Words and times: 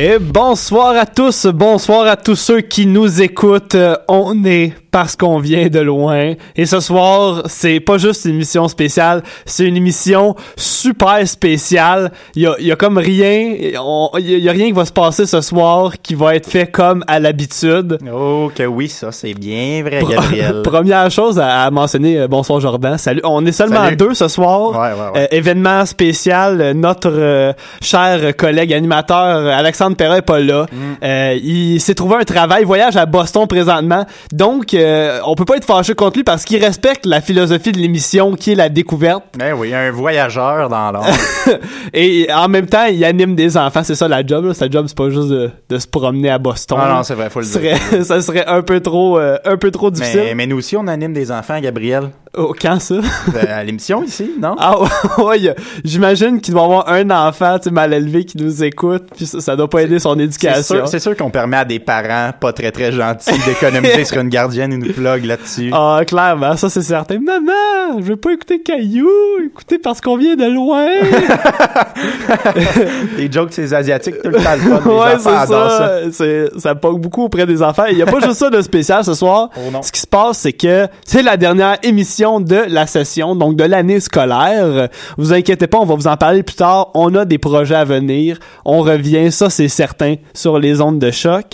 Et 0.00 0.20
bonsoir 0.20 0.94
à 0.94 1.06
tous, 1.06 1.46
bonsoir 1.46 2.06
à 2.06 2.16
tous 2.16 2.36
ceux 2.36 2.60
qui 2.60 2.86
nous 2.86 3.20
écoutent. 3.20 3.74
Euh, 3.74 3.96
On 4.06 4.44
est 4.44 4.72
parce 4.90 5.16
qu'on 5.16 5.38
vient 5.38 5.68
de 5.68 5.80
loin. 5.80 6.34
Et 6.56 6.66
ce 6.66 6.80
soir, 6.80 7.42
c'est 7.46 7.80
pas 7.80 7.98
juste 7.98 8.24
une 8.24 8.34
émission 8.34 8.68
spéciale, 8.68 9.22
c'est 9.44 9.64
une 9.66 9.76
émission 9.76 10.34
super 10.56 11.26
spéciale. 11.26 12.12
Il 12.34 12.42
y 12.42 12.46
a, 12.46 12.54
y 12.58 12.72
a 12.72 12.76
comme 12.76 12.98
rien, 12.98 13.54
il 13.58 13.70
y 13.70 13.76
a- 13.76 14.18
il 14.18 14.38
y 14.44 14.48
a 14.48 14.52
rien 14.52 14.66
qui 14.66 14.72
va 14.72 14.84
se 14.84 14.92
passer 14.92 15.26
ce 15.26 15.40
soir 15.40 15.92
qui 16.02 16.14
va 16.14 16.34
être 16.34 16.48
fait 16.48 16.66
comme 16.70 17.04
à 17.06 17.18
l'habitude. 17.20 17.98
Oh, 18.12 18.50
que 18.54 18.62
oui, 18.64 18.88
ça, 18.88 19.12
c'est 19.12 19.34
bien 19.34 19.82
vrai, 19.82 20.02
Gabriel. 20.08 20.62
Première 20.64 21.10
chose 21.10 21.38
à, 21.38 21.62
à 21.64 21.70
mentionner, 21.70 22.18
euh, 22.20 22.28
bonsoir 22.28 22.60
Jordan, 22.60 22.96
salut. 22.98 23.20
On 23.24 23.44
est 23.46 23.52
seulement 23.52 23.84
Salut. 23.84 23.96
deux 23.96 24.14
ce 24.14 24.28
soir. 24.28 24.70
Ouais, 24.72 24.78
ouais, 24.78 25.10
ouais. 25.14 25.22
Euh, 25.24 25.26
événement 25.36 25.84
spécial, 25.86 26.72
notre 26.74 27.10
euh, 27.12 27.52
cher 27.80 28.36
collègue 28.36 28.72
animateur 28.72 29.18
Alexandre 29.46 29.96
Perra 29.96 30.18
est 30.18 30.22
pas 30.22 30.40
là. 30.40 30.66
Mm. 30.72 31.38
Il 31.42 31.80
s'est 31.80 31.94
trouvé 31.94 32.16
un 32.16 32.24
travail, 32.24 32.64
voyage 32.64 32.96
à 32.96 33.06
Boston 33.06 33.46
présentement. 33.46 34.04
Donc, 34.32 34.74
euh, 34.84 35.20
on 35.26 35.34
peut 35.34 35.44
pas 35.44 35.56
être 35.56 35.64
fâché 35.64 35.94
contre 35.94 36.16
lui 36.18 36.24
parce 36.24 36.44
qu'il 36.44 36.62
respecte 36.64 37.06
la 37.06 37.20
philosophie 37.20 37.72
de 37.72 37.78
l'émission 37.78 38.34
qui 38.34 38.52
est 38.52 38.54
la 38.54 38.68
découverte. 38.68 39.24
Ben 39.38 39.54
oui, 39.54 39.74
un 39.74 39.90
voyageur 39.90 40.68
dans 40.68 40.90
l'ombre. 40.92 41.06
Et 41.94 42.28
en 42.32 42.48
même 42.48 42.66
temps, 42.66 42.84
il 42.86 43.04
anime 43.04 43.34
des 43.34 43.56
enfants. 43.56 43.82
C'est 43.84 43.94
ça 43.94 44.08
la 44.08 44.26
job. 44.26 44.46
Là. 44.46 44.54
Sa 44.54 44.68
job, 44.68 44.86
c'est 44.88 44.96
pas 44.96 45.10
juste 45.10 45.28
de, 45.28 45.50
de 45.68 45.78
se 45.78 45.86
promener 45.86 46.30
à 46.30 46.38
Boston. 46.38 46.78
Ah 46.80 46.94
non, 46.94 47.02
c'est 47.02 47.14
vrai, 47.14 47.30
faut 47.30 47.40
le 47.40 47.46
ça 47.46 47.58
dire. 47.58 47.76
serait, 47.76 48.02
ça 48.04 48.20
serait 48.20 48.46
un 48.46 48.62
peu 48.62 48.80
trop, 48.80 49.18
euh, 49.18 49.38
un 49.44 49.56
peu 49.56 49.70
trop 49.70 49.90
difficile. 49.90 50.22
mais, 50.24 50.34
mais 50.34 50.46
nous 50.46 50.58
aussi, 50.58 50.76
on 50.76 50.86
anime 50.86 51.12
des 51.12 51.30
enfants, 51.30 51.58
Gabriel. 51.60 52.10
Oh, 52.36 52.54
quand 52.60 52.78
ça? 52.80 52.96
Euh, 53.34 53.60
À 53.60 53.64
l'émission 53.64 54.02
ici, 54.02 54.32
non? 54.40 54.56
Ah 54.58 54.76
ouais, 55.18 55.54
j'imagine 55.84 56.40
qu'il 56.40 56.54
doit 56.54 56.62
y 56.62 56.66
avoir 56.66 56.88
un 56.88 57.10
enfant 57.10 57.56
mal 57.70 57.92
élevé 57.92 58.24
qui 58.24 58.38
nous 58.38 58.64
écoute, 58.64 59.04
puis 59.16 59.26
ça, 59.26 59.40
ça 59.40 59.56
doit 59.56 59.68
pas 59.68 59.82
aider 59.82 59.98
son 59.98 60.14
c'est 60.16 60.22
éducation. 60.24 60.76
sûr, 60.76 60.88
c'est 60.88 60.98
sûr 60.98 61.16
qu'on 61.16 61.30
permet 61.30 61.58
à 61.58 61.64
des 61.64 61.78
parents 61.78 62.30
pas 62.38 62.52
très 62.52 62.70
très 62.72 62.90
gentils 62.92 63.30
d'économiser 63.46 64.04
sur 64.04 64.20
une 64.20 64.28
gardienne 64.28 64.72
une 64.72 64.92
plug 64.92 65.24
là-dessus. 65.24 65.70
Ah, 65.72 66.00
clairement, 66.06 66.56
ça 66.56 66.68
c'est 66.70 66.82
certain. 66.82 67.18
Maman, 67.18 67.98
je 68.00 68.04
veux 68.04 68.16
pas 68.16 68.32
écouter 68.32 68.60
Caillou, 68.62 69.08
écoutez 69.44 69.78
parce 69.78 70.00
qu'on 70.00 70.16
vient 70.16 70.36
de 70.36 70.46
loin. 70.46 70.86
Des 73.16 73.30
jokes, 73.30 73.50
c'est 73.52 73.72
asiatiques 73.72 74.22
tout 74.22 74.30
le 74.30 74.38
temps. 74.42 74.54
le 74.54 74.58
fun. 74.58 74.80
Les 74.84 74.92
ouais, 74.92 75.18
c'est 75.18 75.46
ça. 75.46 76.00
ça. 76.10 76.24
Ça 76.58 76.74
beaucoup 76.74 77.24
auprès 77.24 77.46
des 77.46 77.62
enfants. 77.62 77.84
Il 77.90 77.98
y 77.98 78.02
a 78.02 78.06
pas 78.06 78.20
juste 78.20 78.34
ça 78.38 78.50
de 78.50 78.60
spécial 78.62 79.04
ce 79.04 79.14
soir. 79.14 79.50
Oh. 79.56 79.60
Ce 79.82 79.92
qui 79.92 80.00
se 80.00 80.06
passe, 80.06 80.38
c'est 80.38 80.52
que 80.52 80.86
c'est 81.04 81.22
la 81.22 81.36
dernière 81.36 81.76
émission 81.82 82.17
de 82.40 82.64
la 82.68 82.86
session, 82.86 83.34
donc 83.36 83.56
de 83.56 83.64
l'année 83.64 84.00
scolaire. 84.00 84.88
Vous 85.16 85.32
inquiétez 85.32 85.66
pas, 85.66 85.78
on 85.78 85.84
va 85.86 85.94
vous 85.94 86.06
en 86.08 86.16
parler 86.16 86.42
plus 86.42 86.56
tard. 86.56 86.88
On 86.94 87.14
a 87.14 87.24
des 87.24 87.38
projets 87.38 87.74
à 87.76 87.84
venir. 87.84 88.38
On 88.64 88.80
revient, 88.82 89.30
ça 89.32 89.50
c'est 89.50 89.68
certain, 89.68 90.16
sur 90.34 90.58
les 90.58 90.80
ondes 90.80 90.98
de 90.98 91.10
choc. 91.10 91.44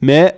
Mais 0.00 0.34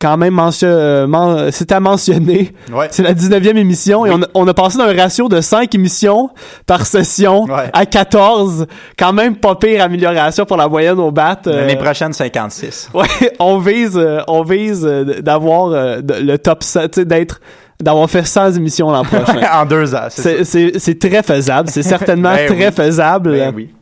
quand 0.00 0.16
même, 0.16 0.34
mention, 0.34 0.68
euh, 0.70 1.06
men- 1.08 1.50
c'est 1.50 1.72
à 1.72 1.80
mentionner. 1.80 2.52
Ouais. 2.72 2.86
C'est 2.90 3.02
la 3.02 3.14
19e 3.14 3.56
émission 3.56 4.06
et 4.06 4.12
on 4.12 4.22
a, 4.22 4.26
on 4.34 4.46
a 4.46 4.54
passé 4.54 4.78
d'un 4.78 4.94
ratio 4.96 5.28
de 5.28 5.40
5 5.40 5.74
émissions 5.74 6.30
par 6.66 6.86
session 6.86 7.42
Ouais. 7.46 7.68
à 7.72 7.84
14. 7.84 8.66
Quand 8.96 9.12
même 9.12 9.34
pas 9.34 9.56
pire 9.56 9.82
amélioration 9.82 10.44
pour 10.46 10.56
la 10.56 10.68
moyenne 10.68 11.00
au 11.00 11.10
bat. 11.10 11.40
euh, 11.48 11.62
L'année 11.62 11.74
prochaine, 11.74 12.12
56. 12.12 12.90
Ouais, 12.94 13.06
on 13.40 13.58
vise, 13.58 13.96
euh, 13.96 14.20
on 14.28 14.44
vise 14.44 14.82
d'avoir 14.82 15.70
le 16.00 16.36
top 16.36 16.62
100, 16.62 16.80
tu 16.82 16.88
sais, 17.00 17.04
d'être, 17.04 17.40
d'avoir 17.80 18.10
fait 18.10 18.24
100 18.24 18.52
émissions 18.52 18.90
l'an 18.90 19.04
prochain. 19.04 19.40
en 19.52 19.64
deux 19.64 19.94
ans, 19.94 20.08
c'est 20.08 20.44
c'est, 20.44 20.98
très 20.98 21.22
faisable, 21.22 21.68
c'est 21.68 21.82
certainement 21.82 22.34
Ben 22.34 22.46
très 22.46 22.66
oui. 22.68 22.72
faisable. 22.72 23.32
Ben 23.32 23.52
oui. 23.54 23.74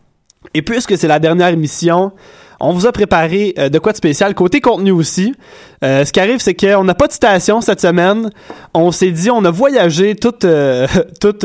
Et 0.54 0.62
puisque 0.62 0.96
c'est 0.96 1.08
la 1.08 1.18
dernière 1.18 1.48
émission, 1.48 2.12
on 2.60 2.72
vous 2.72 2.86
a 2.86 2.92
préparé 2.92 3.54
euh, 3.58 3.68
de 3.68 3.78
quoi 3.78 3.92
de 3.92 3.96
spécial 3.96 4.34
côté 4.34 4.60
contenu 4.60 4.90
aussi. 4.90 5.34
Euh, 5.84 6.04
ce 6.04 6.12
qui 6.12 6.20
arrive, 6.20 6.38
c'est 6.38 6.54
qu'on 6.54 6.84
n'a 6.84 6.94
pas 6.94 7.06
de 7.06 7.12
station 7.12 7.60
cette 7.60 7.80
semaine. 7.80 8.30
On 8.72 8.90
s'est 8.92 9.10
dit, 9.10 9.30
on 9.30 9.44
a 9.44 9.50
voyagé 9.50 10.14
toute 10.14 10.44
euh, 10.44 10.86
toute 11.20 11.44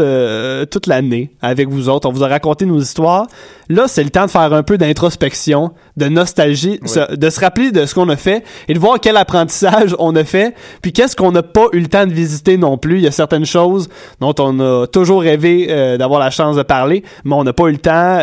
toute 0.70 0.88
l'année 0.88 1.32
avec 1.42 1.68
vous 1.70 1.90
autres. 1.90 2.08
On 2.08 2.12
vous 2.12 2.24
a 2.24 2.28
raconté 2.28 2.66
nos 2.66 2.80
histoires. 2.80 3.28
Là, 3.70 3.88
c'est 3.88 4.04
le 4.04 4.10
temps 4.10 4.26
de 4.26 4.32
faire 4.32 4.54
un 4.54 4.64
peu 4.64 4.78
d'introspection, 4.78 5.72
de 5.98 6.08
nostalgie, 6.08 6.80
se- 6.86 7.16
de 7.16 7.30
se 7.30 7.40
rappeler 7.40 7.72
de 7.72 7.86
ce 7.86 7.96
qu'on 7.96 8.10
a 8.10 8.18
fait 8.18 8.44
et 8.68 8.74
de 8.74 8.80
voir 8.80 9.00
quel 9.00 9.16
apprentissage 9.18 9.96
on 10.00 10.14
a 10.16 10.24
fait. 10.24 10.56
Puis 10.82 10.92
qu'est-ce 10.94 11.16
qu'on 11.16 11.32
n'a 11.32 11.44
pas 11.44 11.68
eu 11.74 11.80
le 11.80 11.88
temps 11.88 12.06
de 12.06 12.12
visiter 12.14 12.58
non 12.58 12.78
plus. 12.78 12.98
Il 12.98 13.04
y 13.04 13.08
a 13.08 13.12
certaines 13.12 13.46
choses 13.46 13.90
dont 14.20 14.36
on 14.40 14.60
a 14.60 14.88
toujours 14.88 15.22
rêvé 15.22 15.68
d'avoir 15.98 16.20
la 16.20 16.30
chance 16.30 16.56
de 16.56 16.64
parler, 16.64 17.04
mais 17.24 17.36
on 17.36 17.44
n'a 17.44 17.54
pas 17.54 17.68
eu 17.68 17.72
le 17.72 17.78
temps. 17.78 18.20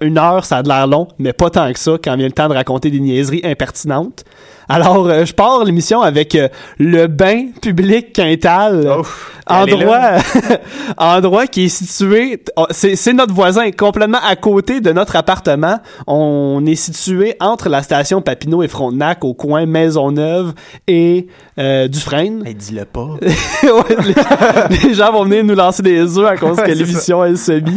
Une 0.00 0.18
heure, 0.18 0.44
ça 0.44 0.58
a 0.58 0.62
de 0.62 0.68
l'air 0.68 0.86
long, 0.86 1.08
mais 1.18 1.32
pas 1.32 1.48
tant 1.50 1.72
que 1.72 1.78
ça 1.78 1.92
quand 2.02 2.16
le 2.26 2.32
temps 2.32 2.48
de 2.48 2.54
raconter 2.54 2.90
des 2.90 3.00
niaiseries 3.00 3.42
impertinentes. 3.44 4.24
Alors, 4.72 5.06
euh, 5.06 5.26
je 5.26 5.34
pars 5.34 5.64
l'émission 5.64 6.00
avec 6.00 6.34
euh, 6.34 6.48
le 6.78 7.06
bain 7.06 7.48
public 7.60 8.14
Quintal. 8.14 8.90
Oh, 8.98 9.02
endroit, 9.46 10.12
endroit 10.96 11.46
qui 11.46 11.64
est 11.64 11.68
situé, 11.68 12.42
oh, 12.56 12.66
c'est 12.70 13.12
notre 13.12 13.34
voisin, 13.34 13.70
complètement 13.70 14.20
à 14.26 14.36
côté 14.36 14.80
de 14.80 14.92
notre 14.92 15.16
appartement. 15.16 15.78
On 16.06 16.64
est 16.66 16.74
situé 16.74 17.34
entre 17.40 17.68
la 17.68 17.82
station 17.82 18.22
Papineau 18.22 18.62
et 18.62 18.68
Frontenac, 18.68 19.24
au 19.24 19.34
coin 19.34 19.66
Maisonneuve 19.66 20.54
et 20.86 21.26
euh, 21.58 21.88
Dufresne. 21.88 22.42
Hey, 22.46 22.54
dis-le 22.54 22.84
pas. 22.84 23.08
Ouais, 23.62 23.96
les, 24.04 24.78
les 24.88 24.94
gens 24.94 25.12
vont 25.12 25.24
venir 25.24 25.44
nous 25.44 25.54
lancer 25.54 25.82
des 25.82 26.18
œufs 26.18 26.26
à 26.26 26.36
cause 26.36 26.58
Ouais, 26.58 26.66
que 26.66 26.72
l'émission 26.72 27.24
elle 27.24 27.38
se 27.38 27.52
mit. 27.52 27.74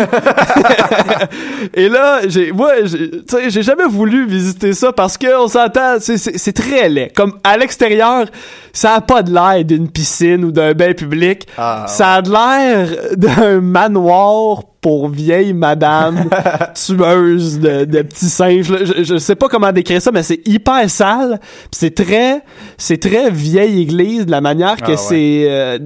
Et 1.76 1.90
là, 1.90 2.22
j'ai, 2.28 2.52
moi, 2.52 2.72
j'ai, 2.84 3.12
tu 3.12 3.24
sais, 3.28 3.50
j'ai 3.50 3.62
jamais 3.62 3.86
voulu 3.86 4.26
visiter 4.26 4.74
ça 4.74 4.92
parce 4.92 5.18
que 5.18 5.42
on 5.42 5.48
s'entend, 5.48 5.98
c'est, 6.00 6.18
c'est 6.18 6.54
très 6.86 6.90
laid. 6.90 7.10
Comme 7.16 7.34
à 7.44 7.58
l'extérieur, 7.58 8.26
ça 8.74 8.96
a 8.96 9.02
pas 9.02 9.24
de 9.24 9.34
l'air 9.34 9.64
d'une 9.64 9.90
piscine 9.90 10.44
ou 10.46 10.52
d'un 10.52 10.74
bain 10.74 10.94
public. 10.94 11.48
Ah, 11.58 11.86
ça 11.88 12.16
a 12.16 12.22
de 12.22 12.32
l'air 12.32 12.90
d'un 13.18 13.62
manoir 13.62 14.64
pour 14.82 15.10
vieille 15.10 15.54
madame 15.54 16.30
tueuse 16.76 17.60
de, 17.60 17.86
de 17.86 18.02
petits 18.04 18.30
singes. 18.30 18.68
Je, 18.84 19.04
je 19.04 19.18
sais 19.18 19.36
pas 19.36 19.48
comment 19.48 19.72
décrire 19.72 20.02
ça, 20.02 20.12
mais 20.12 20.22
c'est 20.24 20.48
hyper 20.48 20.88
sale. 20.90 21.40
C'est 21.72 21.96
très, 21.96 22.42
c'est 22.78 23.00
très 23.00 23.32
vieille 23.32 23.82
église 23.82 24.26
de 24.28 24.32
la 24.32 24.42
manière 24.42 24.76
que 24.78 24.84
Ah 24.86 24.90
ouais. 24.92 24.98
c'est, 24.98 25.46
euh, 25.50 25.80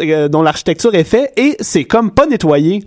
euh, 0.00 0.28
dont 0.28 0.42
l'architecture 0.42 0.94
est 0.94 1.04
faite 1.04 1.32
et 1.36 1.56
c'est 1.60 1.84
comme 1.84 2.10
pas 2.10 2.26
nettoyé. 2.26 2.84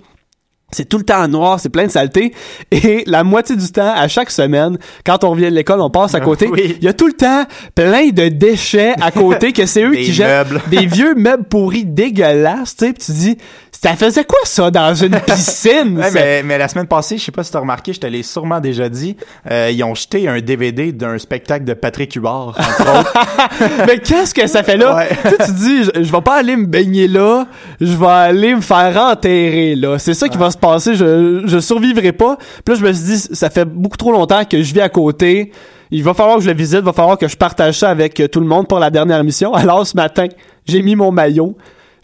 C'est 0.72 0.90
tout 0.90 0.98
le 0.98 1.06
temps 1.06 1.26
noir, 1.28 1.60
c'est 1.60 1.70
plein 1.70 1.86
de 1.86 1.92
saleté. 1.92 2.34
Et 2.72 3.04
la 3.08 3.24
moitié 3.24 3.56
du 3.56 3.72
temps, 3.72 3.94
à 3.96 4.08
chaque 4.08 4.32
semaine, 4.32 4.78
quand 5.06 5.24
on 5.24 5.30
revient 5.30 5.50
de 5.50 5.56
l'école, 5.56 5.80
on 5.80 5.90
passe 5.90 6.16
à 6.16 6.20
côté. 6.20 6.48
Oui. 6.48 6.76
Il 6.80 6.84
y 6.84 6.88
a 6.88 6.94
tout 6.94 7.08
le 7.08 7.14
temps 7.14 7.46
plein 7.76 8.10
de 8.10 8.28
déchets 8.28 8.94
à 9.00 9.12
côté 9.12 9.54
que 9.54 9.66
c'est 9.66 9.84
eux 9.84 9.92
Des 9.96 10.04
qui 10.04 10.14
jettent 10.14 10.70
des 10.70 10.86
vieux 10.86 11.16
meubles 11.16 11.46
pourris 11.46 11.86
dégueulasses, 11.86 12.76
tu 12.76 12.88
sais. 12.88 12.94
Puis 12.94 13.06
tu 13.06 13.12
dis, 13.12 13.38
ça 13.86 13.96
faisait 13.96 14.24
quoi 14.24 14.40
ça 14.46 14.72
dans 14.72 14.96
une 14.96 15.20
piscine? 15.28 16.00
Ouais, 16.00 16.10
mais, 16.12 16.42
mais 16.42 16.58
la 16.58 16.68
semaine 16.68 16.88
passée, 16.88 17.20
je 17.20 17.26
sais 17.26 17.32
pas 17.32 17.44
si 17.44 17.52
t'as 17.52 17.60
remarqué, 17.60 17.94
je 17.94 18.00
te 18.00 18.08
l'ai 18.08 18.24
sûrement 18.24 18.60
déjà 18.60 18.90
dit, 18.90 19.16
euh, 19.52 19.70
ils 19.72 19.84
ont 19.84 19.94
jeté 19.94 20.28
un 20.28 20.40
DVD 20.40 20.92
d'un 20.92 21.20
spectacle 21.20 21.66
de 21.66 21.76
Patrick 21.76 22.16
Huard, 22.16 22.56
entre 22.58 23.00
autres. 23.00 23.14
mais 23.88 24.00
qu'est-ce 24.00 24.34
que 24.34 24.48
ça 24.48 24.64
fait 24.64 24.78
là? 24.78 24.96
Ouais. 24.96 25.10
tu 25.24 25.46
tu 25.46 25.52
dis, 25.52 25.84
je, 25.84 26.04
je 26.04 26.12
vais 26.12 26.22
pas 26.22 26.40
aller 26.40 26.56
me 26.56 26.66
baigner 26.66 27.08
là, 27.08 27.46
je 27.80 27.96
vais 27.96 28.08
aller 28.08 28.56
me 28.56 28.62
faire 28.62 28.98
enterrer 28.98 29.76
là. 29.76 30.00
C'est 30.00 30.16
ça 30.16 30.30
qui 30.30 30.38
va 30.38 30.50
se 30.50 30.58
passer, 30.58 30.96
je, 30.96 31.44
je 31.46 31.60
survivrai 31.60 32.12
pas. 32.12 32.38
Puis 32.66 32.74
là, 32.74 32.80
je 32.82 32.86
me 32.88 32.92
suis 32.92 33.06
dit, 33.06 33.20
ça 33.36 33.52
fait 33.52 33.66
beaucoup 33.66 33.98
trop 33.98 34.12
longtemps 34.12 34.46
que 34.46 34.64
je 34.64 34.74
vis 34.74 34.82
à 34.82 34.90
côté. 34.90 35.52
Il 35.92 36.04
va 36.04 36.16
falloir 36.16 36.38
que 36.38 36.44
je 36.44 36.50
le 36.50 36.56
visite, 36.56 36.80
il 36.80 36.86
va 36.86 36.94
falloir 36.94 37.20
que 37.20 37.28
je 37.28 37.38
partage 37.38 37.78
ça 37.78 37.92
avec 37.92 38.20
tout 38.32 38.40
le 38.40 38.48
monde 38.48 38.68
pour 38.68 38.80
la 38.80 38.90
dernière 38.90 39.24
mission. 39.24 39.54
Alors, 39.54 39.86
ce 39.86 39.96
matin, 39.96 40.26
j'ai 40.68 40.82
mis 40.82 40.96
mon 40.96 41.12
maillot. 41.12 41.56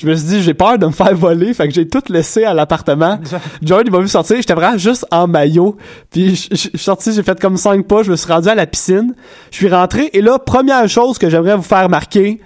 Je 0.02 0.08
me 0.08 0.16
suis 0.16 0.28
dit, 0.28 0.42
j'ai 0.42 0.56
peur 0.56 0.80
de 0.80 0.88
me 0.88 0.92
faire 0.92 1.14
voler, 1.14 1.54
fait 1.54 1.68
que 1.68 1.74
j'ai 1.76 1.88
tout 1.88 2.02
laissé 2.10 2.44
à 2.44 2.56
l'appartement. 2.56 3.20
John, 3.62 3.84
il 3.86 3.92
m'a 3.92 4.00
vu 4.00 4.08
sortir, 4.08 4.38
j'étais 4.38 4.56
vraiment 4.56 4.78
juste 4.78 5.06
en 5.12 5.28
maillot. 5.28 5.78
Puis 6.10 6.36
je 6.50 6.56
suis 6.56 6.78
sorti, 6.80 7.14
j'ai 7.14 7.22
fait 7.22 7.40
comme 7.40 7.56
cinq 7.56 7.86
pas, 7.86 8.02
je 8.02 8.10
me 8.10 8.16
suis 8.16 8.32
rendu 8.32 8.50
à 8.50 8.56
la 8.56 8.66
piscine. 8.66 9.14
Je 9.52 9.58
suis 9.58 9.70
rentré, 9.70 10.10
et 10.14 10.22
là, 10.22 10.40
première 10.40 10.90
chose 10.90 11.20
que 11.20 11.30
j'aimerais 11.30 11.56
vous 11.56 11.62
faire 11.62 11.88
marquer, 11.88 12.42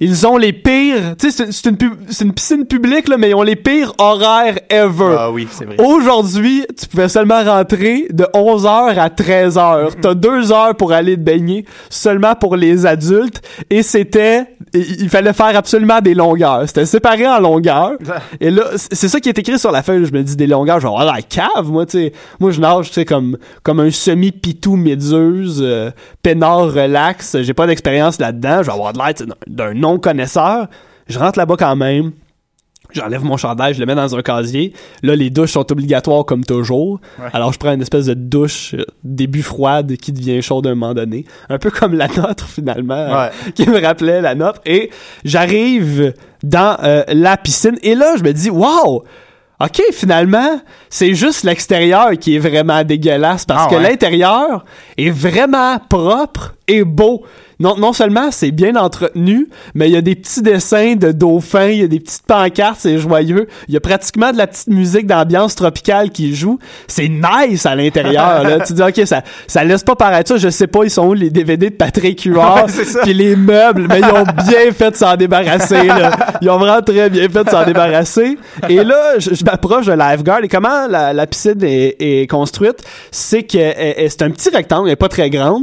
ils 0.00 0.26
ont 0.26 0.36
les 0.36 0.52
pires, 0.52 1.16
tu 1.18 1.30
sais, 1.30 1.46
c'est- 1.50 1.66
une, 1.68 2.32
piscine 2.32 2.66
publique, 2.66 3.08
là, 3.08 3.16
mais 3.16 3.30
ils 3.30 3.34
ont 3.34 3.42
les 3.42 3.56
pires 3.56 3.92
horaires 3.98 4.58
ever. 4.70 5.16
ah 5.18 5.30
oui, 5.30 5.48
c'est 5.50 5.64
vrai. 5.64 5.76
Aujourd'hui, 5.78 6.64
tu 6.78 6.86
pouvais 6.86 7.08
seulement 7.08 7.42
rentrer 7.42 8.06
de 8.10 8.26
11h 8.34 8.98
à 8.98 9.08
13h. 9.08 9.92
T'as 10.00 10.14
deux 10.14 10.52
heures 10.52 10.74
pour 10.76 10.92
aller 10.92 11.16
te 11.16 11.20
baigner, 11.20 11.64
seulement 11.90 12.34
pour 12.34 12.56
les 12.56 12.86
adultes. 12.86 13.42
Et 13.70 13.82
c'était... 13.82 14.44
Il 14.74 15.08
fallait 15.08 15.32
faire 15.32 15.56
absolument 15.56 16.00
des 16.00 16.14
longueurs. 16.14 16.64
C'était 16.66 16.86
séparé 16.86 17.26
en 17.26 17.40
longueurs. 17.40 17.92
Et 18.40 18.50
là, 18.50 18.64
c'est 18.76 19.08
ça 19.08 19.20
qui 19.20 19.28
est 19.28 19.38
écrit 19.38 19.58
sur 19.58 19.70
la 19.70 19.82
feuille. 19.82 20.04
Je 20.04 20.12
me 20.12 20.22
dis 20.22 20.36
des 20.36 20.46
longueurs. 20.46 20.80
Je 20.80 20.86
vais 20.86 20.92
avoir 20.92 21.04
la 21.04 21.22
cave, 21.22 21.70
moi, 21.70 21.86
tu 21.86 21.98
sais. 21.98 22.12
Moi, 22.40 22.50
je 22.50 22.60
nage, 22.60 22.88
tu 22.88 22.94
sais, 22.94 23.04
comme, 23.04 23.38
comme 23.62 23.80
un 23.80 23.90
semi-pitou 23.90 24.76
méduse, 24.76 25.60
euh, 25.62 25.90
peinard 26.22 26.72
relax. 26.72 27.38
J'ai 27.40 27.54
pas 27.54 27.66
d'expérience 27.66 28.18
là-dedans. 28.18 28.58
Je 28.62 28.66
vais 28.66 28.72
avoir 28.72 28.92
de 28.92 28.98
l'air 28.98 29.12
d'un 29.46 29.75
non-connaisseur. 29.76 30.68
Je 31.08 31.18
rentre 31.18 31.38
là-bas 31.38 31.56
quand 31.58 31.76
même. 31.76 32.12
J'enlève 32.92 33.24
mon 33.24 33.36
chandail, 33.36 33.74
je 33.74 33.80
le 33.80 33.86
mets 33.86 33.94
dans 33.94 34.14
un 34.14 34.22
casier. 34.22 34.72
Là, 35.02 35.16
les 35.16 35.28
douches 35.28 35.52
sont 35.52 35.70
obligatoires 35.72 36.24
comme 36.24 36.44
toujours. 36.44 37.00
Alors, 37.32 37.52
je 37.52 37.58
prends 37.58 37.72
une 37.72 37.82
espèce 37.82 38.06
de 38.06 38.14
douche 38.14 38.74
euh, 38.74 38.84
début 39.02 39.42
froide 39.42 39.96
qui 39.96 40.12
devient 40.12 40.40
chaude 40.40 40.66
à 40.66 40.70
un 40.70 40.74
moment 40.74 40.94
donné. 40.94 41.24
Un 41.48 41.58
peu 41.58 41.70
comme 41.70 41.94
la 41.94 42.06
nôtre, 42.08 42.48
finalement, 42.48 42.94
euh, 42.94 43.28
qui 43.54 43.68
me 43.68 43.80
rappelait 43.84 44.20
la 44.20 44.34
nôtre. 44.34 44.60
Et 44.64 44.90
j'arrive 45.24 46.14
dans 46.42 46.76
euh, 46.84 47.02
la 47.08 47.36
piscine. 47.36 47.76
Et 47.82 47.94
là, 47.94 48.14
je 48.16 48.22
me 48.22 48.32
dis, 48.32 48.50
wow! 48.50 49.04
OK, 49.58 49.82
finalement, 49.92 50.60
c'est 50.90 51.14
juste 51.14 51.42
l'extérieur 51.42 52.10
qui 52.20 52.36
est 52.36 52.38
vraiment 52.38 52.84
dégueulasse 52.84 53.46
parce 53.46 53.68
Ah 53.70 53.74
que 53.74 53.80
l'intérieur 53.80 54.66
est 54.98 55.08
vraiment 55.08 55.78
propre 55.88 56.54
et 56.68 56.84
beau. 56.84 57.24
Non, 57.58 57.76
non 57.78 57.92
seulement 57.94 58.30
c'est 58.30 58.50
bien 58.50 58.76
entretenu, 58.76 59.48
mais 59.74 59.88
il 59.88 59.92
y 59.92 59.96
a 59.96 60.02
des 60.02 60.14
petits 60.14 60.42
dessins 60.42 60.94
de 60.94 61.10
dauphins, 61.12 61.68
il 61.68 61.78
y 61.80 61.82
a 61.82 61.86
des 61.86 62.00
petites 62.00 62.22
pancartes, 62.26 62.78
c'est 62.80 62.98
joyeux. 62.98 63.46
Il 63.68 63.74
y 63.74 63.76
a 63.76 63.80
pratiquement 63.80 64.30
de 64.32 64.36
la 64.36 64.46
petite 64.46 64.66
musique 64.68 65.06
d'ambiance 65.06 65.54
tropicale 65.54 66.10
qui 66.10 66.34
joue. 66.34 66.58
C'est 66.86 67.08
nice 67.08 67.64
à 67.64 67.74
l'intérieur. 67.74 68.42
là. 68.42 68.60
tu 68.66 68.74
dis 68.74 68.82
ok, 68.82 69.06
ça, 69.06 69.22
ça 69.46 69.64
laisse 69.64 69.82
pas 69.84 69.96
paraître 69.96 70.28
ça. 70.28 70.36
Je 70.36 70.48
sais 70.50 70.66
pas, 70.66 70.84
ils 70.84 70.90
sont 70.90 71.06
où 71.06 71.14
les 71.14 71.30
DVD 71.30 71.70
de 71.70 71.74
Patrick 71.74 72.22
Huard, 72.24 72.66
puis 73.02 73.14
les 73.14 73.36
meubles, 73.36 73.86
mais 73.88 74.00
ils 74.00 74.04
ont 74.04 74.24
bien 74.46 74.70
fait 74.72 74.90
de 74.90 74.96
s'en 74.96 75.16
débarrasser. 75.16 75.86
Là. 75.86 76.10
Ils 76.42 76.50
ont 76.50 76.58
vraiment 76.58 76.82
très 76.82 77.08
bien 77.08 77.28
fait 77.28 77.44
de 77.44 77.48
s'en 77.50 77.64
débarrasser. 77.64 78.36
Et 78.68 78.84
là, 78.84 79.18
je, 79.18 79.34
je 79.34 79.44
m'approche 79.44 79.86
de 79.86 79.92
la 79.92 80.12
lifeguard 80.12 80.44
et 80.44 80.48
comment 80.48 80.86
la, 80.88 81.12
la 81.14 81.26
piscine 81.26 81.62
est, 81.62 81.96
est 82.00 82.26
construite, 82.30 82.82
c'est 83.10 83.44
que 83.44 83.56
elle- 83.56 83.94
elle- 83.96 84.10
c'est 84.10 84.22
un 84.22 84.30
petit 84.30 84.50
rectangle, 84.50 84.88
elle 84.88 84.92
est 84.92 84.96
pas 84.96 85.08
très 85.08 85.30
grande. 85.30 85.62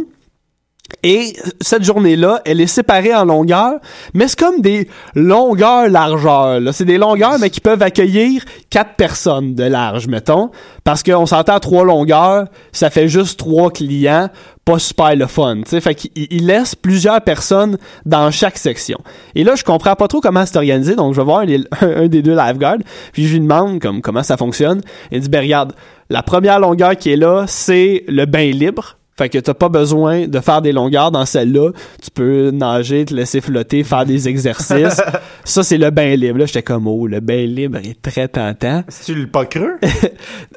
Et 1.02 1.34
cette 1.62 1.84
journée-là, 1.84 2.42
elle 2.46 2.62
est 2.62 2.68
séparée 2.68 3.14
en 3.14 3.26
longueurs, 3.26 3.80
mais 4.14 4.28
c'est 4.28 4.40
comme 4.40 4.62
des 4.62 4.88
longueurs 5.16 5.90
largeurs. 5.90 6.60
Là. 6.60 6.72
C'est 6.72 6.86
des 6.86 6.98
longueurs, 6.98 7.40
mais 7.40 7.50
qui 7.50 7.60
peuvent 7.60 7.82
accueillir 7.82 8.44
quatre 8.70 8.96
personnes 8.96 9.56
de 9.56 9.64
large, 9.64 10.08
mettons. 10.08 10.52
Parce 10.84 11.04
qu'on 11.04 11.26
s'entend 11.26 11.56
à 11.56 11.60
trois 11.60 11.86
longueurs, 11.86 12.46
ça 12.72 12.90
fait 12.90 13.08
juste 13.08 13.40
trois 13.40 13.72
clients, 13.72 14.30
pas 14.66 14.80
super 14.80 15.16
le 15.16 15.28
fun. 15.28 15.58
tu 15.64 15.70
sais. 15.70 15.82
Fait 15.82 15.96
qu'il 15.96 16.12
il 16.16 16.48
laisse 16.48 16.76
plusieurs 16.76 17.22
personnes 17.22 17.78
dans 18.06 18.32
chaque 18.32 18.58
section. 18.58 18.98
Et 19.36 19.44
là, 19.44 19.56
je 19.56 19.64
comprends 19.64 19.96
pas 19.96 20.08
trop 20.08 20.22
comment 20.22 20.46
c'est 20.46 20.58
organisé, 20.58 20.96
donc 20.96 21.14
je 21.14 21.20
vais 21.20 21.26
voir 21.26 21.42
un, 21.82 22.08
des 22.08 22.22
deux 22.22 22.36
lifeguards, 22.36 22.80
puis 23.12 23.28
je 23.28 23.34
lui 23.34 23.40
demande 23.42 23.80
comme, 23.82 24.02
comment 24.02 24.24
ça 24.24 24.38
fonctionne. 24.38 24.82
Il 25.12 25.20
dit, 25.20 25.30
ben 25.30 25.42
regarde, 25.42 25.74
la 26.10 26.24
première 26.24 26.60
longueur 26.60 26.96
qui 26.96 27.12
est 27.12 27.18
là, 27.18 27.46
c'est 27.48 28.04
le 28.08 28.26
bain 28.26 28.52
libre. 28.52 28.98
Fait 29.16 29.30
que 29.30 29.38
t'as 29.38 29.54
pas 29.54 29.70
besoin 29.70 30.28
de 30.28 30.40
faire 30.40 30.62
des 30.64 30.72
longueurs 30.72 31.12
dans 31.12 31.26
celle-là. 31.26 31.70
Tu 32.02 32.10
peux 32.10 32.50
nager, 32.52 33.06
te 33.06 33.14
laisser 33.14 33.42
flotter, 33.42 33.84
faire 33.84 34.06
des 34.08 34.28
exercices. 34.28 35.00
ça, 35.44 35.62
c'est 35.64 35.78
le 35.78 35.92
bain 35.92 36.16
libre. 36.16 36.40
Là, 36.40 36.46
j'étais 36.48 36.64
comme, 36.64 36.88
oh, 36.88 37.06
le 37.06 37.20
bain 37.20 37.46
libre 37.46 37.78
est 37.78 38.02
très 38.02 38.28
tentant. 38.28 38.84
C'est-tu 38.88 39.14
le 39.20 39.28
pas 39.28 39.46
creux? 39.46 39.76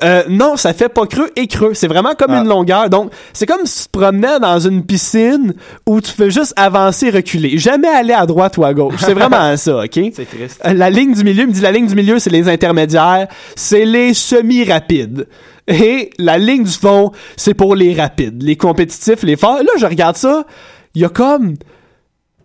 Euh, 0.04 0.24
non, 0.28 0.56
ça 0.56 0.74
fait 0.74 0.90
pas 0.90 1.06
creux 1.06 1.30
et 1.36 1.46
creux. 1.46 1.72
C'est 1.72 1.86
vraiment 1.88 2.14
comme 2.14 2.30
Ah. 2.30 2.40
une 2.42 2.48
longueur. 2.48 2.90
Donc, 2.90 3.10
c'est 3.32 3.46
comme 3.46 3.64
si 3.64 3.84
tu 3.84 3.88
te 3.88 3.98
promenais 3.98 4.38
dans 4.40 4.58
une 4.58 4.84
piscine 4.84 5.54
où 5.86 6.00
tu 6.02 6.10
fais 6.10 6.30
juste 6.30 6.52
avancer, 6.56 7.08
reculer. 7.10 7.56
Jamais 7.56 7.88
aller 7.88 8.12
à 8.12 8.26
droite 8.26 8.58
ou 8.58 8.64
à 8.64 8.74
gauche. 8.74 8.96
C'est 8.98 9.14
vraiment 9.14 9.56
ça, 9.56 9.78
OK? 9.84 9.90
C'est 10.14 10.28
triste. 10.28 10.60
Euh, 10.66 10.74
La 10.74 10.90
ligne 10.90 11.14
du 11.14 11.24
milieu, 11.24 11.42
il 11.44 11.48
me 11.48 11.52
dit 11.52 11.62
la 11.62 11.72
ligne 11.72 11.86
du 11.86 11.94
milieu, 11.94 12.18
c'est 12.18 12.30
les 12.30 12.46
intermédiaires, 12.48 13.26
c'est 13.54 13.86
les 13.86 14.12
semi-rapides. 14.12 15.26
Et 15.68 16.10
la 16.18 16.38
ligne 16.38 16.64
du 16.64 16.70
fond, 16.70 17.12
c'est 17.36 17.54
pour 17.54 17.74
les 17.74 17.94
rapides, 17.94 18.42
les 18.42 18.56
compétitifs, 18.56 19.22
les 19.22 19.36
forts. 19.36 19.58
Là, 19.58 19.70
je 19.78 19.86
regarde 19.86 20.16
ça, 20.16 20.46
il 20.94 21.02
y 21.02 21.04
a 21.04 21.08
comme 21.08 21.56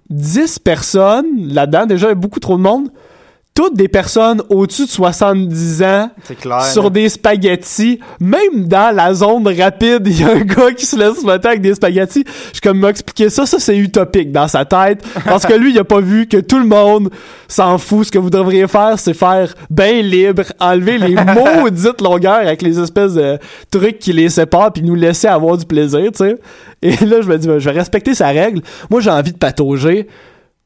10 0.10 0.60
personnes 0.60 1.48
là-dedans, 1.48 1.86
déjà, 1.86 2.08
il 2.08 2.10
y 2.10 2.14
a 2.14 2.16
beaucoup 2.16 2.40
trop 2.40 2.58
de 2.58 2.62
monde. 2.62 2.90
Toutes 3.54 3.76
des 3.76 3.90
personnes 3.90 4.42
au-dessus 4.50 4.86
de 4.86 4.90
70 4.90 5.84
ans 5.84 6.10
clair. 6.40 6.64
sur 6.64 6.90
des 6.90 7.10
spaghettis. 7.10 8.00
Même 8.20 8.66
dans 8.68 8.96
la 8.96 9.14
zone 9.14 9.46
rapide, 9.48 10.02
il 10.06 10.22
y 10.22 10.24
a 10.24 10.32
un 10.32 10.40
gars 10.40 10.72
qui 10.72 10.86
se 10.86 10.96
laisse 10.98 11.20
flotter 11.20 11.50
avec 11.50 11.62
des 11.62 11.76
spaghettis. 11.76 12.24
Je 12.26 12.54
suis 12.54 12.62
comme 12.62 12.80
m'expliquer 12.80 13.30
ça, 13.30 13.46
ça 13.46 13.60
c'est 13.60 13.78
utopique 13.78 14.32
dans 14.32 14.48
sa 14.48 14.64
tête. 14.64 15.04
Parce 15.26 15.46
que 15.46 15.54
lui, 15.54 15.72
il 15.72 15.80
a 15.80 15.84
pas 15.84 16.00
vu 16.00 16.28
que 16.28 16.38
tout 16.38 16.60
le 16.60 16.66
monde 16.66 17.10
s'en 17.50 17.78
fout. 17.78 18.08
Ce 18.08 18.12
que 18.12 18.20
vous 18.20 18.30
devriez 18.30 18.68
faire, 18.68 18.98
c'est 18.98 19.14
faire 19.14 19.54
bien 19.70 20.02
libre, 20.02 20.44
enlever 20.60 20.98
les 20.98 21.16
maudites 21.62 22.02
longueurs 22.02 22.36
avec 22.36 22.62
les 22.62 22.80
espèces 22.80 23.16
de 23.16 23.38
trucs 23.70 24.00
qui 24.00 24.14
les 24.14 24.30
séparent 24.30 24.72
puis 24.72 24.84
nous 24.84 24.96
laisser 24.96 25.28
avoir 25.28 25.58
du 25.58 25.66
plaisir, 25.66 26.12
tu 26.12 26.20
sais. 26.20 26.38
Et 26.82 26.96
là, 27.06 27.22
je 27.22 27.28
me 27.28 27.38
dis, 27.38 27.48
ben, 27.48 27.60
je 27.60 27.70
vais 27.70 27.78
respecter 27.78 28.16
sa 28.16 28.28
règle. 28.28 28.62
Moi, 28.90 29.02
j'ai 29.02 29.12
envie 29.12 29.34
de 29.34 29.38
patauger 29.38 30.08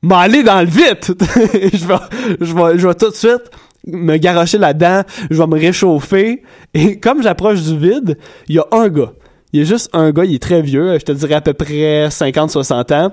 m'aller 0.01 0.43
dans 0.43 0.61
le 0.61 0.67
vite. 0.67 1.13
je 1.73 1.85
vais, 1.85 1.95
je 2.41 2.53
vais, 2.53 2.77
je 2.77 2.87
vais 2.87 2.95
tout 2.95 3.09
de 3.09 3.15
suite 3.15 3.51
me 3.87 4.17
garrocher 4.17 4.57
là-dedans, 4.57 5.01
je 5.29 5.37
vais 5.37 5.47
me 5.47 5.59
réchauffer. 5.59 6.43
Et 6.73 6.99
comme 6.99 7.21
j'approche 7.21 7.61
du 7.61 7.77
vide, 7.77 8.17
il 8.47 8.55
y 8.55 8.59
a 8.59 8.65
un 8.71 8.89
gars. 8.89 9.13
Il 9.53 9.59
y 9.59 9.61
a 9.61 9.65
juste 9.65 9.89
un 9.93 10.11
gars, 10.11 10.25
il 10.25 10.35
est 10.35 10.41
très 10.41 10.61
vieux, 10.61 10.97
je 10.99 11.05
te 11.05 11.11
dirais 11.11 11.35
à 11.35 11.41
peu 11.41 11.53
près 11.53 12.07
50-60 12.09 12.93
ans. 12.93 13.11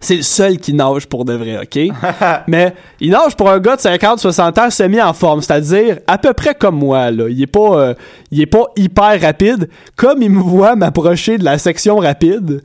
C'est 0.00 0.16
le 0.16 0.22
seul 0.22 0.58
qui 0.58 0.74
nage 0.74 1.06
pour 1.06 1.24
de 1.24 1.34
vrai, 1.34 1.58
OK? 1.62 1.78
Mais 2.48 2.74
il 3.00 3.10
nage 3.10 3.36
pour 3.36 3.48
un 3.48 3.58
gars 3.60 3.76
de 3.76 3.80
50-60 3.80 4.60
ans 4.60 4.70
semi 4.70 5.00
en 5.00 5.12
forme, 5.12 5.40
c'est-à-dire 5.40 6.00
à 6.06 6.18
peu 6.18 6.32
près 6.32 6.54
comme 6.54 6.76
moi, 6.76 7.10
là. 7.10 7.28
Il 7.28 7.40
est 7.40 7.46
pas, 7.46 7.78
euh, 7.78 7.94
il 8.30 8.40
est 8.40 8.46
pas 8.46 8.66
hyper 8.76 9.20
rapide. 9.20 9.70
Comme 9.96 10.22
il 10.22 10.30
me 10.30 10.42
voit 10.42 10.76
m'approcher 10.76 11.38
de 11.38 11.44
la 11.44 11.56
section 11.56 11.96
rapide, 11.96 12.62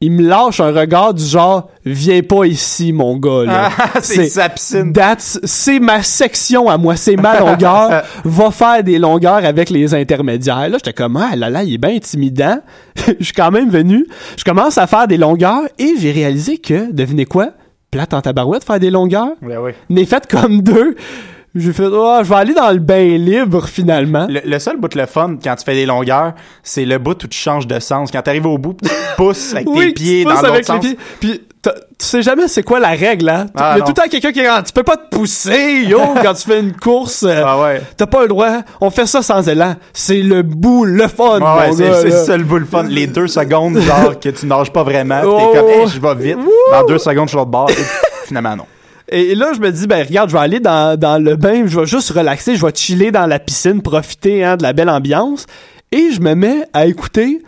il 0.00 0.12
me 0.12 0.22
lâche 0.22 0.60
un 0.60 0.72
regard 0.72 1.14
du 1.14 1.24
genre 1.24 1.70
viens 1.84 2.20
pas 2.22 2.44
ici 2.44 2.92
mon 2.92 3.16
gars 3.16 3.44
là. 3.44 3.70
Ah, 3.78 3.88
c'est 4.02 4.28
sa 4.28 4.50
piscine. 4.50 4.92
C'est 5.18 5.80
ma 5.80 6.02
section 6.02 6.68
à 6.68 6.76
moi, 6.76 6.96
c'est 6.96 7.16
ma 7.16 7.40
longueur. 7.40 8.02
Va 8.24 8.50
faire 8.50 8.84
des 8.84 8.98
longueurs 8.98 9.44
avec 9.44 9.70
les 9.70 9.94
intermédiaires. 9.94 10.68
Là, 10.68 10.76
j'étais 10.76 10.92
comme 10.92 11.16
ah 11.16 11.34
là 11.34 11.48
là, 11.48 11.62
il 11.62 11.74
est 11.74 11.78
bien 11.78 11.94
intimidant. 11.94 12.58
Je 13.18 13.24
suis 13.24 13.32
quand 13.32 13.50
même 13.50 13.70
venu. 13.70 14.06
Je 14.36 14.44
commence 14.44 14.76
à 14.76 14.86
faire 14.86 15.08
des 15.08 15.16
longueurs 15.16 15.62
et 15.78 15.94
j'ai 15.98 16.12
réalisé 16.12 16.58
que 16.58 16.92
devinez 16.92 17.24
quoi, 17.24 17.52
plate 17.90 18.12
en 18.12 18.20
tabarouette 18.20 18.64
faire 18.64 18.80
des 18.80 18.90
longueurs. 18.90 19.32
Ben 19.40 19.58
oui. 19.58 19.72
N'ai 19.88 20.04
fait 20.04 20.26
comme 20.26 20.60
deux. 20.60 20.94
J'ai 21.56 21.72
fait 21.72 21.86
oh, 21.90 22.18
je 22.22 22.28
vais 22.28 22.34
aller 22.36 22.54
dans 22.54 22.70
le 22.70 22.78
bain 22.78 23.16
libre 23.18 23.66
finalement. 23.66 24.26
Le, 24.28 24.40
le 24.44 24.58
seul 24.58 24.76
bout 24.76 24.88
de 24.88 24.98
le 24.98 25.06
fun 25.06 25.36
quand 25.42 25.56
tu 25.56 25.64
fais 25.64 25.74
des 25.74 25.86
longueurs, 25.86 26.34
c'est 26.62 26.84
le 26.84 26.98
bout 26.98 27.22
où 27.24 27.26
tu 27.26 27.38
changes 27.38 27.66
de 27.66 27.78
sens. 27.80 28.10
Quand 28.10 28.22
t'arrives 28.22 28.46
au 28.46 28.58
bout, 28.58 28.74
tu 28.82 28.90
pousses 29.16 29.54
avec 29.54 29.66
tes 29.72 29.92
pieds 29.92 30.24
dans 30.24 30.30
l'autre 30.42 30.64
sens. 30.64 30.80
pieds. 30.80 30.98
Puis 31.20 31.40
tu 31.62 31.70
sais 32.06 32.22
jamais 32.22 32.46
c'est 32.46 32.62
quoi 32.62 32.78
la 32.78 32.90
règle, 32.90 33.28
hein? 33.28 33.46
Il 33.48 33.52
Ah, 33.60 33.72
y 33.72 33.74
a 33.74 33.78
non. 33.78 33.84
tout 33.86 33.90
le 33.96 34.02
temps 34.02 34.08
quelqu'un 34.08 34.30
qui 34.30 34.46
rendu, 34.46 34.64
tu 34.66 34.72
peux 34.72 34.84
pas 34.84 34.96
te 34.98 35.08
pousser, 35.16 35.82
yo, 35.88 35.98
quand 36.22 36.34
tu 36.34 36.42
fais 36.42 36.60
une 36.60 36.72
course. 36.76 37.24
euh, 37.24 37.42
Ah 37.44 37.58
ouais. 37.60 37.82
T'as 37.96 38.06
pas 38.06 38.22
le 38.22 38.28
droit. 38.28 38.58
On 38.80 38.90
fait 38.90 39.06
ça 39.06 39.22
sans 39.22 39.48
élan. 39.48 39.74
C'est 39.92 40.20
le 40.22 40.42
bout, 40.42 40.84
le 40.84 41.08
fun, 41.08 41.40
Ouais, 41.40 41.70
ouais, 41.74 42.10
c'est 42.10 42.36
le 42.38 42.44
bout 42.44 42.58
le 42.58 42.66
fun. 42.66 42.84
Les 42.84 43.06
deux 43.08 43.26
secondes, 43.26 43.78
genre, 43.80 44.20
que 44.20 44.28
tu 44.28 44.46
nages 44.46 44.70
pas 44.72 44.84
vraiment, 44.84 45.20
pis 45.22 45.26
Oh. 45.28 45.50
t'es 45.52 45.58
comme, 45.58 45.68
hey, 45.70 45.86
je 45.88 45.98
vais 46.00 46.14
vite. 46.14 46.38
Dans 46.70 46.84
deux 46.86 46.98
secondes, 46.98 47.24
je 47.26 47.30
suis 47.30 47.36
l'autre 47.38 47.50
bord. 47.50 47.70
Et 47.70 48.26
finalement, 48.26 48.54
non. 48.56 48.66
Et 49.08 49.34
là, 49.34 49.52
je 49.54 49.60
me 49.60 49.70
dis, 49.70 49.86
ben 49.86 50.04
regarde, 50.04 50.30
je 50.30 50.34
vais 50.34 50.40
aller 50.42 50.60
dans, 50.60 50.98
dans 50.98 51.22
le 51.22 51.36
bain, 51.36 51.62
je 51.66 51.78
vais 51.78 51.86
juste 51.86 52.10
relaxer, 52.10 52.56
je 52.56 52.66
vais 52.66 52.72
chiller 52.74 53.10
dans 53.12 53.26
la 53.26 53.38
piscine, 53.38 53.80
profiter 53.82 54.42
hein, 54.44 54.56
de 54.56 54.62
la 54.64 54.72
belle 54.72 54.88
ambiance. 54.90 55.46
Et 55.92 56.10
je 56.12 56.20
me 56.20 56.34
mets 56.34 56.64
à 56.72 56.86
écouter 56.86 57.42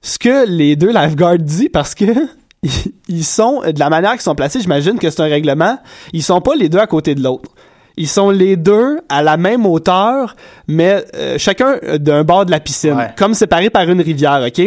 ce 0.00 0.18
que 0.18 0.46
les 0.48 0.76
deux 0.76 0.92
lifeguards 0.92 1.38
disent 1.38 1.68
parce 1.72 1.94
que 1.94 2.04
ils- 2.62 2.70
ils 3.08 3.24
sont, 3.24 3.60
de 3.60 3.78
la 3.78 3.90
manière 3.90 4.12
qu'ils 4.12 4.20
sont 4.22 4.34
placés, 4.34 4.60
j'imagine 4.60 4.98
que 4.98 5.10
c'est 5.10 5.20
un 5.20 5.26
règlement, 5.28 5.78
ils 6.12 6.22
sont 6.22 6.40
pas 6.40 6.54
les 6.54 6.68
deux 6.70 6.78
à 6.78 6.86
côté 6.86 7.14
de 7.14 7.22
l'autre. 7.22 7.50
Ils 7.98 8.08
sont 8.08 8.30
les 8.30 8.56
deux 8.56 8.98
à 9.08 9.22
la 9.22 9.36
même 9.38 9.64
hauteur, 9.66 10.36
mais 10.68 11.02
euh, 11.14 11.36
chacun 11.38 11.76
d'un 11.98 12.24
bord 12.24 12.44
de 12.46 12.50
la 12.50 12.60
piscine, 12.60 12.92
Ouais. 12.92 13.08
comme 13.16 13.32
séparés 13.34 13.70
par 13.70 13.88
une 13.88 14.00
rivière, 14.02 14.42
OK? 14.46 14.62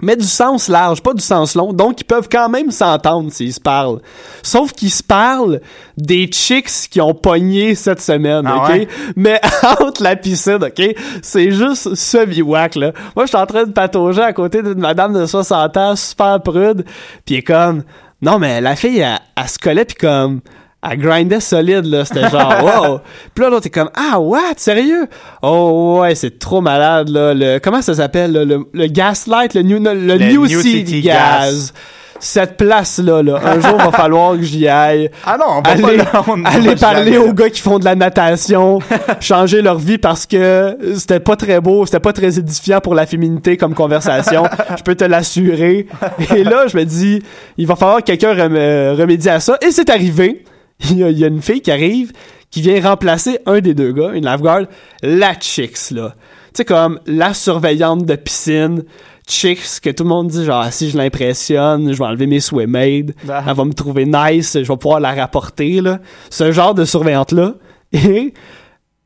Mais 0.00 0.16
du 0.16 0.24
sens 0.26 0.68
large, 0.68 1.02
pas 1.02 1.14
du 1.14 1.22
sens 1.22 1.54
long. 1.54 1.72
Donc, 1.72 2.00
ils 2.00 2.04
peuvent 2.04 2.28
quand 2.30 2.48
même 2.48 2.70
s'entendre 2.70 3.30
s'ils 3.32 3.52
se 3.54 3.60
parlent. 3.60 4.00
Sauf 4.42 4.72
qu'ils 4.72 4.90
se 4.90 5.02
parlent 5.02 5.60
des 5.96 6.26
chicks 6.32 6.88
qui 6.90 7.00
ont 7.00 7.14
pogné 7.14 7.74
cette 7.74 8.00
semaine, 8.00 8.46
Ah 8.46 8.64
OK? 8.64 8.68
ouais? 8.68 8.88
Mais 9.16 9.40
entre 9.80 10.02
la 10.02 10.16
piscine, 10.16 10.58
OK? 10.62 10.94
C'est 11.22 11.50
juste 11.50 11.94
semi-wack, 11.94 12.74
là. 12.76 12.92
Moi, 13.14 13.24
je 13.26 13.28
suis 13.30 13.38
en 13.38 13.46
train 13.46 13.64
de 13.64 13.72
patauger 13.72 14.22
à 14.22 14.32
côté 14.32 14.62
d'une 14.62 14.78
madame 14.78 15.12
de 15.12 15.26
60 15.26 15.76
ans, 15.76 15.96
super 15.96 16.40
prude, 16.42 16.84
puis 17.24 17.42
comme... 17.42 17.82
Non, 18.22 18.38
mais 18.38 18.60
la 18.62 18.76
fille, 18.76 18.98
elle, 19.00 19.18
elle 19.36 19.48
se 19.48 19.58
collait, 19.58 19.84
puis 19.84 19.96
comme... 19.96 20.40
Elle 20.90 20.98
grindait 20.98 21.40
solide, 21.40 21.84
là. 21.86 22.04
C'était 22.04 22.28
genre, 22.28 22.54
wow. 22.62 23.00
Puis 23.34 23.44
là, 23.44 23.50
l'autre 23.50 23.66
est 23.66 23.70
comme, 23.70 23.90
ah, 23.94 24.18
what? 24.18 24.40
Sérieux? 24.56 25.06
Oh, 25.42 25.98
ouais, 26.00 26.14
c'est 26.14 26.38
trop 26.38 26.60
malade, 26.60 27.08
là. 27.08 27.34
Le, 27.34 27.58
comment 27.58 27.82
ça 27.82 27.94
s'appelle, 27.94 28.32
là? 28.32 28.44
Le, 28.44 28.66
le 28.72 28.86
gaslight, 28.86 29.54
le 29.54 29.62
New, 29.62 29.78
le, 29.82 29.94
Le 29.94 30.18
New, 30.18 30.46
New 30.46 30.60
City, 30.60 30.86
City 30.86 31.00
Gas. 31.02 31.14
Gas. 31.50 31.72
Cette 32.18 32.56
place-là, 32.56 33.22
là. 33.22 33.38
Un 33.44 33.60
jour, 33.60 33.76
va 33.76 33.92
falloir 33.92 34.32
que 34.32 34.42
j'y 34.42 34.66
aille. 34.66 35.10
Ah 35.26 35.36
non, 35.38 35.44
on 35.58 35.60
va 35.60 35.70
Aller, 35.70 35.98
pas 35.98 36.24
on 36.26 36.42
aller 36.46 36.74
parler 36.74 37.12
jamais 37.12 37.18
aux 37.18 37.34
gars 37.34 37.50
qui 37.50 37.60
font 37.60 37.78
de 37.78 37.84
la 37.84 37.94
natation, 37.94 38.78
changer 39.20 39.60
leur 39.60 39.76
vie 39.76 39.98
parce 39.98 40.24
que 40.24 40.78
c'était 40.96 41.20
pas 41.20 41.36
très 41.36 41.60
beau, 41.60 41.84
c'était 41.84 42.00
pas 42.00 42.14
très 42.14 42.38
édifiant 42.38 42.80
pour 42.80 42.94
la 42.94 43.04
féminité 43.04 43.58
comme 43.58 43.74
conversation. 43.74 44.44
je 44.78 44.82
peux 44.82 44.94
te 44.94 45.04
l'assurer. 45.04 45.88
Et 46.34 46.42
là, 46.42 46.66
je 46.68 46.78
me 46.78 46.84
dis, 46.84 47.22
il 47.58 47.66
va 47.66 47.76
falloir 47.76 47.98
que 47.98 48.04
quelqu'un 48.04 48.32
rem- 48.32 48.96
remédie 48.98 49.28
à 49.28 49.38
ça. 49.38 49.58
Et 49.60 49.70
c'est 49.70 49.90
arrivé. 49.90 50.42
Il 50.90 50.98
y, 50.98 51.04
a, 51.04 51.10
il 51.10 51.18
y 51.18 51.24
a 51.24 51.28
une 51.28 51.40
fille 51.42 51.60
qui 51.62 51.70
arrive, 51.70 52.12
qui 52.50 52.60
vient 52.60 52.80
remplacer 52.82 53.38
un 53.46 53.60
des 53.60 53.74
deux 53.74 53.92
gars, 53.92 54.12
une 54.12 54.24
lifeguard, 54.26 54.62
la 55.02 55.34
chicks, 55.38 55.90
là. 55.90 56.14
Tu 56.48 56.58
sais, 56.58 56.64
comme 56.64 57.00
la 57.06 57.34
surveillante 57.34 58.04
de 58.04 58.14
piscine, 58.16 58.84
chicks, 59.26 59.80
que 59.82 59.90
tout 59.90 60.04
le 60.04 60.08
monde 60.10 60.28
dit, 60.28 60.44
genre, 60.44 60.66
si 60.70 60.90
je 60.90 60.96
l'impressionne, 60.98 61.92
je 61.92 61.98
vais 61.98 62.04
enlever 62.04 62.26
mes 62.26 62.40
swimmaid, 62.40 63.14
Ah. 63.28 63.42
elle 63.48 63.54
va 63.54 63.64
me 63.64 63.72
trouver 63.72 64.04
nice, 64.06 64.52
je 64.54 64.66
vais 64.70 64.76
pouvoir 64.76 65.00
la 65.00 65.12
rapporter, 65.14 65.80
là. 65.80 65.98
Ce 66.30 66.52
genre 66.52 66.74
de 66.74 66.84
surveillante-là. 66.84 67.54
Et 67.92 68.34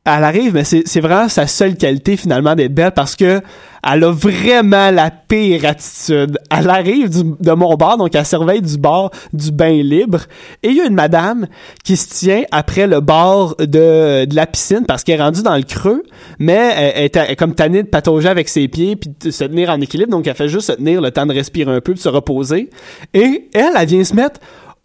elle 0.03 0.23
arrive, 0.23 0.55
mais 0.55 0.63
c'est 0.63 0.99
vraiment 0.99 1.29
sa 1.29 1.45
seule 1.45 1.75
qualité 1.75 2.17
finalement 2.17 2.55
d'être 2.55 2.73
belle 2.73 2.91
parce 2.91 3.15
que 3.15 3.39
elle 3.87 4.03
a 4.03 4.11
vraiment 4.11 4.91
la 4.91 5.09
pire 5.09 5.65
attitude. 5.65 6.39
Elle 6.49 6.69
arrive 6.69 7.09
de 7.09 7.51
mon 7.51 7.75
bar, 7.75 7.97
donc 7.97 8.13
elle 8.15 8.25
surveille 8.25 8.61
du 8.61 8.77
bar 8.77 9.11
du 9.33 9.51
bain 9.51 9.81
libre. 9.81 10.21
Et 10.63 10.69
il 10.69 10.77
y 10.77 10.81
a 10.81 10.85
une 10.85 10.95
madame 10.95 11.47
qui 11.83 11.97
se 11.97 12.09
tient 12.09 12.43
après 12.51 12.85
le 12.85 12.99
bord 12.99 13.55
de, 13.57 14.25
de 14.25 14.35
la 14.35 14.45
piscine 14.45 14.85
parce 14.87 15.03
qu'elle 15.03 15.19
est 15.19 15.23
rendue 15.23 15.43
dans 15.43 15.55
le 15.55 15.63
creux, 15.63 16.03
mais 16.39 16.73
elle, 16.95 17.09
elle 17.13 17.31
est 17.31 17.35
comme 17.35 17.53
tannée 17.55 17.83
de 17.83 17.87
patauger 17.87 18.29
avec 18.29 18.49
ses 18.49 18.67
pieds 18.67 18.95
puis 18.95 19.11
de 19.19 19.31
se 19.31 19.43
tenir 19.43 19.69
en 19.69 19.81
équilibre, 19.81 20.11
donc 20.11 20.27
elle 20.27 20.35
fait 20.35 20.47
juste 20.47 20.67
se 20.67 20.73
tenir 20.73 21.01
le 21.01 21.11
temps 21.11 21.25
de 21.25 21.33
respirer 21.33 21.75
un 21.75 21.81
peu, 21.81 21.93
de 21.93 21.99
se 21.99 22.09
reposer. 22.09 22.69
Et 23.13 23.49
elle, 23.53 23.73
elle 23.77 23.87
vient 23.87 24.03
se 24.03 24.15
mettre 24.15 24.39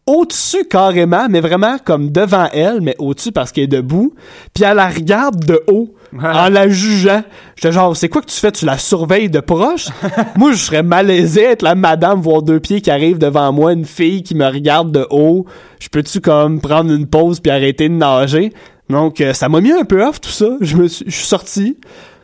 au-dessus 0.07 0.65
carrément, 0.65 1.27
mais 1.29 1.41
vraiment 1.41 1.79
comme 1.85 2.11
devant 2.11 2.49
elle, 2.53 2.81
mais 2.81 2.95
au-dessus 2.99 3.33
parce 3.33 3.51
qu'elle 3.51 3.65
est 3.65 3.69
debout. 3.69 4.15
Puis 4.55 4.65
elle 4.65 4.77
la 4.77 4.89
regarde 4.89 5.45
de 5.45 5.61
haut 5.67 5.95
en 6.17 6.49
la 6.49 6.69
jugeant. 6.69 7.23
J'étais 7.57 7.73
genre, 7.73 7.97
c'est 7.97 8.09
quoi 8.09 8.23
que 8.23 8.31
tu 8.31 8.37
fais? 8.37 8.53
Tu 8.53 8.65
la 8.65 8.79
surveilles 8.79 9.31
de 9.31 9.41
proche? 9.41 9.89
moi, 10.37 10.53
je 10.53 10.59
serais 10.59 10.85
malaisé 10.85 11.43
être 11.43 11.63
la 11.63 11.75
madame, 11.75 12.21
voir 12.21 12.43
deux 12.43 12.61
pieds 12.61 12.81
qui 12.81 12.91
arrivent 12.91 13.19
devant 13.19 13.53
moi, 13.53 13.73
une 13.73 13.85
fille 13.85 14.23
qui 14.23 14.35
me 14.35 14.47
regarde 14.47 14.93
de 14.93 15.07
haut. 15.11 15.45
Je 15.81 15.89
peux-tu 15.89 16.21
comme 16.21 16.61
prendre 16.61 16.93
une 16.93 17.07
pause 17.07 17.41
puis 17.41 17.51
arrêter 17.51 17.89
de 17.89 17.95
nager? 17.95 18.53
Donc, 18.89 19.21
euh, 19.21 19.33
ça 19.33 19.49
m'a 19.49 19.61
mis 19.61 19.73
un 19.73 19.85
peu 19.85 20.05
off 20.05 20.21
tout 20.21 20.31
ça. 20.31 20.47
Je 20.61 20.77
me 20.77 20.87
suis, 20.87 21.05
je 21.07 21.17
suis 21.17 21.27
sorti, 21.27 21.77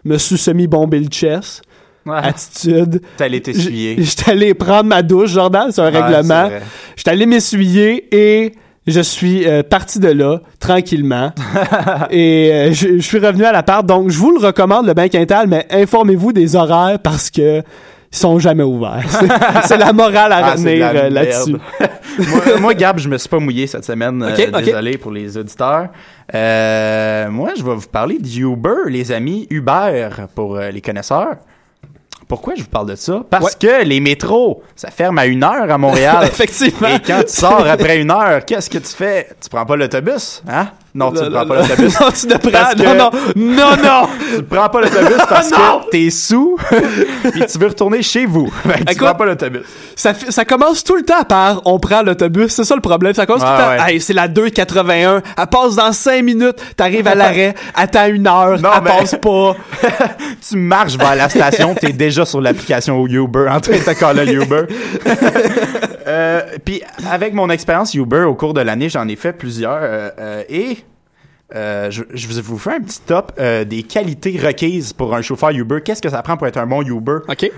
me 0.05 0.19
suis 0.19 0.39
semi-bombé 0.39 1.01
le 1.01 1.09
chest. 1.09 1.63
Attitude. 2.11 3.01
T'es 3.17 3.25
allé 3.25 3.41
t'essuyer. 3.41 3.97
J'étais 3.99 4.31
allé 4.33 4.55
prendre 4.55 4.85
ma 4.85 5.03
douche, 5.03 5.31
Jordan, 5.31 5.69
c'est 5.71 5.81
un 5.81 5.93
Ouais, 5.93 6.01
règlement. 6.01 6.51
J'étais 6.97 7.11
allé 7.11 7.27
m'essuyer 7.27 8.09
et 8.15 8.53
je 8.87 9.01
suis 9.01 9.47
euh, 9.47 9.63
parti 9.63 10.01
de 10.01 10.09
là, 10.09 10.41
tranquillement. 10.59 11.33
et 12.11 12.51
euh, 12.53 12.73
je, 12.73 12.97
je 12.97 13.01
suis 13.03 13.19
revenu 13.19 13.45
à 13.45 13.53
l'appart. 13.53 13.87
Donc, 13.87 14.11
je 14.11 14.19
vous 14.19 14.33
le 14.33 14.45
recommande, 14.45 14.87
le 14.87 14.95
bain 14.95 15.09
quintal, 15.09 15.47
mais 15.47 15.67
informez-vous 15.71 16.33
des 16.33 16.57
horaires 16.57 16.99
parce 16.99 17.31
que 17.31 17.63
ils 18.15 18.19
sont 18.19 18.39
jamais 18.39 18.63
ouverts. 18.65 19.05
C'est- 19.65 19.77
la 19.79 19.93
morale 19.95 20.33
à 20.33 20.37
Ah, 20.45 20.51
retenir 20.53 20.91
euh, 20.95 21.09
là-dessus. 21.09 21.57
moi, 22.19 22.59
moi, 22.61 22.75
Gab, 22.75 22.99
je 22.99 23.09
me 23.09 23.17
suis 23.17 23.29
pas 23.29 23.39
mouillé 23.39 23.67
cette 23.67 23.87
semaine. 23.87 24.23
euh. 24.23 24.61
Désolé 24.61 24.99
pour 24.99 25.13
les 25.13 25.39
auditeurs. 25.39 25.89
Euh, 26.35 27.31
moi, 27.31 27.51
je 27.57 27.63
vais 27.63 27.75
vous 27.75 27.89
parler 27.91 28.19
d'Uber, 28.19 28.91
les 28.91 29.13
amis. 29.13 29.47
Uber, 29.49 30.09
pour 30.35 30.59
les 30.59 30.81
connaisseurs. 30.83 31.37
Pourquoi 32.29 32.55
je 32.55 32.63
vous 32.63 32.69
parle 32.69 32.89
de 32.89 32.95
ça? 32.95 33.23
Parce 33.29 33.55
que 33.55 33.85
les 33.85 34.01
métros, 34.01 34.63
ça 34.75 34.91
ferme 34.91 35.19
à 35.19 35.27
une 35.27 35.45
heure 35.45 35.71
à 35.71 35.79
Montréal. 35.79 36.25
Effectivement. 36.27 36.89
Et 36.89 37.01
quand 37.01 37.23
tu 37.27 37.33
sors 37.35 37.67
après 37.67 38.01
une 38.01 38.11
heure, 38.11 38.45
qu'est-ce 38.45 38.71
que 38.71 38.79
tu 38.79 38.95
fais? 38.95 39.29
Tu 39.43 39.49
prends 39.49 39.67
pas 39.67 39.77
l'autobus, 39.77 40.43
hein? 40.49 40.69
Non, 40.95 41.11
tu 41.11 41.23
ne 41.23 41.29
prends 41.31 41.47
pas 41.47 41.57
l'autobus. 41.63 42.01
non, 42.01 42.07
tu 42.11 42.27
ne 42.27 42.35
prends. 42.37 42.51
Que- 42.75 42.83
Non, 42.83 42.95
non, 42.95 43.11
non, 43.37 43.77
non. 43.83 44.09
Tu 44.37 44.43
prends 44.43 44.69
pas 44.69 44.81
l'autobus 44.83 45.17
parce 45.29 45.51
Non! 45.51 45.81
que 45.87 45.91
t'es 45.91 46.11
sous 46.11 46.59
puis 47.33 47.43
tu 47.51 47.59
veux 47.59 47.69
retourner 47.69 48.03
chez 48.03 48.27
vous. 48.27 48.47
Que 48.63 48.73
tu 48.77 48.83
Écoute, 48.83 48.97
prends 48.99 49.15
pas 49.15 49.25
l'autobus. 49.27 49.63
Ça, 49.97 50.13
ça 50.29 50.45
commence 50.45 50.85
tout 50.85 50.97
le 50.97 51.03
temps 51.03 51.25
par 51.27 51.63
on 51.65 51.79
prend 51.79 52.03
l'autobus, 52.03 52.53
c'est 52.53 52.65
ça 52.65 52.75
le 52.75 52.83
problème. 52.83 53.15
Ça 53.15 53.25
commence 53.25 53.43
tout 53.43 53.49
le 53.51 53.57
temps. 53.79 53.85
ouais. 53.85 53.93
Hey, 53.95 54.01
c'est 54.03 54.13
la 54.13 54.29
2,81. 54.29 55.23
Elle 55.39 55.47
passe 55.47 55.77
dans 55.77 55.93
5 55.93 56.23
minutes. 56.23 56.57
T'arrives 56.77 57.09
à 57.09 57.15
l'arrêt. 57.15 57.55
Attends 57.75 58.07
une 58.09 58.27
heure. 58.27 58.61
Non, 58.61 58.69
elle 58.77 58.83
mais- 58.83 58.91
passe 58.99 59.15
pas. 59.21 59.57
tu 60.47 60.57
marches 60.57 60.97
vers 60.99 61.15
la 61.17 61.29
station, 61.31 61.75
t'es 61.75 61.93
déjà 61.93 62.27
sur 62.27 62.41
l'application 62.43 63.07
Uber 63.07 63.47
en 63.51 63.61
train 63.61 63.73
de 63.79 63.79
te 63.79 63.99
caller 63.99 64.31
Uber. 64.33 64.63
Euh, 66.13 66.59
Puis 66.65 66.83
avec 67.11 67.35
mon 67.35 67.51
expérience 67.51 67.95
Uber 67.95 68.23
au 68.23 68.35
cours 68.35 68.55
de 68.55 68.61
l'année, 68.61 68.89
j'en 68.89 69.09
ai 69.09 69.17
fait 69.17 69.33
plusieurs 69.33 69.79
euh, 69.81 70.11
euh, 70.19 70.43
et 70.49 70.79
je, 71.55 72.03
je 72.13 72.43
vous 72.43 72.59
fais 72.59 72.75
un 72.75 72.81
petit 72.81 73.01
top 73.01 73.39
des 73.39 73.83
qualités 73.83 74.39
requises 74.43 74.93
pour 74.93 75.15
un 75.15 75.23
chauffeur 75.23 75.51
Uber. 75.51 75.81
Qu'est-ce 75.85 76.01
que 76.01 76.09
ça 76.09 76.23
prend 76.23 76.37
pour 76.37 76.47
être 76.47 76.57
un 76.59 76.67
bon 76.67 76.83
Uber? 76.83 77.19
OK. 77.29 77.51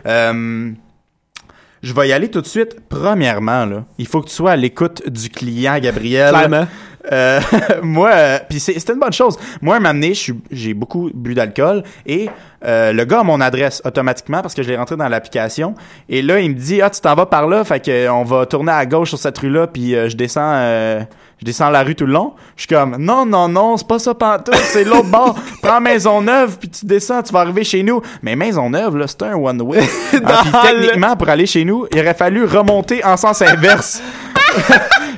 Je 1.84 1.92
vais 1.92 2.08
y 2.08 2.12
aller 2.14 2.30
tout 2.30 2.40
de 2.40 2.46
suite. 2.46 2.78
Premièrement, 2.88 3.66
là, 3.66 3.84
il 3.99 4.06
faut 4.06 4.23
que 4.23 4.28
tu 4.28 4.34
sois 4.34 4.52
à 4.52 4.56
l'écoute 4.56 5.06
du 5.06 5.28
client, 5.28 5.78
Gabriel. 5.78 6.30
Clairement. 6.30 6.66
Euh, 7.12 7.40
moi, 7.82 8.11
euh, 8.12 8.38
puis 8.49 8.61
c'est 8.61 8.88
une 8.88 8.99
bonne 8.99 9.12
chose. 9.12 9.38
Moi, 9.61 9.78
suis- 10.14 10.34
j'ai 10.50 10.75
beaucoup 10.75 11.11
bu 11.12 11.34
d'alcool 11.34 11.82
et 12.06 12.30
euh, 12.64 12.92
le 12.92 13.04
gars 13.04 13.20
a 13.20 13.23
mon 13.25 13.40
adresse 13.40 13.82
automatiquement 13.84 14.40
parce 14.40 14.54
que 14.54 14.62
je 14.62 14.68
l'ai 14.68 14.76
rentré 14.76 14.96
dans 14.96 15.08
l'application. 15.08 15.75
Et 16.08 16.23
là, 16.23 16.40
il 16.40 16.50
me 16.50 16.54
dit 16.54 16.80
ah 16.80 16.90
tu 16.90 17.00
t'en 17.00 17.14
vas 17.14 17.26
par 17.26 17.46
là, 17.46 17.64
fait 17.64 17.80
que 17.80 17.90
euh, 17.90 18.12
on 18.12 18.25
va 18.25 18.46
tourner 18.46 18.73
à 18.73 18.87
gauche 18.87 19.11
sur 19.11 19.18
cette 19.18 19.37
rue 19.38 19.50
là, 19.50 19.66
puis 19.66 19.94
euh, 19.94 20.08
je 20.08 20.16
descends, 20.16 20.40
euh, 20.54 21.00
je 21.40 21.44
descends 21.44 21.68
la 21.68 21.82
rue 21.82 21.94
tout 21.94 22.06
le 22.06 22.12
long. 22.12 22.32
Je 22.56 22.62
suis 22.62 22.68
comme 22.68 22.96
non 22.99 23.26
non 23.26 23.49
non, 23.49 23.76
c'est 23.76 23.87
pas 23.87 23.99
ça 23.99 24.14
pantoute, 24.14 24.54
c'est 24.56 24.84
l'autre 24.84 25.11
bord. 25.11 25.37
Prends 25.62 25.80
Maisonneuve 25.80 26.58
puis 26.58 26.70
tu 26.70 26.87
descends, 26.87 27.23
tu 27.23 27.32
vas 27.32 27.40
arriver 27.40 27.64
chez 27.64 27.82
nous. 27.82 28.00
Mais 28.23 28.34
Maisonneuve 28.34 28.96
là, 28.96 29.06
c'est 29.06 29.23
un 29.23 29.34
one 29.34 29.61
way. 29.61 29.80
Ah, 30.26 30.40
puis 30.42 30.52
techniquement, 30.62 31.16
pour 31.16 31.28
aller 31.28 31.44
chez 31.46 31.64
nous, 31.64 31.87
il 31.92 31.99
aurait 32.00 32.14
fallu 32.14 32.44
remonter 32.44 33.04
en 33.04 33.16
sens 33.16 33.42
inverse. 33.42 34.00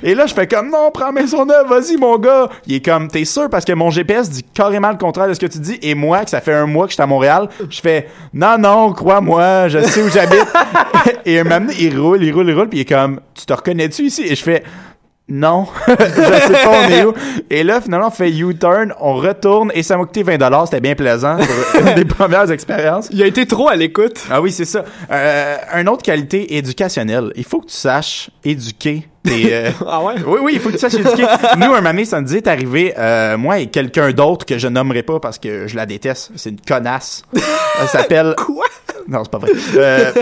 Et 0.07 0.15
là, 0.15 0.27
je 0.27 0.35
fais 0.35 0.47
comme, 0.47 0.71
non, 0.71 0.93
prends 0.95 1.11
Maisonneuve, 1.11 1.67
vas-y, 1.69 1.97
mon 1.97 2.17
gars. 2.17 2.49
Il 2.69 2.77
est 2.77 2.85
comme, 2.85 3.09
t'es 3.09 3.25
sûr, 3.25 3.51
parce 3.51 3.65
que 3.65 3.73
mon 3.73 3.91
GPS 3.91 4.31
dit 4.31 4.45
carrément 4.45 4.91
le 4.91 4.97
contraire 4.97 5.27
de 5.27 5.35
ce 5.35 5.41
que 5.41 5.47
tu 5.47 5.59
dis. 5.59 5.81
Et 5.83 5.97
moi, 5.97 6.23
que 6.23 6.31
ça 6.31 6.41
fait 6.41 6.55
un 6.55 6.67
mois 6.67 6.85
que 6.85 6.91
je 6.91 6.95
suis 6.95 7.03
à 7.03 7.09
Montréal, 7.09 7.49
je 7.69 7.81
fais, 7.81 8.07
non, 8.33 8.57
non, 8.57 8.93
crois-moi, 8.93 9.67
je 9.67 9.81
sais 9.81 10.01
où 10.05 10.09
j'habite. 10.09 10.47
et 11.27 11.41
un 11.41 11.45
moment 11.45 11.73
il 11.77 11.99
roule, 11.99 12.23
il 12.23 12.33
roule, 12.33 12.49
il 12.49 12.55
roule, 12.55 12.69
puis 12.69 12.79
il 12.79 12.83
est 12.83 12.85
comme, 12.85 13.19
tu 13.35 13.47
te 13.47 13.53
reconnais-tu 13.53 14.03
ici? 14.03 14.23
Et 14.23 14.37
je 14.37 14.45
fais, 14.45 14.63
non, 15.29 15.67
je 15.89 15.93
sais 15.93 16.53
pas 16.53 16.71
on 16.71 16.89
est 16.89 17.05
où. 17.05 17.13
Et 17.51 17.65
là, 17.65 17.81
finalement, 17.81 18.07
on 18.07 18.11
fait 18.11 18.31
U-turn, 18.31 18.95
on 19.01 19.15
retourne 19.15 19.73
et 19.75 19.83
ça 19.83 19.97
m'a 19.97 20.05
coûté 20.05 20.23
20 20.23 20.67
C'était 20.67 20.81
bien 20.81 20.95
plaisant. 20.95 21.37
pour 21.37 21.81
une 21.85 21.95
des 21.95 22.05
premières 22.05 22.49
expériences. 22.53 23.09
Il 23.11 23.21
a 23.25 23.27
été 23.27 23.45
trop 23.45 23.69
à 23.69 23.75
l'écoute. 23.75 24.25
Ah 24.31 24.41
oui, 24.41 24.53
c'est 24.53 24.65
ça. 24.65 24.85
Euh, 25.11 25.57
une 25.75 25.89
autre 25.89 26.05
qualité 26.05 26.57
éducationnelle. 26.57 27.33
Il 27.35 27.43
faut 27.43 27.61
que 27.61 27.67
tu 27.67 27.77
saches 27.77 28.31
éduquer 28.45 29.09
tes... 29.27 29.55
euh, 29.55 29.71
Ah 29.87 30.03
ouais? 30.03 30.15
Oui, 30.27 30.39
oui, 30.43 30.53
il 30.55 30.61
faut 30.61 30.69
que 30.69 30.75
tu 30.75 30.81
saches 30.81 30.95
éduquer. 30.95 31.27
Nous, 31.57 31.75
un 31.75 31.83
donné, 31.83 32.05
ça 32.05 32.21
nous 32.21 32.27
dit, 32.27 32.37
est 32.37 32.47
arrivé, 32.47 32.95
euh, 32.99 33.37
moi 33.37 33.59
et 33.59 33.67
quelqu'un 33.67 34.11
d'autre 34.13 34.47
que 34.47 34.59
je 34.59 34.69
nommerai 34.69 35.03
pas 35.03 35.21
parce 35.21 35.39
que 35.39 35.67
je 35.67 35.77
la 35.77 35.87
déteste. 35.87 36.31
C'est 36.37 36.51
une 36.51 36.61
connasse. 36.61 37.23
Elle 37.35 37.89
s'appelle... 37.89 38.35
Quoi? 38.47 38.67
Non, 39.09 39.23
c'est 39.23 39.31
pas 39.31 39.39
vrai. 39.39 39.51
Euh, 39.77 40.13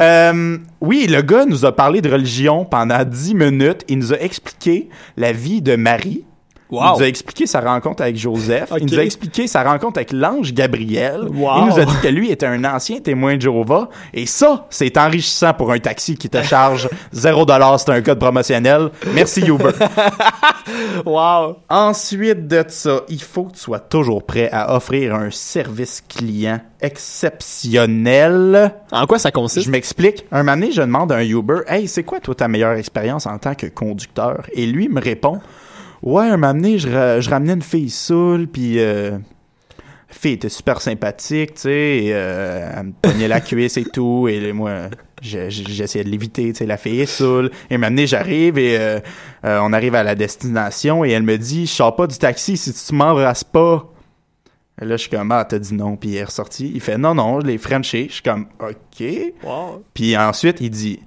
euh, 0.00 0.58
oui, 0.80 1.06
le 1.08 1.22
gars 1.22 1.44
nous 1.46 1.64
a 1.64 1.74
parlé 1.74 2.00
de 2.00 2.10
religion 2.10 2.64
pendant 2.64 3.02
10 3.04 3.34
minutes. 3.34 3.84
Il 3.88 3.98
nous 3.98 4.12
a 4.12 4.18
expliqué 4.18 4.88
la 5.16 5.32
vie 5.32 5.62
de 5.62 5.76
Marie. 5.76 6.24
Il 6.70 6.76
nous 6.78 7.02
a 7.02 7.06
expliqué 7.08 7.46
sa 7.46 7.60
rencontre 7.60 8.02
avec 8.02 8.16
Joseph. 8.16 8.72
Il 8.78 8.86
nous 8.86 8.98
a 8.98 9.02
expliqué 9.02 9.46
sa 9.46 9.62
rencontre 9.62 9.98
avec 9.98 10.12
l'ange 10.12 10.52
Gabriel. 10.52 11.22
Wow. 11.22 11.50
Il 11.60 11.64
nous 11.66 11.78
a 11.78 11.84
dit 11.86 11.96
que 12.02 12.08
lui 12.08 12.30
était 12.30 12.46
un 12.46 12.62
ancien 12.64 13.00
témoin 13.00 13.36
de 13.36 13.40
Jéhovah. 13.40 13.88
Et 14.12 14.26
ça, 14.26 14.66
c'est 14.68 14.96
enrichissant 14.98 15.54
pour 15.54 15.72
un 15.72 15.78
taxi 15.78 16.16
qui 16.16 16.28
te 16.28 16.42
charge 16.42 16.88
0$. 17.14 17.78
C'est 17.78 17.90
un 17.90 18.02
code 18.02 18.18
promotionnel. 18.18 18.90
Merci 19.14 19.40
Uber. 19.42 19.70
Wow. 21.06 21.56
Ensuite 21.70 22.46
de 22.46 22.62
ça, 22.68 23.00
il 23.08 23.22
faut 23.22 23.44
que 23.44 23.52
tu 23.52 23.60
sois 23.60 23.78
toujours 23.78 24.24
prêt 24.24 24.50
à 24.52 24.74
offrir 24.76 25.14
un 25.14 25.30
service 25.30 26.02
client 26.06 26.60
exceptionnel. 26.80 28.74
En 28.92 29.06
quoi 29.06 29.18
ça 29.18 29.30
consiste? 29.30 29.66
Je 29.66 29.70
m'explique. 29.70 30.26
Un 30.30 30.42
moment 30.42 30.56
donné, 30.56 30.72
je 30.72 30.82
demande 30.82 31.12
à 31.12 31.16
un 31.16 31.22
Uber, 31.24 31.60
Hey, 31.66 31.88
c'est 31.88 32.02
quoi, 32.04 32.20
toi, 32.20 32.34
ta 32.34 32.48
meilleure 32.48 32.74
expérience 32.76 33.26
en 33.26 33.38
tant 33.38 33.54
que 33.54 33.66
conducteur? 33.66 34.42
Et 34.52 34.66
lui 34.66 34.88
me 34.88 35.00
répond, 35.00 35.40
Ouais, 36.02 36.24
un 36.26 36.36
moment 36.36 36.54
donné, 36.54 36.78
je, 36.78 36.88
ra- 36.88 37.20
je 37.20 37.28
ramenais 37.30 37.54
une 37.54 37.62
fille 37.62 37.90
saoule, 37.90 38.46
puis 38.46 38.78
euh, 38.78 39.10
la 39.12 40.14
fille 40.14 40.32
était 40.34 40.48
super 40.48 40.80
sympathique, 40.80 41.54
tu 41.54 41.60
sais, 41.62 41.70
et, 42.04 42.10
euh, 42.14 42.70
elle 42.76 42.86
me 42.86 42.92
pognait 43.02 43.28
la 43.28 43.40
cuisse 43.40 43.76
et 43.76 43.84
tout, 43.84 44.28
et 44.28 44.52
moi, 44.52 44.88
je- 45.22 45.50
je- 45.50 45.64
j'essayais 45.68 46.04
de 46.04 46.08
l'éviter, 46.10 46.52
tu 46.52 46.58
sais, 46.58 46.66
la 46.66 46.76
fille 46.76 47.00
est 47.00 47.06
saoule. 47.06 47.50
Et 47.68 47.74
un 47.74 47.78
moment 47.78 47.90
donné, 47.90 48.06
j'arrive, 48.06 48.58
et 48.58 48.78
euh, 48.78 49.00
euh, 49.44 49.58
on 49.62 49.72
arrive 49.72 49.94
à 49.96 50.02
la 50.04 50.14
destination, 50.14 51.04
et 51.04 51.10
elle 51.10 51.24
me 51.24 51.36
dit, 51.36 51.66
je 51.66 51.72
sors 51.72 51.96
pas 51.96 52.06
du 52.06 52.16
taxi 52.16 52.56
si 52.56 52.72
tu 52.72 52.94
m'embrasses 52.94 53.44
pas. 53.44 53.92
Et 54.80 54.84
là, 54.84 54.96
je 54.96 55.00
suis 55.02 55.10
comme, 55.10 55.32
ah, 55.32 55.44
t'as 55.44 55.58
dit 55.58 55.74
non, 55.74 55.96
puis 55.96 56.10
il 56.10 56.16
est 56.18 56.22
ressorti. 56.24 56.70
Il 56.72 56.80
fait, 56.80 56.96
non, 56.96 57.12
non, 57.12 57.40
je 57.40 57.46
l'ai 57.46 57.58
frenché. 57.58 58.06
Je 58.08 58.12
suis 58.14 58.22
comme, 58.22 58.46
OK. 58.60 59.04
Wow. 59.42 59.82
Puis 59.92 60.16
ensuite, 60.16 60.58
il 60.60 60.70
dit 60.70 61.00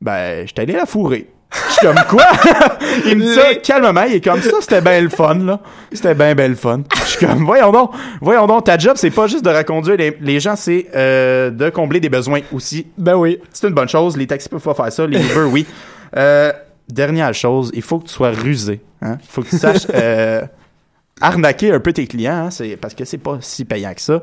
Ben, 0.00 0.44
je 0.48 0.52
t'ai 0.52 0.62
allé 0.62 0.72
la 0.72 0.84
fourrer. 0.84 1.30
Je 1.52 1.72
suis 1.72 1.80
comme 1.86 2.04
quoi? 2.08 2.26
Il 3.06 3.16
me 3.16 3.22
dit 3.22 3.34
ça 3.34 3.54
calmement, 3.56 4.02
il 4.02 4.16
est 4.16 4.24
comme 4.24 4.42
ça, 4.42 4.56
c'était 4.60 4.80
bien 4.80 5.00
le 5.00 5.08
fun 5.08 5.34
là. 5.36 5.60
C'était 5.92 6.14
bien 6.14 6.34
bien 6.34 6.48
le 6.48 6.54
fun. 6.54 6.82
Je 6.94 7.04
suis 7.04 7.26
comme 7.26 7.44
voyons 7.44 7.72
donc, 7.72 7.92
voyons 8.20 8.46
donc, 8.46 8.64
ta 8.64 8.76
job 8.76 8.94
c'est 8.96 9.10
pas 9.10 9.26
juste 9.26 9.44
de 9.44 9.50
reconduire 9.50 9.96
les, 9.96 10.16
les 10.20 10.40
gens, 10.40 10.56
c'est 10.56 10.86
euh, 10.94 11.50
de 11.50 11.70
combler 11.70 12.00
des 12.00 12.10
besoins 12.10 12.40
aussi. 12.52 12.86
Ben 12.98 13.14
oui. 13.14 13.38
C'est 13.52 13.68
une 13.68 13.74
bonne 13.74 13.88
chose, 13.88 14.16
les 14.16 14.26
taxis 14.26 14.48
peuvent 14.48 14.60
pas 14.60 14.74
faire 14.74 14.92
ça, 14.92 15.06
les 15.06 15.20
Uber 15.20 15.44
oui. 15.50 15.66
Euh, 16.16 16.54
dernière 16.88 17.34
chose, 17.34 17.70
il 17.74 17.82
faut 17.82 17.98
que 17.98 18.06
tu 18.06 18.14
sois 18.14 18.30
rusé, 18.30 18.80
hein. 19.02 19.18
Il 19.20 19.28
faut 19.28 19.42
que 19.42 19.50
tu 19.50 19.58
saches 19.58 19.86
euh, 19.92 20.40
arnaquer 21.20 21.70
un 21.70 21.80
peu 21.80 21.92
tes 21.92 22.06
clients, 22.06 22.46
hein, 22.46 22.50
c'est 22.50 22.78
parce 22.78 22.94
que 22.94 23.04
c'est 23.04 23.18
pas 23.18 23.36
si 23.42 23.66
payant 23.66 23.92
que 23.92 24.00
ça. 24.00 24.22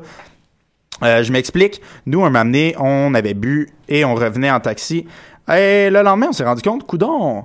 Euh, 1.02 1.22
je 1.22 1.32
m'explique. 1.32 1.80
Nous, 2.06 2.24
un 2.24 2.30
moment 2.30 2.44
donné, 2.44 2.74
on 2.78 3.14
avait 3.14 3.34
bu 3.34 3.68
et 3.88 4.04
on 4.04 4.14
revenait 4.14 4.50
en 4.50 4.60
taxi. 4.60 5.06
Et 5.54 5.90
le 5.90 6.02
lendemain, 6.02 6.28
on 6.30 6.32
s'est 6.32 6.44
rendu 6.44 6.62
compte, 6.62 6.84
coudon, 6.86 7.44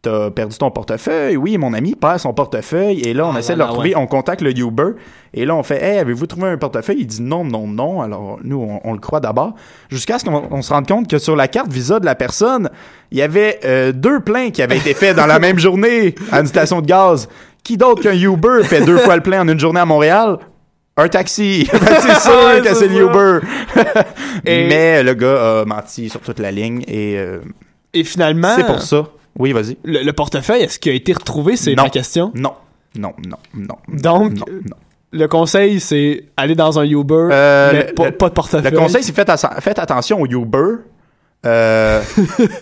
t'as 0.00 0.30
perdu 0.30 0.56
ton 0.58 0.70
portefeuille. 0.70 1.36
Oui, 1.36 1.58
mon 1.58 1.72
ami 1.74 1.94
perd 1.94 2.18
son 2.18 2.32
portefeuille. 2.32 3.00
Et 3.00 3.14
là, 3.14 3.26
on 3.26 3.34
Ah 3.34 3.38
essaie 3.38 3.52
là 3.52 3.56
de 3.56 3.58
le 3.58 3.64
là, 3.64 3.70
retrouver. 3.70 3.88
ouais. 3.94 4.00
On 4.02 4.06
contacte 4.06 4.40
le 4.42 4.56
Uber. 4.56 4.92
Et 5.34 5.44
là, 5.44 5.54
on 5.56 5.62
fait, 5.62 5.82
hey, 5.82 5.98
avez-vous 5.98 6.26
trouvé 6.26 6.48
un 6.48 6.56
portefeuille? 6.56 6.98
Il 7.00 7.06
dit 7.06 7.22
non, 7.22 7.44
non, 7.44 7.66
non. 7.66 8.00
Alors, 8.02 8.38
nous, 8.44 8.58
on, 8.60 8.80
on 8.84 8.92
le 8.92 8.98
croit 9.00 9.20
d'abord. 9.20 9.54
Jusqu'à 9.90 10.18
ce 10.18 10.24
qu'on 10.24 10.48
on 10.50 10.62
se 10.62 10.72
rende 10.72 10.86
compte 10.86 11.08
que 11.08 11.18
sur 11.18 11.34
la 11.36 11.48
carte 11.48 11.70
Visa 11.72 11.98
de 12.00 12.04
la 12.04 12.14
personne, 12.14 12.68
il 13.10 13.18
y 13.18 13.22
avait 13.22 13.58
euh, 13.64 13.92
deux 13.92 14.20
pleins 14.20 14.50
qui 14.50 14.62
avaient 14.62 14.78
été 14.78 14.94
faits 14.94 15.16
dans 15.16 15.26
la 15.26 15.38
même 15.40 15.58
journée 15.58 16.14
à 16.30 16.40
une 16.40 16.46
station 16.46 16.80
de 16.80 16.86
gaz. 16.86 17.28
Qui 17.64 17.76
d'autre 17.76 18.02
qu'un 18.02 18.14
Uber 18.14 18.64
fait 18.64 18.84
deux 18.84 18.98
fois 18.98 19.14
le 19.14 19.22
plein 19.22 19.40
en 19.42 19.48
une 19.48 19.60
journée 19.60 19.78
à 19.80 19.84
Montréal? 19.86 20.38
Un 20.96 21.08
taxi. 21.08 21.68
Ben, 21.72 21.80
c'est 22.00 22.20
sûr 22.20 22.62
que 22.62 22.68
c'est 22.68 22.74
c'est 22.74 22.88
le 22.88 22.94
ça. 22.96 23.00
Uber. 23.02 23.38
Et- 24.44 24.68
Mais 24.68 25.02
le 25.02 25.14
gars 25.14 25.60
a 25.60 25.64
menti 25.64 26.08
sur 26.08 26.20
toute 26.20 26.38
la 26.38 26.50
ligne 26.50 26.82
et 26.86 27.16
euh, 27.18 27.38
Et 27.94 28.04
finalement, 28.04 28.54
c'est 28.56 28.66
pour 28.66 28.80
ça. 28.82 29.06
Oui, 29.38 29.52
vas-y. 29.52 29.78
Le, 29.84 30.02
le 30.02 30.12
portefeuille, 30.12 30.62
est-ce 30.62 30.78
qu'il 30.78 30.92
a 30.92 30.94
été 30.94 31.12
retrouvé? 31.14 31.56
C'est 31.56 31.74
ma 31.74 31.88
question. 31.88 32.30
Non. 32.34 32.52
Non, 32.98 33.14
non, 33.26 33.38
non. 33.54 33.76
Donc, 33.88 34.32
non, 34.34 34.44
non. 34.48 34.76
Le 35.12 35.26
conseil, 35.28 35.80
c'est 35.80 36.24
aller 36.36 36.54
dans 36.54 36.78
un 36.78 36.84
Uber, 36.84 37.28
Euh, 37.32 37.70
mais 37.72 37.86
le- 37.88 37.94
pas, 37.94 38.04
le- 38.06 38.12
pas 38.12 38.28
de 38.28 38.34
portefeuille. 38.34 38.70
Le 38.70 38.76
conseil, 38.76 39.02
c'est 39.02 39.14
faites 39.14 39.78
attention 39.78 40.20
au 40.20 40.26
Uber. 40.26 40.76
Euh, 41.44 42.00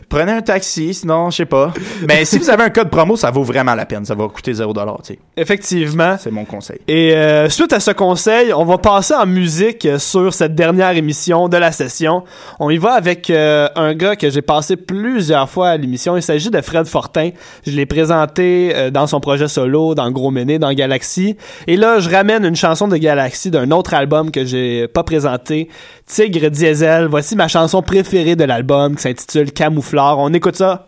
prenez 0.08 0.32
un 0.32 0.40
taxi, 0.42 0.94
sinon, 0.94 1.30
je 1.30 1.36
sais 1.38 1.44
pas. 1.46 1.72
Mais 2.08 2.24
si 2.24 2.38
vous 2.38 2.48
avez 2.48 2.62
un 2.64 2.70
code 2.70 2.88
promo, 2.90 3.14
ça 3.16 3.30
vaut 3.30 3.42
vraiment 3.42 3.74
la 3.74 3.84
peine. 3.86 4.04
Ça 4.04 4.14
va 4.14 4.26
coûter 4.28 4.52
0$, 4.52 4.72
tu 5.02 5.14
sais. 5.14 5.18
Effectivement. 5.40 6.16
C'est 6.18 6.30
mon 6.30 6.44
conseil. 6.44 6.80
Et 6.86 7.16
euh, 7.16 7.48
suite 7.48 7.72
à 7.72 7.80
ce 7.80 7.92
conseil, 7.92 8.52
on 8.52 8.66
va 8.66 8.76
passer 8.76 9.14
en 9.14 9.24
musique 9.24 9.88
sur 9.96 10.34
cette 10.34 10.54
dernière 10.54 10.90
émission 10.90 11.48
de 11.48 11.56
la 11.56 11.72
session. 11.72 12.24
On 12.58 12.68
y 12.68 12.76
va 12.76 12.92
avec 12.92 13.30
euh, 13.30 13.66
un 13.74 13.94
gars 13.94 14.16
que 14.16 14.28
j'ai 14.28 14.42
passé 14.42 14.76
plusieurs 14.76 15.48
fois 15.48 15.70
à 15.70 15.76
l'émission. 15.78 16.14
Il 16.14 16.22
s'agit 16.22 16.50
de 16.50 16.60
Fred 16.60 16.84
Fortin. 16.84 17.30
Je 17.66 17.70
l'ai 17.70 17.86
présenté 17.86 18.72
euh, 18.74 18.90
dans 18.90 19.06
son 19.06 19.20
projet 19.20 19.48
solo, 19.48 19.94
dans 19.94 20.10
Gros 20.10 20.30
Méné, 20.30 20.58
dans 20.58 20.74
Galaxy. 20.74 21.38
Et 21.66 21.78
là, 21.78 22.00
je 22.00 22.10
ramène 22.10 22.44
une 22.44 22.56
chanson 22.56 22.86
de 22.86 22.98
Galaxy 22.98 23.50
d'un 23.50 23.70
autre 23.70 23.94
album 23.94 24.30
que 24.30 24.44
j'ai 24.44 24.88
pas 24.88 25.04
présenté, 25.04 25.70
Tigre 26.04 26.50
Diesel. 26.50 27.06
Voici 27.06 27.34
ma 27.34 27.48
chanson 27.48 27.80
préférée 27.80 28.36
de 28.36 28.44
l'album 28.44 28.94
qui 28.94 29.04
s'intitule 29.04 29.52
Camouflard. 29.52 30.18
On 30.18 30.34
écoute 30.34 30.56
ça. 30.56 30.86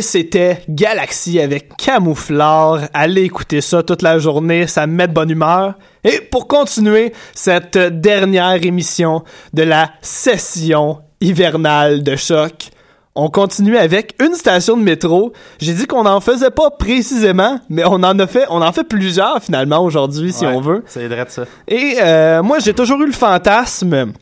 Et 0.00 0.02
c'était 0.02 0.62
Galaxy 0.66 1.38
avec 1.40 1.76
Camouflard. 1.76 2.84
Allez 2.94 3.24
écouter 3.24 3.60
ça 3.60 3.82
toute 3.82 4.00
la 4.00 4.18
journée, 4.18 4.66
ça 4.66 4.86
me 4.86 4.94
met 4.94 5.06
de 5.06 5.12
bonne 5.12 5.28
humeur. 5.28 5.74
Et 6.04 6.22
pour 6.22 6.48
continuer 6.48 7.12
cette 7.34 7.76
dernière 7.76 8.64
émission 8.64 9.24
de 9.52 9.62
la 9.62 9.90
session 10.00 11.00
hivernale 11.20 12.02
de 12.02 12.16
choc, 12.16 12.70
on 13.14 13.28
continue 13.28 13.76
avec 13.76 14.14
une 14.22 14.32
station 14.32 14.78
de 14.78 14.82
métro. 14.82 15.34
J'ai 15.58 15.74
dit 15.74 15.86
qu'on 15.86 16.04
n'en 16.04 16.20
faisait 16.20 16.50
pas 16.50 16.70
précisément, 16.70 17.60
mais 17.68 17.82
on 17.84 18.02
en 18.02 18.18
a 18.18 18.26
fait, 18.26 18.46
on 18.48 18.62
en 18.62 18.72
fait 18.72 18.84
plusieurs 18.84 19.42
finalement 19.42 19.84
aujourd'hui 19.84 20.32
si 20.32 20.46
Ouais, 20.46 20.54
on 20.54 20.62
veut. 20.62 20.82
C'est 20.86 21.08
vrai 21.08 21.26
de 21.26 21.30
ça. 21.30 21.44
Et 21.68 21.96
euh, 22.00 22.42
moi, 22.42 22.58
j'ai 22.60 22.72
toujours 22.72 23.02
eu 23.02 23.06
le 23.06 23.12
fantasme 23.12 24.14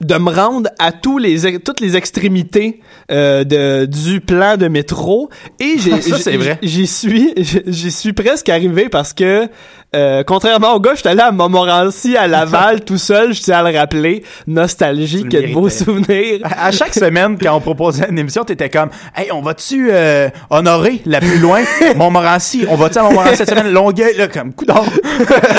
de 0.00 0.14
me 0.16 0.30
rendre 0.30 0.70
à 0.78 0.92
tous 0.92 1.18
les 1.18 1.60
toutes 1.60 1.80
les 1.80 1.96
extrémités 1.96 2.80
euh, 3.10 3.44
de, 3.44 3.86
du 3.86 4.20
plan 4.20 4.56
de 4.56 4.68
métro. 4.68 5.30
Et 5.60 5.76
j'ai 5.78 6.00
suis 6.86 7.32
j'y 7.66 7.90
suis 7.90 8.12
presque 8.12 8.48
arrivé 8.48 8.88
parce 8.88 9.12
que 9.12 9.48
euh, 9.96 10.22
contrairement 10.24 10.74
au 10.74 10.80
gars 10.80 10.92
j'étais 10.94 11.08
allé 11.08 11.20
à 11.20 11.32
Montmorency 11.32 12.16
à 12.16 12.28
Laval 12.28 12.84
tout 12.84 12.98
seul 12.98 13.32
je 13.34 13.40
tiens 13.42 13.64
à 13.64 13.70
le 13.70 13.76
rappeler 13.78 14.22
nostalgique 14.46 15.28
de 15.28 15.52
beaux 15.52 15.68
souvenirs 15.68 16.40
À 16.44 16.66
à 16.66 16.70
chaque 16.72 16.94
semaine, 16.94 17.36
quand 17.40 17.54
on 17.56 17.60
proposait 17.60 18.08
une 18.10 18.18
émission, 18.18 18.42
t'étais 18.44 18.68
comme, 18.68 18.88
hey, 19.16 19.30
on 19.32 19.40
va-tu 19.40 19.88
euh, 19.92 20.28
honorer 20.50 21.00
la 21.06 21.20
plus 21.20 21.38
loin, 21.38 21.60
Montmorency? 21.96 22.64
On 22.68 22.74
va-tu 22.76 22.98
à 22.98 23.02
Montmorency 23.02 23.36
cette 23.36 23.50
semaine? 23.50 23.70
Longueuil, 23.72 24.16
là, 24.16 24.26
comme 24.28 24.52
coup 24.52 24.64
d'or. 24.64 24.84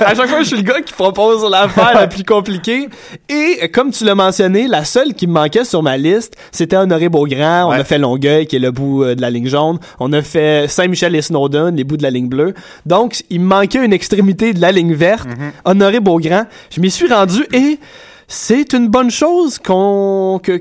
à 0.06 0.14
chaque 0.16 0.28
fois, 0.28 0.40
je 0.42 0.48
suis 0.48 0.58
le 0.58 0.64
gars 0.64 0.82
qui 0.82 0.94
propose 0.94 1.50
l'affaire 1.50 1.92
la 1.94 2.08
plus 2.08 2.24
compliquée. 2.24 2.90
Et 3.30 3.70
comme 3.70 3.92
tu 3.92 4.04
l'as 4.04 4.16
mentionné, 4.16 4.68
la 4.68 4.84
seule 4.84 5.14
qui 5.14 5.28
me 5.28 5.34
manquait 5.34 5.64
sur 5.64 5.82
ma 5.82 5.96
liste, 5.98 6.36
c'était 6.52 6.76
Honoré 6.76 7.08
Beaugrand. 7.10 7.68
On 7.68 7.70
Ouais. 7.72 7.78
a 7.80 7.84
fait 7.84 7.98
Longueuil, 7.98 8.46
qui 8.48 8.58
est 8.58 8.60
le 8.60 8.72
bout 8.72 9.04
euh, 9.04 9.16
de 9.16 9.22
la 9.22 9.30
ligne 9.30 9.48
jaune. 9.48 9.80
On 10.00 10.12
a 10.14 10.22
fait 10.22 10.68
Saint-Michel 10.68 11.16
et 11.16 11.22
Snowdon, 11.22 11.74
les 11.76 11.84
bouts 11.86 11.98
de 11.98 12.04
la 12.04 12.10
ligne 12.10 12.28
bleue. 12.28 12.54
Donc, 12.86 13.24
il 13.30 13.40
me 13.40 13.46
manquait 13.48 13.84
une 13.84 13.94
extrémité 13.94 14.27
de 14.34 14.60
la 14.60 14.72
ligne 14.72 14.94
verte. 14.94 15.28
Honoré 15.66 16.00
Beaugrand. 16.00 16.46
Je 16.70 16.82
m'y 16.82 16.92
suis 16.92 17.12
rendu 17.12 17.46
et 17.54 17.80
c'est 18.28 18.74
une 18.74 18.90
bonne 18.90 19.10
chose 19.10 19.58
qu'on 19.58 20.42
que, 20.44 20.58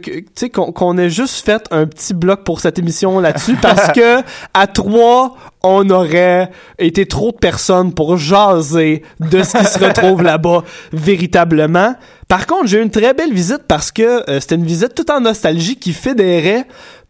qu'on 0.70 0.98
ait 0.98 1.10
juste 1.10 1.44
fait 1.44 1.66
un 1.72 1.86
petit 1.86 2.14
bloc 2.14 2.44
pour 2.44 2.60
cette 2.60 2.78
émission 2.78 3.18
là-dessus 3.18 3.56
parce 3.62 3.90
que 3.92 4.22
à 4.54 4.68
trois 4.68 5.34
on 5.64 5.90
aurait 5.90 6.50
été 6.78 7.06
trop 7.06 7.32
de 7.32 7.36
personnes 7.36 7.92
pour 7.92 8.16
jaser 8.16 9.02
de 9.18 9.42
ce 9.42 9.58
qui 9.58 9.64
se 9.64 9.78
retrouve 9.80 10.22
là-bas 10.22 10.62
véritablement. 10.92 11.96
Par 12.28 12.46
contre, 12.46 12.66
j'ai 12.66 12.78
eu 12.78 12.82
une 12.82 12.90
très 12.90 13.14
belle 13.14 13.32
visite 13.32 13.62
parce 13.66 13.90
que 13.90 14.28
euh, 14.30 14.40
c'était 14.40 14.54
une 14.56 14.64
visite 14.64 14.94
tout 14.94 15.10
en 15.10 15.20
nostalgie 15.20 15.76
qui 15.76 15.92
fédérait 15.92 16.66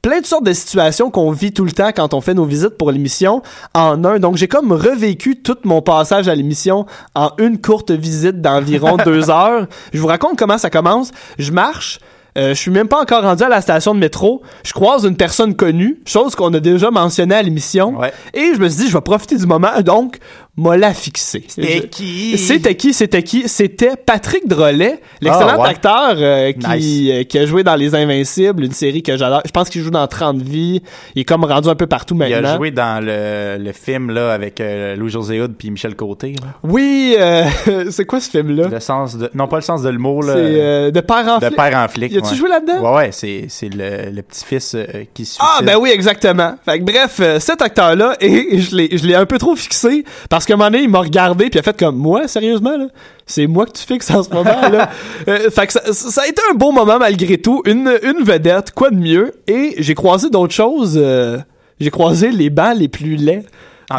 plein 0.07 0.21
de 0.21 0.27
sortes 0.27 0.45
de 0.45 0.53
situations 0.53 1.11
qu'on 1.11 1.33
vit 1.33 1.51
tout 1.51 1.65
le 1.65 1.73
temps 1.73 1.91
quand 1.91 2.15
on 2.15 2.21
fait 2.21 2.33
nos 2.35 2.45
visites 2.45 2.79
pour 2.79 2.93
l'émission 2.93 3.43
en 3.75 4.05
un. 4.05 4.21
Donc 4.21 4.37
j'ai 4.37 4.47
comme 4.47 4.71
revécu 4.71 5.43
tout 5.43 5.57
mon 5.65 5.83
passage 5.83 6.29
à 6.29 6.35
l'émission 6.37 6.87
en 7.17 7.33
une 7.39 7.61
courte 7.61 7.91
visite 7.91 8.41
d'environ 8.41 8.97
deux 9.05 9.31
heures. 9.31 9.67
Je 9.93 9.99
vous 9.99 10.07
raconte 10.07 10.39
comment 10.39 10.59
ça 10.59 10.71
commence. 10.71 11.11
Je 11.41 11.51
marche. 11.51 11.99
euh, 12.39 12.51
je 12.51 12.55
suis 12.55 12.71
même 12.71 12.87
pas 12.87 13.03
encore 13.03 13.23
rendu 13.23 13.43
à 13.43 13.49
la 13.49 13.61
station 13.61 13.97
de 13.97 13.99
métro. 13.99 14.43
Je 14.63 14.73
croise 14.73 15.05
une 15.05 15.17
personne 15.17 15.57
connue, 15.57 16.01
chose 16.07 16.37
qu'on 16.37 16.55
a 16.55 16.61
déjà 16.61 16.93
mentionné 16.93 17.35
à 17.35 17.43
l'émission. 17.43 17.99
Ouais. 17.99 18.13
Et 18.33 18.55
je 18.55 18.61
me 18.61 18.69
suis 18.69 18.85
dit, 18.85 18.89
je 18.89 18.97
vais 18.97 19.01
profiter 19.01 19.37
du 19.37 19.47
moment. 19.47 19.81
Donc, 19.85 20.19
m'a 20.57 20.77
la 20.77 20.95
fixé. 20.95 21.45
C'était 21.49 21.77
Je- 21.79 21.83
qui? 21.87 22.39
C'était 22.39 22.75
qui? 22.75 22.95
C'était 22.95 23.23
qui? 23.23 23.49
C'était 23.49 23.91
Patrick 23.97 24.49
Drolet, 24.49 25.01
l'excellent 25.21 25.49
Ah, 25.55 25.61
ouais. 25.61 25.69
acteur 25.69 26.15
euh, 26.17 26.53
qui, 26.53 26.67
Nice. 26.69 27.11
euh, 27.13 27.25
qui 27.25 27.39
a 27.39 27.47
joué 27.47 27.63
dans 27.63 27.75
Les 27.75 27.95
Invincibles, 27.95 28.65
une 28.65 28.73
série 28.73 29.03
que 29.03 29.17
j'adore. 29.17 29.43
Je 29.45 29.51
pense 29.51 29.69
qu'il 29.69 29.83
joue 29.83 29.91
dans 29.91 30.07
30 30.07 30.41
vies. 30.41 30.83
Il 31.15 31.21
est 31.21 31.25
comme 31.25 31.45
rendu 31.45 31.69
un 31.69 31.75
peu 31.75 31.87
partout 31.87 32.15
Il 32.15 32.19
maintenant. 32.19 32.49
a 32.55 32.57
joué 32.57 32.71
dans 32.71 33.05
le, 33.05 33.63
le 33.63 33.73
film, 33.73 34.11
là, 34.11 34.33
avec 34.33 34.61
euh, 34.61 34.97
Louis-José 34.97 35.41
Hood 35.41 35.55
puis 35.59 35.71
Michel 35.71 35.95
Côté, 35.95 36.35
là. 36.41 36.49
Oui, 36.63 37.17
c'est 37.91 38.05
quoi 38.07 38.21
ce 38.21 38.31
film-là? 38.31 38.69
Le 38.69 38.81
sens 38.81 39.17
de, 39.17 39.31
non, 39.35 39.49
pas 39.49 39.57
le 39.57 39.63
sens 39.63 39.83
de 39.83 39.91
C'est 39.91 40.27
là. 40.27 40.35
euh, 40.37 40.91
de 40.91 41.01
père 41.01 41.27
en 41.29 41.39
de 41.39 41.45
flic. 41.47 41.57
père 41.57 41.79
en 41.79 41.89
flic. 41.89 42.13
Y 42.13 42.17
a-tu 42.19 42.29
ouais. 42.29 42.35
joué 42.35 42.49
là-dedans? 42.49 42.81
Ouais, 42.93 42.97
ouais, 42.97 43.09
c'est, 43.13 43.45
c'est 43.49 43.69
le, 43.69 44.11
le 44.11 44.23
petit-fils 44.23 44.77
qui 45.13 45.25
suicide. 45.27 45.43
Ah 45.43 45.61
ben 45.63 45.77
oui 45.79 45.91
exactement. 45.93 46.55
Fait 46.65 46.79
que 46.79 46.85
bref, 46.85 47.21
cet 47.41 47.61
acteur 47.63 47.95
là 47.95 48.17
et 48.21 48.59
je 48.59 48.75
l'ai 48.75 48.89
je 48.97 49.07
l'ai 49.07 49.15
un 49.15 49.27
peu 49.27 49.39
trop 49.39 49.55
fixé 49.57 50.05
parce 50.31 50.46
qu'à 50.47 50.55
un 50.55 50.57
moment 50.57 50.71
donné 50.71 50.85
il 50.85 50.89
m'a 50.89 51.01
regardé 51.01 51.45
puis 51.51 51.55
il 51.55 51.59
a 51.59 51.63
fait 51.63 51.77
comme 51.79 51.97
moi 51.97 52.29
sérieusement 52.29 52.77
là, 52.77 52.87
c'est 53.27 53.47
moi 53.47 53.67
que 53.67 53.73
tu 53.73 53.83
fixes 53.85 54.11
en 54.11 54.23
ce 54.23 54.31
moment 54.31 54.69
là. 54.71 54.91
Euh, 55.29 55.51
fait 55.51 55.67
que 55.67 55.73
ça, 55.73 55.81
ça 55.93 56.23
a 56.23 56.27
été 56.27 56.41
un 56.51 56.55
beau 56.55 56.71
moment 56.71 56.99
malgré 56.99 57.39
tout, 57.39 57.63
une 57.67 57.91
une 58.03 58.23
vedette, 58.25 58.71
quoi 58.73 58.91
de 58.91 58.97
mieux? 58.97 59.33
Et 59.49 59.75
j'ai 59.79 59.95
croisé 59.95 60.31
d'autres 60.31 60.55
choses 60.55 60.95
euh, 60.97 61.39
j'ai 61.81 61.91
croisé 61.91 62.31
les 62.31 62.49
bancs 62.51 62.77
les 62.77 62.89
plus 62.89 63.17
laids 63.17 63.45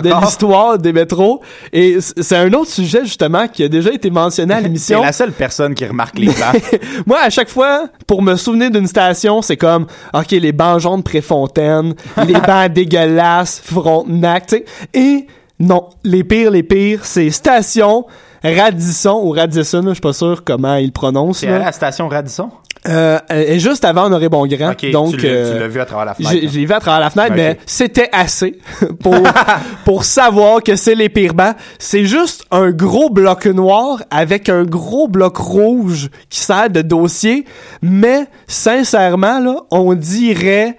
de 0.04 0.10
l'histoire 0.22 0.78
des 0.78 0.92
métros 0.92 1.42
et 1.72 1.98
c'est 2.02 2.36
un 2.36 2.52
autre 2.54 2.70
sujet 2.72 3.06
justement 3.06 3.48
qui 3.48 3.64
a 3.64 3.70
déjà 3.70 3.92
été 3.92 4.10
mentionné 4.10 4.54
à 4.54 4.58
C'est 4.58 4.64
l'émission. 4.64 5.02
la 5.02 5.14
seule 5.14 5.32
personne 5.32 5.76
qui 5.76 5.86
remarque 5.86 6.20
les 6.20 6.28
bancs. 6.28 6.62
Moi, 7.06 7.18
à 7.22 7.30
chaque 7.30 7.50
fois, 7.50 7.88
pour 8.06 8.22
me 8.22 8.36
souvenir 8.36 8.70
d'une 8.70 8.88
station, 8.88 9.42
c'est 9.42 9.56
comme, 9.58 9.88
OK, 10.14 10.32
les 10.32 10.52
bancs 10.52 10.80
jaunes 10.80 11.04
Préfontaine, 11.04 11.94
les 12.26 12.34
bancs 12.34 12.72
dégueulasses 12.74 13.62
Frontenac, 13.64 14.48
tu 14.48 14.58
sais. 14.58 14.66
Et 14.94 15.28
non, 15.60 15.90
les 16.04 16.24
pires, 16.24 16.52
les 16.52 16.64
pires, 16.64 17.06
c'est 17.06 17.30
station 17.32 18.06
Radisson 18.44 19.22
ou 19.24 19.32
Radisson, 19.32 19.84
je 19.88 19.94
suis 19.94 20.02
pas 20.02 20.14
sûr 20.14 20.44
comment 20.44 20.76
ils 20.76 20.88
le 20.88 20.92
prononcent. 20.92 21.40
C'est 21.40 21.48
à 21.48 21.60
la 21.60 21.72
station 21.72 22.08
Radisson? 22.08 22.50
Euh, 22.88 23.20
et 23.30 23.60
juste 23.60 23.84
avant 23.84 24.06
Honoré 24.06 24.30
Bongrand. 24.30 24.72
Ok, 24.72 24.90
donc, 24.92 25.18
tu 25.18 25.26
l'as, 25.26 25.32
euh, 25.32 25.60
l'as 25.60 25.68
vu 25.68 25.82
à 25.82 25.86
travers 25.86 26.06
la 26.06 26.14
fenêtre. 26.14 26.48
j'ai, 26.48 26.66
vu 26.66 26.72
à 26.72 26.80
travers 26.80 27.00
la 27.02 27.10
fenêtre, 27.10 27.34
mais 27.36 27.58
c'était 27.66 28.10
assez 28.12 28.60
pour, 29.02 29.16
pour 29.86 30.04
savoir 30.06 30.62
que 30.64 30.76
c'est 30.76 30.96
les 30.96 31.10
pires 31.10 31.34
bancs. 31.34 31.56
C'est 31.80 32.06
juste 32.06 32.46
un 32.52 32.72
gros 32.72 33.10
bloc 33.10 33.46
noir 33.48 34.04
avec 34.10 34.48
un 34.48 34.64
gros 34.64 35.08
bloc 35.08 35.38
rouge 35.38 36.10
qui 36.30 36.40
sert 36.40 36.70
de 36.70 36.82
dossier. 36.82 37.46
Mais, 37.82 38.28
sincèrement, 38.48 39.40
là, 39.40 39.56
on 39.72 39.94
dirait 39.94 40.78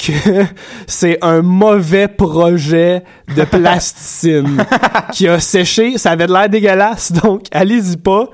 que 0.00 0.44
c'est 0.86 1.18
un 1.22 1.42
mauvais 1.42 2.08
projet 2.08 3.04
de 3.36 3.44
plasticine 3.44 4.64
qui 5.12 5.28
a 5.28 5.38
séché. 5.38 5.98
Ça 5.98 6.12
avait 6.12 6.26
de 6.26 6.32
l'air 6.32 6.48
dégueulasse, 6.48 7.12
donc 7.12 7.44
allez-y 7.52 7.96
pas. 7.96 8.30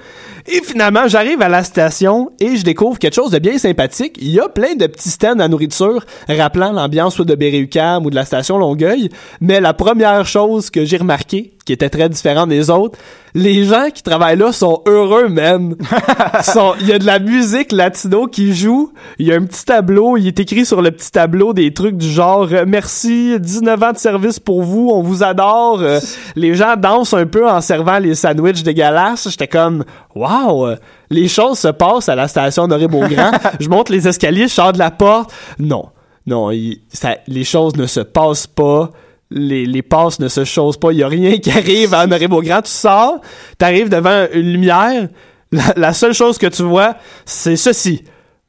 Et 0.49 0.63
finalement, 0.63 1.09
j'arrive 1.09 1.43
à 1.43 1.49
la 1.49 1.65
station 1.65 2.31
et 2.39 2.57
je 2.57 2.63
découvre 2.63 2.99
quelque 2.99 3.15
chose 3.15 3.33
de 3.33 3.39
bien 3.39 3.59
sympathique. 3.59 4.17
Il 4.21 4.31
y 4.31 4.39
a 4.39 4.49
plein 4.49 4.77
de 4.77 4.87
petits 4.87 5.11
stands 5.11 5.41
à 5.41 5.49
nourriture 5.49 6.05
rappelant 6.29 6.73
l'ambiance 6.73 7.17
soit 7.17 7.25
de 7.25 7.35
Berry-UQAM 7.35 8.07
ou 8.07 8.11
de 8.11 8.15
la 8.15 8.25
station 8.25 8.57
Longueuil. 8.57 9.09
Mais 9.41 9.61
la 9.61 9.75
première 9.75 10.25
chose 10.25 10.71
que 10.71 10.85
j'ai 10.85 10.99
remarqué, 10.99 11.53
qui 11.65 11.73
était 11.73 11.91
très 11.91 12.09
différente 12.09 12.49
des 12.49 12.71
autres, 12.71 12.97
les 13.35 13.65
gens 13.65 13.89
qui 13.93 14.03
travaillent 14.03 14.39
là 14.39 14.53
sont 14.53 14.83
heureux, 14.87 15.29
man. 15.29 15.75
Il 16.81 16.87
y 16.87 16.93
a 16.93 16.99
de 16.99 17.05
la 17.05 17.19
musique 17.19 17.73
latino 17.73 18.29
qui 18.29 18.55
joue. 18.55 18.93
Il 19.19 19.27
y 19.27 19.33
a 19.33 19.37
un 19.37 19.45
petit 19.45 19.65
tableau. 19.65 20.17
Il 20.17 20.27
est 20.27 20.41
écrit 20.41 20.65
sur 20.65 20.81
le 20.81 20.91
petit 20.91 21.11
tableau 21.11 21.53
des 21.53 21.75
trucs 21.75 21.97
du 21.97 22.09
genre 22.09 22.49
euh, 22.53 22.65
Merci, 22.67 23.39
19 23.39 23.83
ans 23.83 23.93
de 23.93 23.99
service 23.99 24.39
pour 24.39 24.63
vous. 24.63 24.91
On 24.91 25.03
vous 25.03 25.23
adore. 25.23 25.81
Euh, 25.83 25.99
les 26.35 26.55
gens 26.55 26.77
dansent 26.77 27.15
un 27.15 27.27
peu 27.27 27.47
en 27.47 27.61
servant 27.61 27.99
les 27.99 28.15
sandwichs 28.15 28.63
dégueulasses. 28.63 29.29
J'étais 29.29 29.49
comme 29.49 29.85
Wow! 30.17 30.67
euh, 30.69 30.77
Les 31.11 31.29
choses 31.29 31.59
se 31.59 31.69
passent 31.69 32.09
à 32.09 32.15
la 32.15 32.27
station 32.29 32.65
Honoré 32.65 32.89
Beaugrand. 32.89 33.31
je 33.61 33.69
monte 33.69 33.91
les 33.91 34.09
escaliers, 34.09 34.49
je 34.49 34.53
sors 34.55 34.73
de 34.73 34.79
la 34.79 34.91
porte. 34.91 35.33
Non. 35.59 35.91
Non, 36.27 36.51
il- 36.51 36.81
ça, 36.93 37.17
les 37.29 37.45
choses 37.45 37.77
ne 37.77 37.87
se 37.87 38.01
passent 38.01 38.47
pas. 38.49 38.91
Les, 39.31 39.67
les 39.67 39.83
passes 39.83 40.19
ne 40.21 40.29
se 40.29 40.45
chosent 40.45 40.77
pas. 40.77 40.93
Il 40.93 40.99
y 40.99 41.03
a 41.03 41.09
rien 41.09 41.37
qui 41.39 41.51
arrive 41.51 41.93
à 41.95 42.05
Honoré 42.05 42.29
Beaugrand. 42.29 42.63
Tu 42.63 42.71
sors, 42.71 43.21
t'arrives 43.59 43.89
devant 43.89 44.27
une 44.33 44.53
lumière. 44.53 45.09
La, 45.53 45.63
la 45.77 45.93
seule 45.93 46.13
chose 46.15 46.39
que 46.39 46.47
tu 46.47 46.63
vois, 46.63 46.97
c'est 47.25 47.57
ceci. 47.57 48.03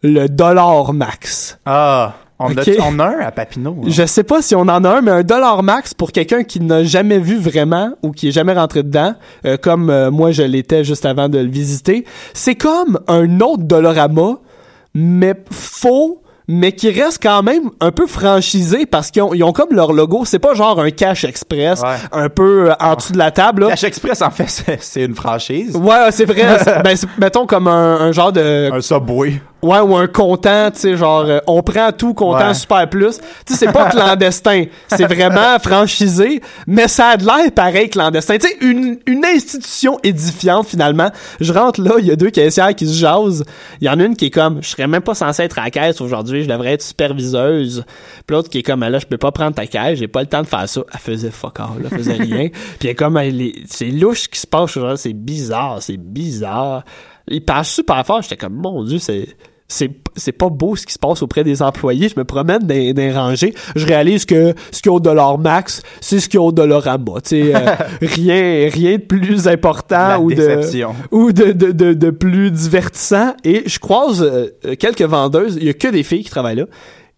Le 0.04 0.28
dollar 0.28 0.94
max. 0.94 1.60
Ah, 1.66 2.14
on, 2.40 2.52
Ok. 2.52 2.68
a, 2.68 2.72
on 2.88 3.00
a 3.00 3.06
un 3.06 3.20
à 3.20 3.32
Papineau. 3.32 3.76
Je 3.88 4.06
sais 4.06 4.24
pas 4.24 4.42
si 4.42 4.56
on 4.56 4.62
en 4.62 4.84
a 4.84 4.90
un, 4.90 5.02
mais 5.02 5.12
un 5.12 5.24
dollar 5.24 5.64
max 5.64 5.94
pour 5.94 6.12
quelqu'un 6.12 6.44
qui 6.44 6.60
n'a 6.60 6.84
jamais 6.84 7.20
vu 7.20 7.38
vraiment 7.40 7.92
ou 8.04 8.12
qui 8.12 8.28
est 8.28 8.32
jamais 8.32 8.54
rentré 8.54 8.84
dedans, 8.84 9.14
euh, 9.46 9.58
comme 9.58 9.90
euh, 9.90 10.12
moi 10.12 10.32
je 10.32 10.44
l'étais 10.44 10.84
juste 10.84 11.06
avant 11.06 11.30
de 11.30 11.40
le 11.40 11.50
visiter, 11.50 12.06
c'est 12.34 12.56
comme 12.56 13.00
un 13.08 13.40
autre 13.40 13.64
Dollarama, 13.64 14.38
mais 14.94 15.34
faux, 15.52 16.22
mais 16.48 16.72
qui 16.72 16.90
reste 16.92 17.22
quand 17.22 17.44
même 17.44 17.72
un 17.82 17.92
peu 17.92 18.08
franchisé 18.08 18.86
parce 18.86 19.12
qu'ils 19.12 19.22
ont, 19.22 19.34
ils 19.34 19.44
ont 19.44 19.52
comme 19.52 19.70
leur 19.72 19.92
logo. 19.92 20.24
C'est 20.24 20.40
pas 20.40 20.54
genre 20.54 20.80
un 20.80 20.92
cash 20.92 21.26
express, 21.26 21.82
Ouais. 21.82 21.96
un 22.14 22.30
peu 22.30 22.70
euh, 22.70 22.74
en 22.80 22.96
dessous 22.96 23.12
de 23.14 23.18
la 23.18 23.32
table. 23.32 23.64
Là. 23.64 23.70
Cash 23.72 23.84
Express, 23.84 24.22
en 24.22 24.32
fait, 24.32 24.48
c'est, 24.80 25.04
une 25.04 25.14
franchise. 25.16 25.76
Ouais, 25.76 26.10
c'est 26.12 26.24
vrai. 26.26 26.58
ben, 26.84 26.96
mettons 27.20 27.46
comme 27.46 27.68
un, 27.68 28.00
un 28.00 28.12
genre 28.14 28.32
de 28.32 28.70
Un 28.72 28.80
Subway. 28.80 29.42
Ouais, 29.64 29.80
ou 29.80 29.96
un 29.96 30.06
comptant, 30.08 30.70
tu 30.72 30.80
sais, 30.80 30.96
genre, 30.96 31.26
euh, 31.26 31.40
on 31.48 31.64
prend 31.64 31.92
tout, 31.92 32.14
Ouais. 32.20 32.54
super 32.54 32.88
plus. 32.88 33.18
Tu 33.46 33.54
sais, 33.54 33.66
c'est 33.66 33.72
pas 33.72 33.90
clandestin. 33.90 34.66
c'est 34.88 35.06
vraiment 35.08 35.58
franchisé, 35.60 36.42
mais 36.68 36.88
ça 36.88 37.08
a 37.10 37.18
de 37.18 37.26
l'air 37.26 37.52
pareil 37.56 37.90
clandestin. 37.90 38.38
Tu 38.38 38.48
sais, 38.48 38.58
une, 38.62 39.00
une 39.08 39.26
institution 39.26 39.98
édifiante, 40.04 40.68
finalement. 40.68 41.10
Je 41.40 41.52
rentre 41.52 41.82
là, 41.82 41.94
il 41.98 42.06
y 42.06 42.12
a 42.12 42.16
deux 42.16 42.30
caissières 42.30 42.76
qui 42.76 42.88
se 42.88 42.94
jasent. 42.94 43.44
Il 43.82 43.88
y 43.88 43.90
en 43.90 44.00
a 44.00 44.04
une 44.04 44.16
qui 44.16 44.26
est 44.26 44.32
comme, 44.32 44.62
je 44.62 44.70
serais 44.70 44.88
même 44.88 45.02
pas 45.02 45.16
censé 45.16 45.42
être 45.44 45.58
à 45.58 45.64
la 45.64 45.72
caisse 45.72 46.02
aujourd'hui, 46.02 46.44
je 46.44 46.50
devrais 46.50 46.74
être 46.74 46.84
superviseuse. 46.84 47.84
Puis 48.28 48.36
l'autre 48.36 48.50
qui 48.50 48.60
est 48.60 48.64
comme, 48.64 48.82
là, 48.82 49.00
je 49.00 49.06
peux 49.08 49.18
pas 49.18 49.32
prendre 49.32 49.56
ta 49.56 49.66
caisse, 49.66 49.98
j'ai 49.98 50.08
pas 50.08 50.22
le 50.22 50.28
temps 50.28 50.42
de 50.42 50.48
faire 50.48 50.70
ça. 50.70 50.82
Elle 50.94 51.00
faisait 51.00 51.32
fuck 51.32 51.60
all, 51.60 51.68
elle 51.84 51.98
faisait 51.98 52.14
rien. 52.14 52.50
Puis 52.80 52.88
elle 52.88 52.90
est 52.90 52.96
comme, 52.96 53.20
c'est 53.68 53.86
louche 53.86 54.22
ce 54.24 54.30
qui 54.30 54.40
se 54.40 54.48
passe 54.48 54.78
aujourd'hui, 54.78 54.98
c'est 55.00 55.14
bizarre, 55.14 55.78
c'est 55.82 55.98
bizarre. 55.98 56.84
Il 57.30 57.44
passe 57.44 57.74
super 57.74 58.06
fort, 58.06 58.22
j'étais 58.22 58.38
comme, 58.38 58.56
mon 58.56 58.84
dieu, 58.84 59.00
c'est 59.00 59.28
c'est 59.70 59.92
c'est 60.16 60.32
pas 60.32 60.48
beau 60.50 60.78
ce 60.78 60.86
qui 60.86 60.94
se 60.94 61.00
passe 61.00 61.22
auprès 61.22 61.44
des 61.44 61.62
employés. 61.62 62.08
Je 62.08 62.18
me 62.18 62.24
promène 62.24 62.60
dans, 62.60 62.94
dans 62.94 63.02
les 63.02 63.12
rangées, 63.12 63.54
je 63.76 63.86
réalise 63.86 64.24
que 64.26 64.54
ce 64.72 64.82
qu'il 64.82 64.90
y 64.90 64.94
a 64.94 64.96
au 64.96 65.00
dollar 65.02 65.38
max, 65.38 65.82
c'est 66.00 66.22
ce 66.22 66.30
qu'il 66.30 66.40
y 66.40 66.42
a 66.42 66.46
au 66.46 66.54
dollar 66.54 66.88
en 66.88 66.98
bas. 66.98 67.20
Tu 67.22 67.30
sais, 67.30 67.56
euh, 67.56 67.76
rien 68.02 68.70
rien 68.70 68.94
de 68.94 69.04
plus 69.04 69.48
important 69.48 70.08
La 70.08 70.20
ou 70.22 70.32
de 70.32 70.62
ou 71.12 71.34
de, 71.34 71.52
de, 71.52 71.72
de, 71.72 71.94
de 71.94 72.10
plus 72.12 72.50
divertissant. 72.50 73.36
Et 73.44 73.64
je 73.66 73.80
croise 73.80 74.24
euh, 74.24 74.48
euh, 74.66 74.76
quelques 74.80 75.02
vendeuses. 75.02 75.58
Il 75.60 75.66
y 75.66 75.70
a 75.70 75.74
que 75.74 75.90
des 75.90 76.04
filles 76.04 76.24
qui 76.24 76.32
travaillent 76.32 76.56
là. 76.56 76.66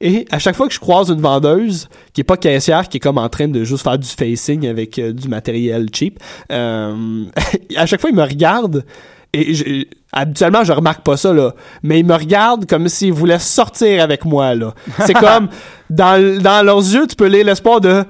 Et 0.01 0.25
à 0.31 0.39
chaque 0.39 0.55
fois 0.55 0.67
que 0.67 0.73
je 0.73 0.79
croise 0.79 1.09
une 1.09 1.19
vendeuse 1.19 1.89
qui 2.13 2.21
est 2.21 2.25
pas 2.25 2.37
caissière, 2.37 2.87
qui 2.87 2.97
est 2.97 2.99
comme 2.99 3.17
en 3.17 3.27
train 3.27 3.47
de 3.47 3.63
juste 3.63 3.83
faire 3.83 3.97
du 3.97 4.07
facing 4.07 4.65
avec 4.67 4.97
euh, 4.97 5.11
du 5.11 5.27
matériel 5.27 5.87
cheap, 5.93 6.19
euh, 6.51 7.25
à 7.75 7.85
chaque 7.85 7.99
fois, 7.99 8.09
ils 8.09 8.15
me 8.15 8.23
regardent 8.23 8.85
et 9.33 9.87
habituellement, 10.11 10.63
je 10.63 10.73
remarque 10.73 11.03
pas 11.03 11.17
ça, 11.17 11.33
là. 11.33 11.53
Mais 11.83 11.99
ils 11.99 12.05
me 12.05 12.15
regardent 12.15 12.65
comme 12.65 12.87
s'ils 12.87 13.13
voulaient 13.13 13.39
sortir 13.39 14.03
avec 14.03 14.25
moi, 14.25 14.55
là. 14.55 14.73
C'est 15.05 15.13
comme, 15.19 15.49
dans, 15.89 16.41
dans 16.41 16.65
leurs 16.65 16.79
yeux, 16.79 17.07
tu 17.07 17.15
peux 17.15 17.27
lire 17.27 17.45
l'espoir 17.45 17.81
de, 17.81 18.03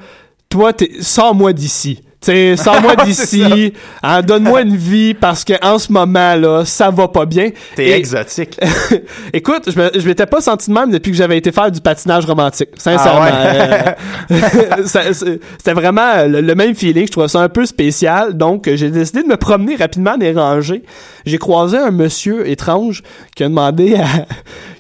toi, 0.50 0.74
t'es, 0.74 1.02
sors-moi 1.02 1.54
d'ici. 1.54 2.02
Sais, 2.22 2.58
sors-moi 2.58 2.96
d'ici, 3.06 3.74
hein, 4.04 4.22
donne-moi 4.22 4.62
une 4.64 4.76
vie 4.76 5.14
parce 5.14 5.44
que 5.46 5.54
en 5.66 5.80
ce 5.80 5.92
moment 5.92 6.36
là, 6.36 6.66
ça 6.66 6.90
va 6.92 7.08
pas 7.08 7.26
bien. 7.26 7.50
T'es 7.76 7.88
Et- 7.88 7.94
exotique. 7.96 8.60
Écoute, 9.34 9.70
je 9.74 10.06
m'étais 10.08 10.26
pas 10.26 10.42
senti 10.42 10.70
de 10.70 10.74
même 10.76 10.92
depuis 10.92 11.12
que 11.12 11.18
j'avais 11.18 11.38
été 11.38 11.52
faire 11.52 11.72
du 11.72 11.80
patinage 11.80 12.26
romantique. 12.26 12.70
Sincèrement. 12.78 13.22
Ah 13.32 13.96
Euh, 14.32 14.84
C'était 15.14 15.74
vraiment 15.74 16.26
le, 16.28 16.42
le 16.42 16.56
même 16.56 16.76
feeling. 16.76 17.06
Je 17.08 17.12
trouvais 17.12 17.28
ça 17.28 17.42
un 17.42 17.50
peu 17.50 17.66
spécial. 17.66 18.36
Donc, 18.36 18.70
j'ai 18.74 18.90
décidé 18.92 19.24
de 19.24 19.28
me 19.28 19.38
promener 19.38 19.76
rapidement 19.76 20.18
des 20.18 20.32
rangées. 20.34 20.84
J'ai 21.26 21.38
croisé 21.38 21.78
un 21.78 21.92
monsieur 21.92 22.48
étrange 22.50 23.02
qui 23.36 23.44
a 23.44 23.50
demandé 23.50 23.96
à, 23.96 24.06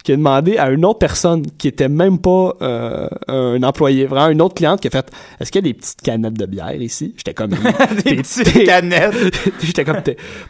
qui 0.04 0.12
a 0.13 0.15
demandé 0.15 0.58
à 0.58 0.69
une 0.71 0.86
autre 0.86 0.99
personne 0.99 1.43
qui 1.58 1.67
était 1.67 1.89
même 1.89 2.17
pas 2.19 2.54
euh, 2.62 3.08
un 3.28 3.62
employé, 3.63 4.06
vraiment 4.06 4.30
une 4.30 4.41
autre 4.41 4.56
cliente 4.56 4.82
qui 4.82 4.88
a 4.88 4.91
fait 4.91 5.10
Est-ce 5.39 5.52
qu'il 5.52 5.65
y 5.65 5.69
a 5.69 5.71
des 5.71 5.73
petites 5.73 6.02
canettes 6.02 6.34
de 6.38 6.45
bière 6.45 6.73
ici? 6.82 7.13
J'étais 7.30 7.34
comme 7.34 7.50
Des 8.06 8.15
petites 8.15 8.63
canettes. 8.65 9.13
J'étais 9.62 9.84
comme 9.86 10.02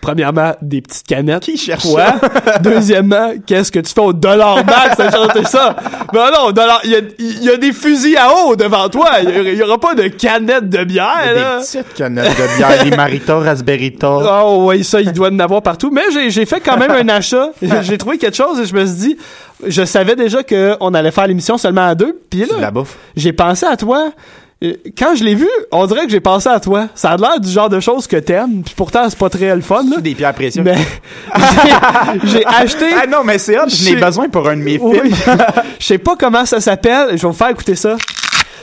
premièrement 0.02 0.54
des 0.62 0.82
petites 0.82 1.06
canettes. 1.08 1.44
Qui 1.44 1.58
cherche 1.58 1.84
Quoi? 1.84 2.16
Deuxièmement, 2.62 3.32
qu'est-ce 3.46 3.72
que 3.72 3.80
tu 3.80 3.94
fais 3.94 4.02
au 4.02 4.14
dollar 4.14 4.64
max 4.66 5.00
à 5.00 5.12
chanter 5.12 5.44
ça? 5.46 5.76
Ben 6.14 6.32
non, 6.34 6.48
au 6.48 6.52
dollar, 6.52 6.82
il 6.84 6.92
y 7.20 7.46
y 7.46 7.50
a 7.50 7.58
des 7.58 7.74
fusils 7.74 8.18
à 8.18 8.34
eau 8.34 8.56
devant 8.56 8.88
toi. 8.90 9.10
Il 9.22 9.30
y 9.30 9.40
aura- 9.40 9.50
il 9.50 9.56
y 9.58 9.64
aura 9.64 9.78
pas 9.80 9.96
de 9.96 10.08
canettes 10.08 10.70
de 10.70 10.84
bière, 10.84 11.34
là. 11.36 11.58
Des 11.60 11.64
petites 11.66 11.94
canettes 11.96 12.30
de 12.38 12.58
bière, 12.58 12.84
des 12.84 12.96
Marita, 12.96 13.38
Raspberita. 13.40 14.10
Oh 14.44 14.66
oui, 14.70 14.84
ça, 14.84 15.02
il 15.02 15.12
doit 15.12 15.30
en 15.30 15.40
avoir 15.40 15.62
partout. 15.62 15.92
Mais 15.92 16.04
j'ai, 16.14 16.30
j'ai 16.30 16.46
fait 16.46 16.60
quand 16.60 16.78
même 16.78 16.92
un 16.92 17.08
achat. 17.10 17.50
J'ai 17.82 17.98
trouvé 17.98 18.18
quelque 18.18 18.36
chose 18.38 18.60
et 18.60 18.66
je 18.66 18.74
me 18.76 18.86
suis 18.86 18.96
dit, 18.96 19.18
je 19.66 19.84
savais 19.86 20.16
déjà 20.16 20.44
qu'on 20.44 20.94
allait 20.94 21.12
faire 21.12 21.28
l'émission 21.28 21.58
seulement 21.58 21.88
à 21.88 21.96
deux. 21.96 22.20
Puis 22.30 22.42
là, 22.42 22.48
la 22.60 22.72
bouffe. 22.72 22.96
j'ai 23.16 23.34
pensé 23.34 23.66
à 23.66 23.76
toi. 23.78 24.12
Euh, 24.64 24.74
Quand 24.98 25.16
je 25.16 25.24
l'ai 25.24 25.36
vu, 25.36 25.48
on 25.72 25.86
dirait 25.86 26.06
que 26.06 26.12
j'ai 26.12 26.20
pensé 26.20 26.50
à 26.50 26.60
toi. 26.60 26.88
Ça 26.96 27.12
a 27.12 27.18
l'air 27.18 27.40
du 27.40 27.50
genre 27.50 27.70
de 27.70 27.80
choses 27.80 28.08
que 28.08 28.18
t'aimes. 28.18 28.62
Puis 28.64 28.74
pourtant, 28.76 29.10
c'est 29.10 29.18
pas 29.18 29.30
très 29.30 29.56
le 29.56 29.62
fun, 29.62 29.84
là. 29.84 29.96
C'est 29.96 30.02
des 30.02 30.16
pierres 30.16 30.34
précieuses. 30.34 30.66
Mais 30.66 30.78
j'ai, 32.26 32.46
acheté... 32.46 32.88
Ah 33.02 33.08
non, 33.08 33.24
mais 33.24 33.38
c'est 33.38 33.58
hot, 33.58 33.68
je 33.70 33.90
n'ai 33.90 33.96
besoin 33.96 34.28
pour 34.30 34.48
un 34.50 34.58
de 34.58 34.62
mes 34.62 34.78
films. 34.78 35.16
Je 35.80 35.86
sais 35.86 35.98
pas 35.98 36.16
comment 36.18 36.46
ça 36.46 36.60
s'appelle. 36.60 37.10
Je 37.12 37.22
vais 37.22 37.28
vous 37.28 37.34
faire 37.34 37.50
écouter 37.50 37.76
ça. 37.76 37.96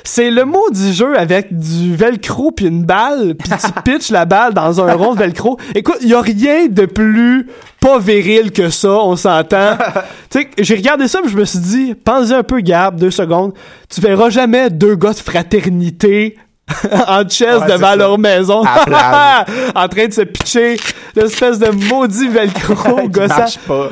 C'est 0.07 0.31
le 0.31 0.45
mot 0.45 0.71
du 0.71 0.93
jeu 0.93 1.19
avec 1.19 1.49
du 1.57 1.97
velcro 1.97 2.53
puis 2.53 2.67
une 2.67 2.85
balle, 2.85 3.35
puis 3.35 3.51
tu 3.51 3.73
pitches 3.85 4.11
la 4.11 4.25
balle 4.25 4.55
dans 4.55 4.81
un 4.81 4.95
rond 4.95 5.15
de 5.15 5.19
velcro. 5.19 5.59
Écoute, 5.75 5.99
il 6.01 6.09
y 6.09 6.15
a 6.15 6.21
rien 6.21 6.69
de 6.69 6.87
plus 6.87 7.49
pas 7.81 7.99
viril 7.99 8.53
que 8.53 8.71
ça, 8.71 8.93
on 8.93 9.17
s'entend. 9.17 9.77
tu 10.31 10.41
sais, 10.41 10.49
j'ai 10.59 10.77
regardé 10.77 11.09
ça, 11.09 11.21
puis 11.23 11.31
je 11.31 11.37
me 11.37 11.45
suis 11.45 11.59
dit, 11.59 11.95
pense-y 11.95 12.35
un 12.35 12.45
peu, 12.45 12.61
Gab, 12.61 13.01
deux 13.01 13.11
secondes. 13.11 13.53
Tu 13.89 14.01
verras 14.01 14.31
jamais 14.31 14.71
deux 14.71 14.95
gars 14.95 15.13
de 15.13 15.19
fraternité 15.19 16.37
en 17.07 17.23
Ouais, 17.25 17.69
devant 17.69 17.95
leur 17.95 18.19
maison, 18.19 18.63
en 19.75 19.89
train 19.89 20.07
de 20.09 20.13
se 20.13 20.23
pitcher 20.23 20.77
l'espèce 21.15 21.59
de 21.61 21.71
maudit 21.71 22.29
velcro 22.29 23.09
gossant 23.09 23.45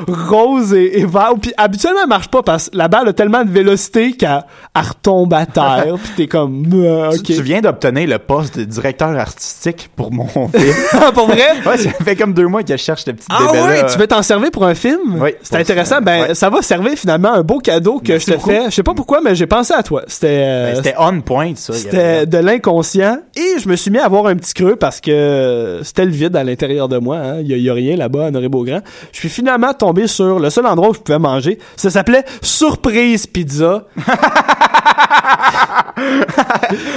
rose 0.07 0.73
et, 0.73 0.99
et 0.99 1.05
vert. 1.05 1.33
Puis 1.41 1.53
habituellement, 1.57 2.01
elle 2.03 2.09
marche 2.09 2.27
pas 2.27 2.43
parce 2.43 2.69
que 2.69 2.77
la 2.77 2.87
balle 2.89 3.07
a 3.07 3.13
tellement 3.13 3.43
de 3.45 3.49
vélocité 3.49 4.11
qu'elle 4.13 4.43
elle 4.75 4.81
retombe 4.81 5.33
à 5.33 5.45
terre. 5.45 5.95
puis 6.03 6.11
t'es 6.17 6.27
comme, 6.27 6.65
euh. 6.73 7.11
Tu, 7.23 7.35
tu 7.35 7.41
viens 7.41 7.61
d'obtenir 7.61 8.09
le 8.09 8.19
poste 8.19 8.57
de 8.59 8.65
directeur 8.65 9.09
artistique 9.17 9.89
pour 9.95 10.11
mon 10.11 10.27
film. 10.27 10.73
Ah, 10.93 11.11
pour 11.13 11.27
vrai? 11.27 11.47
ouais, 11.65 11.77
ça 11.77 11.91
fait 11.91 12.15
comme 12.17 12.33
deux 12.33 12.47
mois 12.47 12.61
que 12.63 12.75
je 12.75 12.81
cherche 12.81 13.05
le 13.07 13.13
petit 13.13 13.27
Ah 13.29 13.39
bébé 13.53 13.63
ouais, 13.63 13.85
tu 13.85 13.97
veux 13.97 14.07
t'en 14.07 14.21
servir 14.21 14.51
pour 14.51 14.65
un 14.65 14.75
film? 14.75 15.21
Oui, 15.21 15.33
C'est 15.41 15.55
intéressant. 15.55 15.95
ça. 15.95 16.01
Ben, 16.01 16.15
Ouais. 16.27 16.35
ça 16.35 16.49
va 16.49 16.61
servir 16.61 16.93
finalement 16.97 17.33
un 17.33 17.41
beau 17.43 17.59
cadeau 17.59 17.99
que 17.99 18.13
Merci 18.13 18.27
je 18.27 18.31
te 18.33 18.37
beaucoup. 18.37 18.49
fais. 18.49 18.65
Je 18.65 18.69
sais 18.75 18.83
pas 18.83 18.93
pourquoi, 18.93 19.19
mais 19.23 19.33
j'ai 19.35 19.47
pensé 19.47 19.73
à 19.73 19.83
toi. 19.83 20.01
C'était, 20.07 20.27
euh, 20.45 20.71
Ben, 20.71 20.75
C'était 20.77 20.95
on 20.97 21.21
point, 21.21 21.53
ça. 21.55 21.73
C'était 21.73 22.25
de 22.25 22.37
et 23.35 23.59
je 23.59 23.67
me 23.69 23.75
suis 23.75 23.91
mis 23.91 23.99
à 23.99 24.05
avoir 24.05 24.27
un 24.27 24.35
petit 24.35 24.53
creux 24.53 24.75
parce 24.75 25.01
que 25.01 25.81
c'était 25.83 26.05
le 26.05 26.11
vide 26.11 26.35
à 26.35 26.43
l'intérieur 26.43 26.87
de 26.87 26.97
moi. 26.97 27.17
hein. 27.17 27.41
Il 27.41 27.57
y, 27.57 27.69
a- 27.69 27.73
rien 27.73 27.95
là-bas 27.97 28.25
à 28.25 28.27
Honoré-Beaugrand. 28.29 28.81
Je 29.11 29.19
suis 29.19 29.29
finalement 29.29 29.73
tombé 29.73 30.07
sur 30.07 30.39
le 30.39 30.49
seul 30.49 30.65
endroit 30.65 30.89
où 30.89 30.93
je 30.93 30.99
pouvais 30.99 31.19
manger. 31.19 31.59
Ça 31.75 31.89
s'appelait 31.89 32.23
Surprise 32.41 33.27
Pizza. 33.27 33.85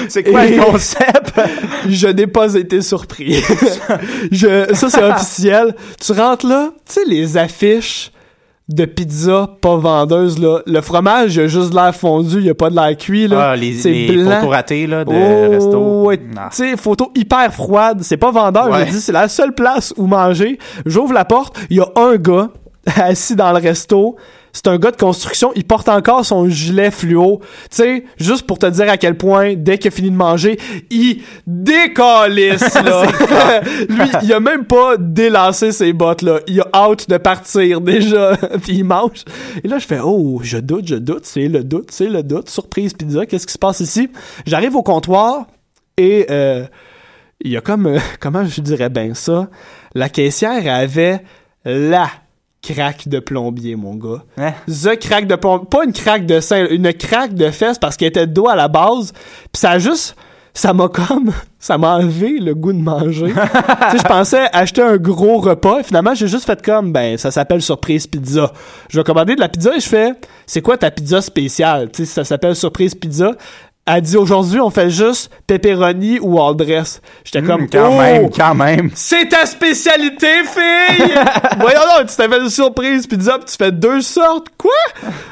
C'est 0.09 0.24
quoi 0.24 0.46
Et- 0.46 0.57
le 0.57 0.62
concept? 0.64 1.33
Je 1.88 2.09
n'ai 2.09 2.26
pas 2.26 2.54
été 2.54 2.81
surpris. 2.83 3.35
je, 4.33 4.66
ça, 4.74 4.90
c'est 4.90 5.02
officiel. 5.02 5.74
Tu 6.04 6.12
rentres 6.12 6.46
là, 6.46 6.70
tu 6.87 6.94
sais, 6.94 7.04
les 7.07 7.37
affiches 7.37 8.11
de 8.68 8.85
pizza 8.85 9.48
pas 9.62 9.76
vendeuses, 9.76 10.38
là. 10.38 10.61
Le 10.66 10.81
fromage, 10.83 11.37
il 11.37 11.40
a 11.42 11.46
juste 11.46 11.70
de 11.70 11.74
l'air 11.74 11.94
fondu, 11.94 12.37
il 12.38 12.44
y 12.44 12.50
a 12.50 12.54
pas 12.54 12.68
de 12.68 12.74
l'air 12.76 12.96
cuit, 12.96 13.26
là. 13.26 13.50
Ah, 13.52 13.57
les, 13.57 13.72
c'est 13.74 13.90
les 13.90 14.16
blanc. 14.16 14.37
photos 14.37 14.50
ratées 14.50 14.87
là, 14.87 15.04
de 15.04 15.11
Oh, 15.11 15.50
resto. 15.50 16.02
ouais. 16.04 16.18
Tu 16.18 16.26
sais, 16.50 16.76
photo 16.76 17.11
hyper 17.14 17.52
froide. 17.52 18.00
C'est 18.02 18.16
pas 18.18 18.31
vendeur. 18.31 18.68
Ouais. 18.70 18.85
Je 18.87 18.90
dis, 18.92 19.00
c'est 19.00 19.12
la 19.12 19.28
seule 19.28 19.54
place 19.54 19.94
où 19.96 20.07
manger. 20.07 20.59
J'ouvre 20.85 21.14
la 21.14 21.24
porte. 21.24 21.57
Il 21.70 21.78
y 21.78 21.81
a 21.81 21.87
un 21.96 22.16
gars 22.16 22.50
assis 22.96 23.35
dans 23.37 23.52
le 23.52 23.59
resto. 23.59 24.16
C'est 24.53 24.67
un 24.69 24.79
gars 24.79 24.91
de 24.91 24.97
construction. 24.97 25.53
Il 25.55 25.65
porte 25.65 25.89
encore 25.89 26.25
son 26.25 26.49
gilet 26.49 26.91
fluo. 26.91 27.41
Tu 27.71 27.77
sais, 27.77 28.05
juste 28.19 28.47
pour 28.47 28.59
te 28.59 28.67
dire 28.67 28.89
à 28.89 28.97
quel 28.97 29.17
point, 29.17 29.55
dès 29.57 29.79
qu'il 29.79 29.89
a 29.89 29.91
fini 29.91 30.11
de 30.11 30.17
manger, 30.17 30.59
il 30.91 31.23
décalisse, 31.47 32.75
là. 32.83 33.07
Lui, 33.89 34.11
il 34.23 34.33
a 34.33 34.41
même 34.41 34.65
pas 34.65 34.97
délancé 34.99 35.73
ses 35.73 35.93
bottes, 35.93 36.23
là. 36.23 36.41
Il 36.47 36.61
a 36.61 36.69
hâte 36.75 37.09
de 37.09 37.17
partir, 37.17 37.81
déjà. 37.83 38.37
Puis 38.63 38.79
il 38.79 38.85
mange. 38.85 39.25
Et 39.63 39.69
là, 39.69 39.79
je 39.79 39.87
fais, 39.87 40.01
oh, 40.03 40.41
je 40.43 40.59
doute, 40.59 40.87
je 40.87 40.97
doute. 40.97 41.25
C'est 41.25 41.49
le 41.49 41.65
doute, 41.65 41.91
c'est 41.91 42.09
le 42.09 42.23
doute. 42.23 42.49
Surprise 42.49 42.95
pizza. 42.95 43.27
Qu'est-ce 43.27 43.47
qui 43.47 43.53
se 43.53 43.59
passe 43.59 43.81
ici? 43.81 44.09
J'arrive 44.47 44.77
au 44.77 44.83
comptoir. 44.83 45.47
Et 45.97 46.27
euh, 46.31 46.65
il 47.41 47.51
y 47.51 47.57
a 47.57 47.61
comme, 47.61 47.87
euh, 47.87 47.99
comment 48.21 48.45
je 48.45 48.61
dirais 48.61 48.89
bien 48.89 49.15
ça, 49.15 49.49
la 49.95 50.09
caissière 50.09 50.73
avait 50.73 51.23
la 51.65 52.09
craque 52.62 53.09
de 53.09 53.21
plombier, 53.21 53.77
mon 53.77 53.94
gars. 53.94 54.25
Hein? 54.37 54.53
The 54.66 54.99
craque 54.99 55.27
de 55.27 55.37
plombier. 55.37 55.66
Pas 55.71 55.85
une 55.85 55.92
craque 55.92 56.27
de 56.27 56.40
sein, 56.40 56.66
une 56.71 56.92
craque 56.92 57.35
de 57.35 57.51
fesses 57.51 57.79
parce 57.79 57.97
qu'elle 57.97 58.09
était 58.09 58.27
de 58.27 58.33
dos 58.33 58.49
à 58.49 58.57
la 58.57 58.68
base. 58.68 59.12
Puis 59.53 59.61
ça 59.61 59.73
a 59.73 59.79
juste... 59.79 60.16
Ça 60.55 60.73
m'a 60.73 60.88
comme... 60.88 61.33
Ça 61.61 61.77
m'a 61.77 61.97
enlevé 61.97 62.38
le 62.38 62.55
goût 62.55 62.73
de 62.73 62.79
manger. 62.79 63.33
tu 63.33 63.33
sais, 63.33 63.99
je 63.99 64.09
pensais 64.09 64.47
acheter 64.53 64.81
un 64.81 64.97
gros 64.97 65.38
repas. 65.38 65.81
Et 65.81 65.83
finalement, 65.83 66.14
j'ai 66.14 66.29
juste 66.29 66.44
fait 66.44 66.62
comme, 66.62 66.92
ben, 66.92 67.18
ça 67.18 67.33
s'appelle 67.33 67.61
surprise 67.62 68.07
pizza. 68.07 68.53
Je 68.88 69.01
vais 69.01 69.03
commander 69.03 69.35
de 69.35 69.40
la 69.40 69.49
pizza 69.49 69.75
et 69.75 69.81
je 69.81 69.88
fais, 69.88 70.12
c'est 70.47 70.62
quoi 70.62 70.79
ta 70.79 70.92
pizza 70.92 71.21
spéciale? 71.21 71.90
Tu 71.90 72.05
sais, 72.05 72.12
ça 72.12 72.23
s'appelle 72.23 72.55
surprise 72.55 72.94
pizza. 72.94 73.33
Elle 73.90 74.03
dit 74.03 74.16
aujourd'hui, 74.18 74.61
on 74.61 74.68
fait 74.68 74.90
juste 74.90 75.31
pepperoni 75.46 76.18
ou 76.20 76.38
all 76.42 76.55
dress. 76.55 77.01
J'étais 77.24 77.42
comme, 77.42 77.62
Hum, 77.62 77.68
quand 77.72 77.88
oh! 77.90 77.98
même, 77.98 78.31
quand 78.31 78.55
même. 78.55 78.90
C'est 78.94 79.29
ta 79.29 79.46
spécialité, 79.46 80.27
fille! 80.44 81.14
Voyons 81.59 81.81
donc, 81.98 82.09
tu 82.09 82.16
t'avais 82.16 82.38
une 82.38 82.51
surprise 82.51 83.07
pizza 83.07 83.38
pis 83.38 83.46
tu 83.46 83.57
fais 83.57 83.72
deux 83.72 84.03
sortes. 84.03 84.48
Quoi? 84.59 84.70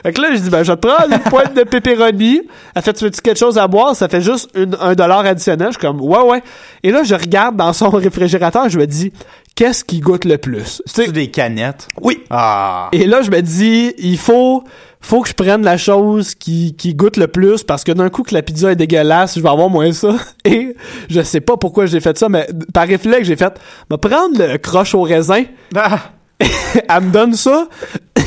Fait 0.03 0.12
que 0.14 0.23
là, 0.23 0.29
je 0.33 0.38
dis, 0.38 0.49
ben, 0.51 0.62
je 0.62 0.73
te 0.73 0.87
prendre 0.87 1.12
une 1.12 1.19
pointe 1.19 1.55
de 1.55 1.64
pepperoni. 1.64 2.40
Elle 2.75 2.83
fait, 2.83 2.95
tu 2.95 3.05
veux-tu 3.05 3.21
quelque 3.21 3.38
chose 3.38 3.59
à 3.59 3.69
boire? 3.69 3.95
Ça 3.95 4.09
fait 4.09 4.23
juste 4.23 4.49
une- 4.55 4.77
un 4.81 4.95
dollar 4.95 5.21
additionnel. 5.27 5.69
Je 5.69 5.73
suis 5.79 5.81
comme, 5.87 6.01
ouais, 6.01 6.23
ouais. 6.23 6.42
Et 6.83 6.90
là, 6.90 7.03
je 7.05 7.14
regarde 7.14 7.57
dans 7.57 7.73
son 7.75 7.90
réfrigérateur, 7.90 8.69
je 8.71 8.79
me 8.79 8.87
dis, 8.87 9.12
qu'est-ce 9.57 9.83
qui 9.83 9.99
goûte 9.99 10.25
le 10.25 10.38
plus? 10.38 10.81
C'est 10.87 11.11
des 11.11 11.31
canettes? 11.31 11.88
oui. 12.01 12.23
Ah. 12.31 12.88
Et 12.92 13.07
là, 13.07 13.23
je 13.23 13.31
me 13.31 13.40
dis, 13.40 13.92
il 13.99 14.19
faut, 14.19 14.62
faut 15.01 15.23
que 15.23 15.29
je 15.29 15.35
prenne 15.35 15.64
la 15.64 15.77
chose 15.77 16.35
qui, 16.35 16.77
qui 16.77 16.95
goûte 16.95 17.16
le 17.16 17.27
plus 17.27 17.64
parce 17.64 17.83
que 17.83 17.90
d'un 17.90 18.11
coup 18.11 18.23
que 18.23 18.35
la 18.35 18.42
pizza 18.42 18.71
est 18.71 18.77
dégueulasse, 18.77 19.37
je 19.37 19.40
vais 19.42 19.49
avoir 19.49 19.69
moins 19.69 19.92
ça. 19.92 20.14
Et 20.45 20.77
je 21.11 21.21
sais 21.23 21.40
pas 21.40 21.57
pourquoi 21.57 21.87
j'ai 21.87 22.01
fait 22.01 22.16
ça, 22.16 22.29
mais 22.29 22.47
par 22.73 22.87
réflexe, 22.87 23.27
j'ai 23.27 23.37
fait, 23.37 23.59
me 23.90 23.97
prendre 23.97 24.38
le 24.38 24.59
croche 24.59 24.95
au 24.95 25.03
raisin. 25.03 25.45
Ah. 25.75 26.12
Elle 26.40 27.03
me 27.03 27.11
donne 27.11 27.35
ça. 27.35 27.66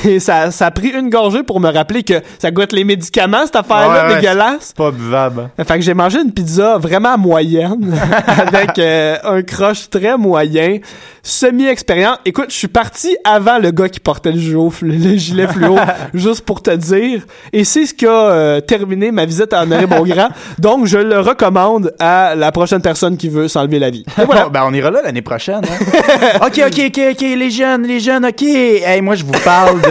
Et 0.06 0.20
ça, 0.20 0.52
ça 0.52 0.68
a 0.68 0.72
pris 0.72 0.90
une 0.90 1.10
gorgée 1.10 1.44
pour 1.44 1.60
me 1.60 1.70
rappeler 1.72 2.04
que 2.04 2.14
ça 2.40 2.52
goûte 2.52 2.72
les 2.74 2.84
médicaments, 2.84 3.46
cette 3.46 3.56
affaire-là, 3.58 4.06
Ouais, 4.08 4.14
ouais, 4.14 4.22
dégueulasse. 4.22 4.74
Pas 4.74 4.92
buvable. 4.92 5.50
Fait 5.58 5.76
que 5.76 5.82
j'ai 5.82 5.94
mangé 5.94 6.20
une 6.22 6.32
pizza 6.32 6.78
vraiment 6.78 7.18
moyenne 7.18 7.94
avec 8.28 8.80
euh, 8.80 9.18
un 9.24 9.42
croche 9.42 9.90
très 9.90 10.18
moyen, 10.18 10.78
semi-expérience. 11.24 12.18
Écoute, 12.26 12.48
je 12.50 12.56
suis 12.56 12.68
parti 12.68 13.16
avant 13.24 13.58
le 13.60 13.72
gars 13.72 13.90
qui 13.90 14.00
portait 14.00 14.32
le, 14.32 14.40
juo- 14.40 14.72
le 14.82 15.16
gilet 15.18 15.48
fluo, 15.48 15.76
juste 16.14 16.42
pour 16.46 16.62
te 16.62 16.72
dire. 16.72 17.22
Et 17.54 17.64
c'est 17.64 17.86
ce 17.86 17.94
qui 17.94 18.06
a 18.06 18.10
euh, 18.12 18.62
terminé 18.62 19.12
ma 19.12 19.26
visite 19.26 19.54
à 19.54 19.64
Honoré 19.64 19.86
Beaugrand. 19.86 20.30
Donc, 20.60 20.86
je 20.86 20.98
le 20.98 21.20
recommande 21.20 21.94
à 22.00 22.36
la 22.36 22.52
prochaine 22.52 22.82
personne 22.82 23.18
qui 23.18 23.30
veut 23.30 23.48
s'enlever 23.48 23.80
la 23.80 23.90
vie. 23.90 24.06
Et 24.22 24.26
voilà. 24.26 24.46
Bon, 24.46 24.50
ben 24.52 24.64
on 24.66 24.74
ira 24.74 24.92
là 24.92 25.02
l'année 25.04 25.22
prochaine. 25.22 25.62
hein. 25.64 26.38
ok, 26.46 26.62
ok, 26.68 26.82
ok, 26.88 27.00
ok, 27.12 27.22
les 27.22 27.50
jeunes, 27.52 27.84
les 27.84 28.00
jeunes, 28.00 28.26
ok. 28.26 28.42
Hey, 28.44 29.02
moi 29.02 29.16
je 29.16 29.24
vous 29.24 29.32
parle 29.44 29.82
de 29.82 29.89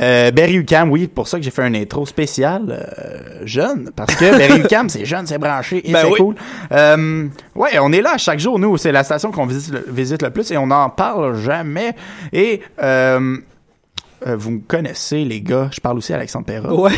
euh, 0.00 0.30
Berry 0.30 0.54
UQAM. 0.56 0.90
Oui, 0.90 1.06
pour 1.08 1.28
ça 1.28 1.38
que 1.38 1.44
j'ai 1.44 1.50
fait 1.50 1.62
un 1.62 1.74
intro 1.74 2.06
spécial 2.06 2.62
euh, 2.70 3.42
jeune, 3.44 3.90
parce 3.94 4.14
que 4.14 4.36
Berry 4.36 4.60
UQAM 4.60 4.88
c'est 4.90 5.04
jeune, 5.04 5.26
c'est 5.26 5.38
branché 5.38 5.88
et 5.88 5.92
Ben 5.92 6.02
c'est 6.02 6.10
oui. 6.12 6.18
cool. 6.18 6.34
Euh, 6.72 7.26
ouais, 7.54 7.78
on 7.80 7.92
est 7.92 8.00
là 8.02 8.16
chaque 8.18 8.38
jour. 8.40 8.58
Nous, 8.58 8.76
c'est 8.76 8.92
la 8.92 9.04
station 9.04 9.30
qu'on 9.30 9.46
visite 9.46 9.72
le, 9.74 9.84
visite 9.88 10.22
le 10.22 10.30
plus 10.30 10.50
et 10.50 10.56
on 10.56 10.66
n'en 10.68 10.90
parle 10.90 11.36
jamais. 11.36 11.94
Et 12.32 12.60
euh, 12.82 13.36
vous 14.26 14.50
me 14.50 14.60
connaissez, 14.60 15.24
les 15.24 15.40
gars. 15.40 15.68
Je 15.72 15.80
parle 15.80 15.98
aussi 15.98 16.12
à 16.12 16.16
Alexandre 16.16 16.46
Perra. 16.46 16.74
Ouais. 16.74 16.90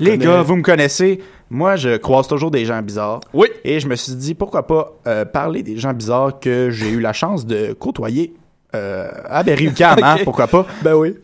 Les 0.00 0.12
connaît. 0.12 0.16
gars, 0.18 0.42
vous 0.42 0.56
me 0.56 0.62
connaissez. 0.62 1.20
Moi, 1.50 1.76
je 1.76 1.98
croise 1.98 2.26
toujours 2.28 2.50
des 2.50 2.64
gens 2.64 2.80
bizarres. 2.80 3.20
Oui. 3.34 3.48
Et 3.62 3.78
je 3.78 3.86
me 3.86 3.94
suis 3.94 4.14
dit, 4.14 4.34
pourquoi 4.34 4.66
pas 4.66 4.92
euh, 5.06 5.26
parler 5.26 5.62
des 5.62 5.76
gens 5.76 5.92
bizarres 5.92 6.40
que 6.40 6.70
j'ai 6.70 6.88
eu 6.88 7.00
la 7.00 7.12
chance 7.12 7.44
de 7.44 7.74
côtoyer 7.74 8.32
euh, 8.74 9.10
à 9.28 9.42
Berry-UQAM, 9.42 9.98
hein, 10.02 10.14
Ok. 10.16 10.24
pourquoi 10.24 10.46
pas. 10.46 10.64
Ben 10.80 10.94
oui. 10.94 11.14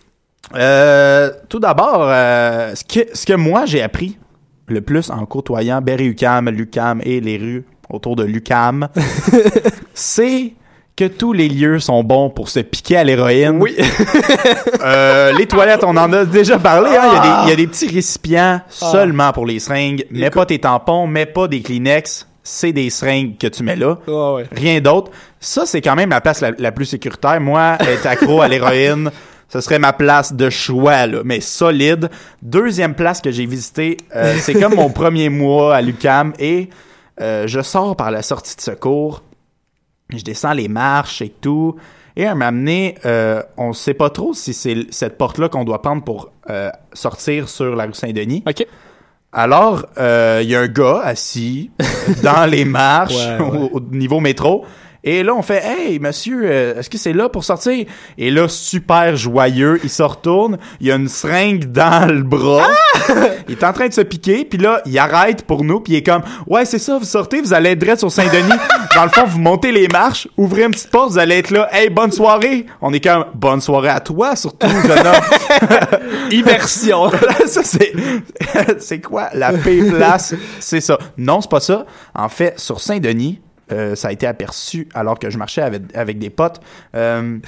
Euh, 0.55 1.30
tout 1.49 1.59
d'abord, 1.61 2.01
euh, 2.09 2.74
ce, 2.74 2.84
que, 2.84 3.07
ce 3.14 3.26
que 3.26 3.34
moi 3.34 3.66
j'ai 3.66 3.82
appris 3.82 4.18
le 4.66 4.80
plus 4.80 5.11
en 5.11 5.24
côtoyant 5.26 5.80
Berry-UQAM, 5.80 6.49
l'UQAM 6.51 7.01
et 7.05 7.20
les 7.20 7.36
rues 7.38 7.64
autour 7.90 8.16
de 8.16 8.24
l'UQAM, 8.24 8.88
c'est 9.94 10.53
que 10.96 11.05
tous 11.07 11.32
les 11.32 11.49
lieux 11.49 11.78
sont 11.78 12.03
bons 12.03 12.28
pour 12.28 12.49
se 12.49 12.61
piquer 12.61 12.96
à 12.96 13.05
l'héroïne. 13.05 13.59
Oui. 13.61 13.76
Euh, 14.80 15.32
les 15.32 15.46
toilettes, 15.46 15.82
on 15.84 15.96
en 15.96 16.12
a 16.12 16.24
déjà 16.24 16.59
parlé. 16.59 16.90
hein. 16.90 17.03
Il, 17.05 17.14
y 17.14 17.16
a 17.16 17.20
des, 17.20 17.28
il 17.44 17.49
y 17.51 17.53
a 17.53 17.57
des 17.57 17.66
petits 17.66 17.88
récipients 17.88 18.61
seulement 18.68 19.32
pour 19.32 19.44
les 19.44 19.59
seringues. 19.59 20.05
Mets 20.11 20.20
Écoute. 20.28 20.34
pas 20.34 20.46
tes 20.46 20.59
tampons, 20.61 21.07
mets 21.07 21.26
pas 21.26 21.49
des 21.49 21.61
Kleenex. 21.62 22.26
C'est 22.44 22.72
des 22.72 22.88
seringues 22.88 23.36
que 23.38 23.49
tu 23.49 23.62
mets 23.64 23.76
là. 23.76 23.99
Ouais. 24.07 24.44
Rien 24.53 24.80
d'autre. 24.80 25.11
Ça, 25.40 25.66
c'est 25.66 25.80
quand 25.82 25.96
même 25.96 26.11
la 26.11 26.20
place 26.20 26.40
la, 26.40 26.53
la 26.57 26.72
plus 26.72 26.86
sécuritaire. 26.86 27.40
Moi, 27.40 27.76
être 27.80 28.07
accro 28.07 28.40
à 28.40 28.49
l'héroïne, 28.49 29.11
ce 29.49 29.61
serait 29.61 29.78
ma 29.78 29.92
place 29.92 30.34
de 30.34 30.51
choix, 30.51 31.07
là, 31.07 31.22
mais 31.24 31.40
solide. 31.40 32.11
Deuxième 32.42 32.94
place 32.94 33.20
que 33.20 33.30
j'ai 33.30 33.46
visitée, 33.46 33.96
euh, 34.14 34.34
c'est 34.40 34.55
comme 34.55 34.74
mon 34.74 34.90
premier 34.90 35.30
mois 35.30 35.76
à 35.76 35.80
l'UCAM 35.80 36.34
et 36.38 36.68
euh, 37.20 37.46
je 37.46 37.61
sors 37.61 37.96
par 37.96 38.11
la 38.11 38.22
sortie 38.22 38.57
de 38.57 38.61
secours. 38.61 39.22
Je 40.11 40.22
descends 40.22 40.53
les 40.53 40.68
marches 40.68 41.22
et 41.22 41.30
tout. 41.30 41.76
Et 42.16 42.26
à 42.26 42.34
m'amener, 42.34 42.96
euh, 43.05 43.42
on 43.57 43.72
sait 43.72 43.94
pas 43.94 44.11
trop 44.11 44.34
si 44.34 44.53
c'est 44.53 44.86
cette 44.90 45.18
porte-là 45.18 45.49
qu'on 45.49 45.64
doit 45.64 45.82
prendre 45.82 46.03
pour 46.03 46.30
euh, 46.51 46.70
sortir 46.92 47.49
sur 47.49 47.76
la 47.76 47.86
rue 47.86 47.94
Saint-Denis. 47.94 48.42
OK. 48.46 48.66
Alors, 49.30 49.86
il 49.99 50.49
y 50.49 50.57
a 50.57 50.61
un 50.61 50.68
gars 50.68 51.01
assis 51.05 51.70
dans 52.22 52.46
les 52.51 52.64
marches 52.64 53.14
Ouais, 53.38 53.40
ouais. 53.40 53.68
Au, 53.72 53.76
au 53.76 53.80
niveau 53.80 54.20
métro. 54.20 54.64
Et 55.05 55.22
là, 55.22 55.34
on 55.34 55.42
fait 55.42 55.62
Hey, 55.64 55.99
monsieur, 55.99 56.42
euh, 56.44 56.78
est-ce 56.78 56.90
que 56.90 56.99
c'est 56.99 57.12
là 57.12 57.28
pour 57.28 57.44
sortir? 57.44 57.86
Et 58.16 58.30
là, 58.30 58.49
super 58.49 59.16
joyeux, 59.16 59.80
il 59.84 59.90
se 59.90 60.03
retourne, 60.03 60.59
il 60.80 60.88
y 60.88 60.92
a 60.92 60.96
une 60.96 61.09
seringue 61.09 61.66
dans 61.66 62.11
le 62.11 62.22
bras. 62.22 62.66
Ah! 63.09 63.14
il 63.49 63.53
est 63.53 63.64
en 63.64 63.72
train 63.72 63.88
de 63.88 63.92
se 63.92 64.01
piquer, 64.01 64.44
puis 64.44 64.59
là, 64.59 64.82
il 64.86 64.99
arrête 64.99 65.42
pour 65.42 65.64
nous, 65.64 65.80
puis 65.80 65.94
il 65.94 65.96
est 65.96 66.03
comme 66.03 66.22
Ouais, 66.46 66.64
c'est 66.64 66.78
ça, 66.78 66.99
vous 66.99 67.05
sortez, 67.05 67.40
vous 67.40 67.53
allez 67.53 67.70
être 67.70 67.78
direct 67.78 68.01
sur 68.01 68.11
Saint-Denis. 68.11 68.59
dans 68.94 69.05
le 69.05 69.11
fond, 69.11 69.24
vous 69.26 69.38
montez 69.38 69.72
les 69.72 69.88
marches, 69.88 70.28
ouvrez 70.36 70.64
une 70.64 70.72
petite 70.72 70.90
porte, 70.90 71.12
vous 71.12 71.18
allez 71.18 71.36
être 71.36 71.51
là. 71.51 71.68
Hey, 71.72 71.90
bonne 71.90 72.12
soirée! 72.12 72.66
On 72.80 72.92
est 72.92 73.01
comme 73.01 73.26
Bonne 73.34 73.61
soirée 73.61 73.88
à 73.88 74.01
toi, 74.01 74.36
surtout, 74.36 74.68
jeune 74.68 75.07
homme. 75.07 76.30
Immersion. 76.30 77.11
ça, 77.46 77.62
c'est, 77.62 77.92
c'est 78.78 79.01
quoi 79.01 79.28
la 79.32 79.53
paix 79.53 79.82
place? 79.82 80.34
C'est 80.61 80.80
ça. 80.80 80.99
Non, 81.16 81.40
c'est 81.40 81.51
pas 81.51 81.61
ça. 81.61 81.86
En 82.14 82.28
fait, 82.28 82.59
sur 82.59 82.80
Saint-Denis, 82.80 83.40
euh, 83.73 83.95
ça 83.95 84.09
a 84.09 84.12
été 84.12 84.27
aperçu 84.27 84.89
alors 84.95 85.19
que 85.19 85.31
je 85.31 85.39
marchais 85.39 85.62
avec, 85.62 85.83
avec 85.95 86.19
des 86.19 86.31
potes. 86.31 86.61
Euh, 86.95 87.39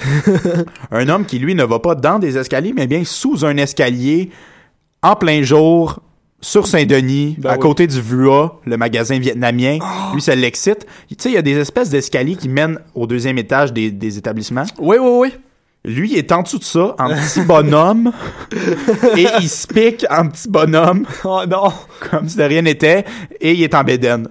un 0.91 1.09
homme 1.09 1.25
qui, 1.25 1.39
lui, 1.39 1.55
ne 1.55 1.63
va 1.63 1.79
pas 1.79 1.95
dans 1.95 2.19
des 2.19 2.37
escaliers, 2.37 2.73
mais 2.75 2.87
bien 2.87 3.03
sous 3.03 3.45
un 3.45 3.57
escalier, 3.57 4.29
en 5.01 5.15
plein 5.15 5.41
jour, 5.41 5.99
sur 6.41 6.65
Saint-Denis, 6.67 7.35
Ben 7.39 7.51
à 7.51 7.53
oui. 7.53 7.59
côté 7.59 7.87
du 7.87 8.01
VUA, 8.01 8.59
le 8.65 8.77
magasin 8.77 9.19
vietnamien. 9.19 9.77
Lui, 10.13 10.21
ça 10.21 10.35
l'excite. 10.35 10.87
Tu 11.07 11.15
sais, 11.19 11.29
il 11.29 11.35
y 11.35 11.37
a 11.37 11.41
des 11.43 11.57
espèces 11.57 11.89
d'escaliers 11.89 12.35
qui 12.35 12.49
mènent 12.49 12.79
au 12.95 13.05
deuxième 13.07 13.37
étage 13.37 13.71
des, 13.73 13.91
des 13.91 14.17
établissements. 14.17 14.63
Oui, 14.79 14.97
oui, 14.99 15.09
oui. 15.13 15.33
Lui, 15.83 16.11
il 16.11 16.17
est 16.17 16.31
en 16.31 16.43
dessous 16.43 16.59
de 16.59 16.63
ça, 16.63 16.95
en 16.99 17.09
petit 17.09 17.41
bonhomme, 17.41 18.11
et 19.17 19.25
il 19.39 19.49
se 19.49 19.65
pique 19.65 20.05
en 20.11 20.27
petit 20.27 20.47
bonhomme, 20.47 21.07
Oh 21.23 21.41
non. 21.49 21.73
comme 22.11 22.29
si 22.29 22.37
de 22.37 22.43
rien 22.43 22.61
n'était, 22.61 23.03
et 23.39 23.53
il 23.53 23.63
est 23.63 23.73
en 23.73 23.83
bédaine. 23.83 24.27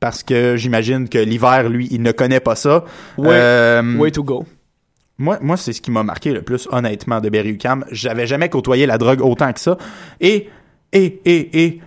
Parce 0.00 0.22
que 0.22 0.56
j'imagine 0.56 1.08
que 1.08 1.18
l'hiver, 1.18 1.68
lui, 1.68 1.88
il 1.90 2.02
ne 2.02 2.12
connaît 2.12 2.40
pas 2.40 2.54
ça. 2.54 2.84
Euh, 3.18 3.96
Way 3.96 4.12
to 4.12 4.22
go. 4.22 4.44
moi, 5.18 5.38
moi 5.40 5.56
c'est 5.56 5.72
ce 5.72 5.80
qui 5.80 5.90
m'a 5.90 6.04
marqué 6.04 6.32
le 6.32 6.42
plus, 6.42 6.68
honnêtement, 6.70 7.20
de 7.20 7.28
Berry 7.28 7.50
UQAM. 7.50 7.84
J'avais 7.90 8.26
jamais 8.26 8.48
côtoyé 8.48 8.86
la 8.86 8.98
drogue 8.98 9.20
autant 9.20 9.52
que 9.52 9.60
ça. 9.60 9.76
Et, 10.20 10.48
et, 10.92 11.20
et, 11.24 11.64
et, 11.64 11.80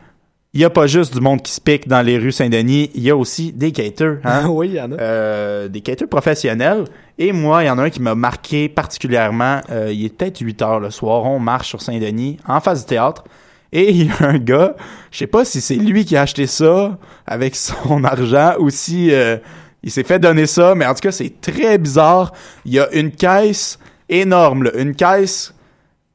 il 0.54 0.60
y 0.60 0.66
a 0.66 0.70
pas 0.70 0.86
juste 0.86 1.14
du 1.14 1.22
monde 1.22 1.42
qui 1.42 1.54
se 1.54 1.62
pique 1.62 1.88
dans 1.88 2.02
les 2.02 2.18
rues 2.18 2.34
Saint-Denis, 2.34 2.92
il 2.94 3.04
y 3.04 3.10
a 3.10 3.16
aussi 3.16 3.54
des 3.54 3.72
caters, 3.72 4.18
hein. 4.26 4.48
oui, 4.50 4.68
il 4.68 4.76
y 4.76 4.82
en 4.82 4.92
a. 4.92 4.96
Euh, 4.96 5.68
des 5.70 5.80
caters 5.80 6.10
professionnels. 6.10 6.84
Et 7.18 7.32
moi, 7.32 7.64
il 7.64 7.68
y 7.68 7.70
en 7.70 7.78
a 7.78 7.84
un 7.84 7.90
qui 7.90 8.02
m'a 8.02 8.16
marqué 8.16 8.68
particulièrement. 8.68 9.62
Euh, 9.70 9.94
il 9.94 10.04
est 10.06 10.10
peut-être 10.10 10.40
8 10.40 10.62
heures 10.62 10.80
le 10.82 10.90
soir. 10.90 11.24
On 11.24 11.40
marche 11.40 11.70
sur 11.70 11.82
Saint-Denis, 11.82 12.38
en 12.46 12.60
face 12.60 12.82
du 12.82 12.88
théâtre. 12.88 13.24
Et 13.74 13.92
il 13.92 14.08
y 14.08 14.12
a 14.12 14.28
un 14.28 14.38
gars, 14.38 14.76
je 15.12 15.20
sais 15.20 15.28
pas 15.28 15.46
si 15.46 15.62
c'est 15.62 15.76
lui 15.76 16.04
qui 16.04 16.18
a 16.18 16.22
acheté 16.24 16.46
ça 16.48 16.98
avec 17.26 17.56
son 17.56 18.04
argent 18.04 18.54
ou 18.60 18.70
si 18.70 19.14
euh, 19.14 19.38
il 19.84 19.90
s'est 19.92 20.04
fait 20.04 20.20
donner 20.20 20.46
ça, 20.46 20.76
mais 20.76 20.86
en 20.86 20.94
tout 20.94 21.00
cas, 21.02 21.12
c'est 21.12 21.40
très 21.42 21.78
bizarre. 21.78 22.34
Il 22.66 22.74
y 22.74 22.80
a 22.80 22.92
une 22.94 23.12
caisse 23.12 23.80
énorme, 24.10 24.64
là, 24.64 24.72
une 24.78 24.94
caisse. 24.94 25.54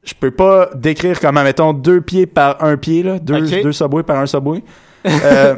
Je 0.03 0.13
peux 0.13 0.31
pas 0.31 0.69
décrire 0.75 1.19
comment, 1.19 1.43
mettons, 1.43 1.73
deux 1.73 1.99
pieds 1.99 2.27
par 2.27 2.63
un 2.63 2.77
pied, 2.77 3.03
là, 3.03 3.19
deux, 3.19 3.43
Ok. 3.43 3.63
deux 3.63 3.71
subways 3.73 4.03
par 4.03 4.17
un 4.19 4.25
subway. 4.25 4.63
Euh, 5.05 5.55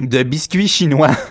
de 0.00 0.22
biscuits 0.22 0.68
chinois 0.68 1.10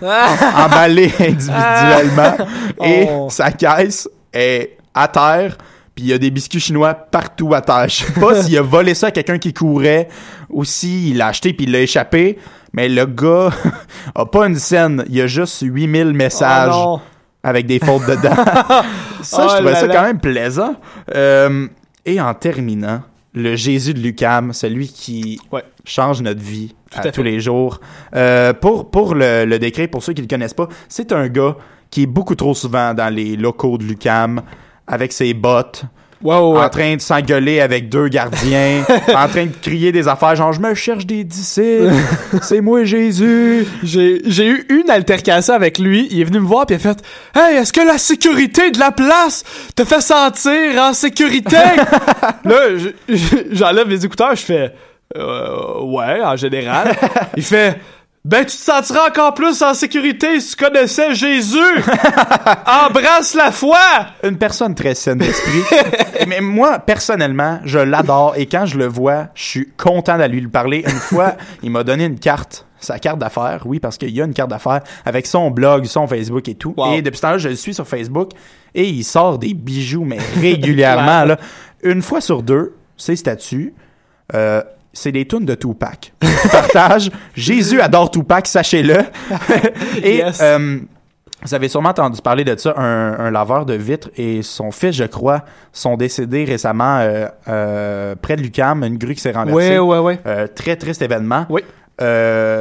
emballés 0.56 1.12
individuellement 1.18 2.36
et 2.82 3.06
Oh. 3.10 3.26
sa 3.28 3.50
caisse 3.50 4.08
est 4.32 4.76
à 4.94 5.08
terre 5.08 5.58
puis 5.94 6.04
il 6.04 6.08
y 6.08 6.12
a 6.12 6.18
des 6.18 6.30
biscuits 6.30 6.60
chinois 6.60 6.94
partout 6.94 7.54
à 7.54 7.60
terre. 7.60 7.88
Je 7.88 8.04
sais 8.04 8.12
pas 8.20 8.34
s'il 8.42 8.56
a 8.58 8.62
volé 8.62 8.94
ça 8.94 9.08
à 9.08 9.10
quelqu'un 9.10 9.38
qui 9.38 9.52
courait 9.52 10.08
ou 10.50 10.64
s'il 10.64 11.16
l'a 11.18 11.28
acheté 11.28 11.52
puis 11.52 11.66
il 11.66 11.72
l'a 11.72 11.80
échappé, 11.80 12.38
mais 12.72 12.88
le 12.88 13.06
gars 13.06 13.50
a 14.14 14.26
pas 14.26 14.46
une 14.46 14.56
scène, 14.56 15.04
il 15.08 15.16
y 15.16 15.20
a 15.22 15.26
juste 15.26 15.60
8000 15.62 16.12
messages 16.12 16.72
Oh 16.74 17.00
avec 17.42 17.66
des 17.66 17.78
fautes 17.78 18.06
dedans. 18.06 18.34
ça, 19.22 19.44
Oh 19.46 19.48
je 19.50 19.54
trouvais 19.56 19.72
là 19.72 19.80
ça 19.80 19.86
là. 19.86 19.94
quand 19.94 20.02
même 20.02 20.18
plaisant. 20.20 20.76
Euh, 21.14 21.68
et 22.06 22.18
en 22.20 22.32
terminant, 22.32 23.02
le 23.34 23.54
Jésus 23.54 23.92
de 23.92 24.00
Lucam, 24.00 24.52
celui 24.54 24.88
qui 24.88 25.38
Ouais. 25.52 25.62
change 25.84 26.22
notre 26.22 26.40
vie 26.40 26.74
Tout 26.90 27.06
à, 27.06 27.10
tous 27.12 27.22
les 27.22 27.40
jours. 27.40 27.80
Euh, 28.16 28.52
pour 28.54 28.90
pour 28.90 29.14
le, 29.14 29.44
le 29.44 29.58
décrire, 29.58 29.90
pour 29.90 30.02
ceux 30.02 30.14
qui 30.14 30.22
le 30.22 30.28
connaissent 30.28 30.54
pas, 30.54 30.68
c'est 30.88 31.12
un 31.12 31.28
gars 31.28 31.56
qui 31.90 32.04
est 32.04 32.06
beaucoup 32.06 32.34
trop 32.34 32.54
souvent 32.54 32.94
dans 32.94 33.12
les 33.14 33.36
locaux 33.36 33.76
de 33.76 33.84
Lucam 33.84 34.40
avec 34.86 35.12
ses 35.12 35.32
bottes, 35.34 35.84
ouais, 36.22 36.34
en 36.34 36.68
train 36.68 36.96
de 36.96 37.00
s'engueuler 37.00 37.60
avec 37.60 37.88
deux 37.88 38.08
gardiens, 38.08 38.82
en 39.14 39.28
train 39.28 39.46
de 39.46 39.52
crier 39.62 39.92
des 39.92 40.08
affaires 40.08 40.34
genre 40.36 40.52
je 40.52 40.60
me 40.60 40.74
cherche 40.74 41.06
des 41.06 41.24
disciples, 41.24 41.92
c'est 42.42 42.60
moi 42.60 42.84
Jésus. 42.84 43.66
J'ai, 43.82 44.22
j'ai 44.26 44.46
eu 44.48 44.66
une 44.68 44.90
altercation 44.90 45.54
avec 45.54 45.78
lui. 45.78 46.08
Il 46.10 46.20
est 46.20 46.24
venu 46.24 46.40
me 46.40 46.46
voir 46.46 46.66
puis 46.66 46.76
il 46.76 46.86
a 46.86 46.94
fait 46.94 47.02
Hey, 47.34 47.56
est-ce 47.56 47.72
que 47.72 47.80
la 47.80 47.98
sécurité 47.98 48.70
de 48.70 48.78
la 48.78 48.90
place 48.92 49.42
te 49.76 49.84
fait 49.84 50.00
sentir 50.00 50.80
en 50.80 50.92
sécurité? 50.92 51.56
Là, 52.44 52.76
je- 52.76 52.88
je- 53.14 53.36
j'enlève 53.52 53.88
les 53.88 54.04
écouteurs, 54.04 54.34
je 54.34 54.42
fais 54.42 54.72
euh, 55.16 55.80
Ouais, 55.82 56.20
en 56.22 56.36
général. 56.36 56.94
il 57.36 57.42
fait 57.42 57.78
Ben, 58.26 58.40
tu 58.46 58.56
te 58.56 58.62
sentiras 58.62 59.10
encore 59.10 59.34
plus 59.34 59.60
en 59.60 59.74
sécurité 59.74 60.40
si 60.40 60.56
tu 60.56 60.64
connaissais 60.64 61.14
Jésus! 61.14 61.58
Embrasse 62.86 63.34
la 63.34 63.52
foi! 63.52 63.76
Une 64.22 64.38
personne 64.38 64.74
très 64.74 64.94
saine 64.94 65.18
d'esprit. 65.18 65.60
Mais 66.26 66.40
moi, 66.40 66.78
personnellement, 66.78 67.60
je 67.66 67.78
l'adore 67.78 68.32
et 68.34 68.46
quand 68.46 68.64
je 68.64 68.78
le 68.78 68.86
vois, 68.86 69.26
je 69.34 69.44
suis 69.44 69.68
content 69.76 70.16
d'aller 70.16 70.40
lui 70.40 70.48
parler. 70.48 70.84
Une 70.88 70.96
fois, 70.96 71.34
il 71.62 71.70
m'a 71.70 71.84
donné 71.84 72.06
une 72.06 72.18
carte, 72.18 72.66
sa 72.80 72.98
carte 72.98 73.18
d'affaires, 73.18 73.64
oui, 73.66 73.78
parce 73.78 73.98
qu'il 73.98 74.16
y 74.16 74.22
a 74.22 74.24
une 74.24 74.32
carte 74.32 74.48
d'affaires 74.48 74.80
avec 75.04 75.26
son 75.26 75.50
blog, 75.50 75.84
son 75.84 76.06
Facebook 76.06 76.48
et 76.48 76.54
tout. 76.54 76.72
Wow. 76.78 76.94
Et 76.94 77.02
depuis 77.02 77.18
ce 77.18 77.22
temps-là, 77.22 77.36
je 77.36 77.50
le 77.50 77.56
suis 77.56 77.74
sur 77.74 77.86
Facebook 77.86 78.30
et 78.74 78.88
il 78.88 79.04
sort 79.04 79.38
des 79.38 79.52
bijoux, 79.52 80.04
mais 80.04 80.18
régulièrement. 80.40 81.24
là. 81.26 81.36
Une 81.82 82.00
fois 82.00 82.22
sur 82.22 82.42
deux, 82.42 82.74
ses 82.96 83.16
statuts, 83.16 83.74
euh, 84.34 84.62
c'est 84.94 85.12
des 85.12 85.26
tunes 85.26 85.44
de 85.44 85.54
Tupac. 85.54 86.14
Partage. 86.50 87.10
Jésus 87.34 87.80
adore 87.82 88.10
Tupac, 88.10 88.46
sachez-le. 88.46 88.98
et 90.02 90.16
Yes. 90.18 90.40
euh, 90.42 90.78
vous 91.42 91.52
avez 91.54 91.68
sûrement 91.68 91.90
entendu 91.90 92.22
parler 92.22 92.42
de 92.44 92.56
ça, 92.56 92.72
un, 92.78 93.18
un 93.18 93.30
laveur 93.30 93.66
de 93.66 93.74
vitres 93.74 94.08
et 94.16 94.40
son 94.42 94.70
fils, 94.70 94.96
je 94.96 95.04
crois, 95.04 95.42
sont 95.72 95.96
décédés 95.98 96.44
récemment 96.46 97.00
euh, 97.00 97.26
euh, 97.48 98.14
près 98.14 98.36
de 98.36 98.40
Lucam, 98.40 98.82
une 98.82 98.96
grue 98.96 99.14
qui 99.14 99.20
s'est 99.20 99.32
renversée. 99.32 99.78
Ouais, 99.78 99.98
ouais. 99.98 100.18
Euh, 100.26 100.46
très 100.46 100.76
triste 100.76 101.02
événement. 101.02 101.44
Oui. 101.50 101.60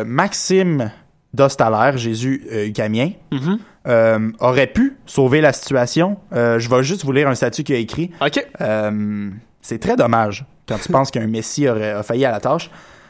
Maxime 0.05 0.91
Dostalaire, 1.33 1.97
Jésus 1.97 2.43
Ucamien, 2.67 3.11
Mhm. 3.31 3.57
euh, 3.87 4.29
aurait 4.39 4.67
pu 4.67 4.97
sauver 5.05 5.41
la 5.41 5.51
situation. 5.53 6.17
Euh, 6.33 6.59
je 6.59 6.69
vais 6.69 6.83
juste 6.83 7.03
vous 7.05 7.11
lire 7.11 7.27
un 7.27 7.35
statut 7.35 7.63
qu'il 7.63 7.75
a 7.75 7.79
écrit. 7.79 8.11
OK. 8.21 8.45
Euh, 8.61 9.29
c'est 9.61 9.79
très 9.79 9.95
dommage 9.95 10.45
quand 10.67 10.77
tu 10.79 10.91
penses 10.91 11.11
qu'un 11.11 11.27
Messie 11.27 11.67
aurait 11.67 11.91
a 11.91 12.03
failli 12.03 12.25
à 12.25 12.31
la 12.31 12.39
tâche. 12.39 12.69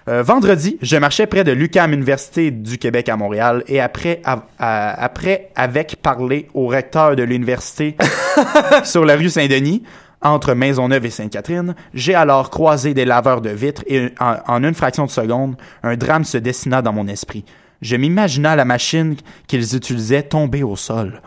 Euh, 0.09 0.21
vendredi, 0.21 0.77
je 0.81 0.97
marchais 0.97 1.27
près 1.27 1.45
de 1.45 1.53
l'UQAM 1.53 1.93
Université 1.93 2.51
du 2.51 2.77
Québec 2.77 3.07
à 3.07 3.15
Montréal 3.15 3.63
et 3.67 3.79
après, 3.79 4.21
à- 4.25 4.43
à- 4.59 5.01
après 5.03 5.49
avec 5.55 5.95
parler 6.01 6.49
au 6.53 6.67
recteur 6.67 7.15
de 7.15 7.23
l'université 7.23 7.95
sur 8.83 9.05
la 9.05 9.15
rue 9.15 9.29
Saint-Denis, 9.29 9.83
entre 10.21 10.53
Maisonneuve 10.53 11.05
et 11.05 11.09
Sainte-Catherine, 11.09 11.75
j'ai 11.93 12.15
alors 12.15 12.49
croisé 12.49 12.93
des 12.93 13.05
laveurs 13.05 13.41
de 13.41 13.49
vitres 13.49 13.83
et 13.87 14.09
en, 14.19 14.35
en 14.47 14.63
une 14.63 14.73
fraction 14.73 15.05
de 15.05 15.11
seconde, 15.11 15.55
un 15.83 15.95
drame 15.95 16.23
se 16.25 16.37
dessina 16.37 16.81
dans 16.81 16.93
mon 16.93 17.07
esprit. 17.07 17.43
Je 17.81 17.95
m'imaginais 17.97 18.55
la 18.55 18.63
machine 18.65 19.15
qu'ils 19.47 19.75
utilisaient 19.75 20.23
tomber 20.23 20.63
au 20.63 20.77
sol. 20.77 21.21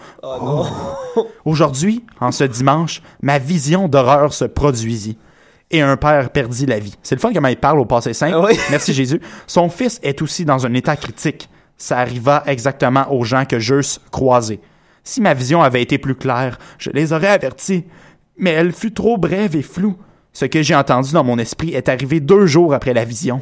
Aujourd'hui, 1.44 2.04
en 2.20 2.32
ce 2.32 2.44
dimanche, 2.44 3.02
ma 3.22 3.38
vision 3.38 3.88
d'horreur 3.88 4.32
se 4.32 4.44
produisit. 4.44 5.18
Et 5.70 5.80
un 5.80 5.96
père 5.96 6.30
perdit 6.30 6.66
la 6.66 6.78
vie. 6.78 6.94
C'est 7.02 7.16
le 7.16 7.20
fun 7.20 7.32
comment 7.32 7.48
il 7.48 7.56
parle 7.56 7.80
au 7.80 7.84
passé 7.84 8.12
simple. 8.12 8.38
Oui. 8.44 8.58
Merci 8.70 8.94
Jésus. 8.94 9.20
Son 9.46 9.68
fils 9.68 9.98
est 10.02 10.22
aussi 10.22 10.44
dans 10.44 10.64
un 10.64 10.74
état 10.74 10.96
critique. 10.96 11.48
Ça 11.76 11.98
arriva 11.98 12.44
exactement 12.46 13.12
aux 13.12 13.24
gens 13.24 13.44
que 13.44 13.58
j'eusse 13.58 14.00
croisés. 14.10 14.60
Si 15.02 15.20
ma 15.20 15.34
vision 15.34 15.62
avait 15.62 15.82
été 15.82 15.98
plus 15.98 16.14
claire, 16.14 16.58
je 16.78 16.90
les 16.90 17.12
aurais 17.12 17.28
avertis. 17.28 17.84
Mais 18.38 18.50
elle 18.50 18.72
fut 18.72 18.92
trop 18.92 19.18
brève 19.18 19.56
et 19.56 19.62
floue. 19.62 19.96
Ce 20.32 20.44
que 20.44 20.62
j'ai 20.62 20.74
entendu 20.74 21.12
dans 21.12 21.24
mon 21.24 21.38
esprit 21.38 21.74
est 21.74 21.88
arrivé 21.88 22.20
deux 22.20 22.46
jours 22.46 22.74
après 22.74 22.92
la 22.92 23.04
vision. 23.04 23.40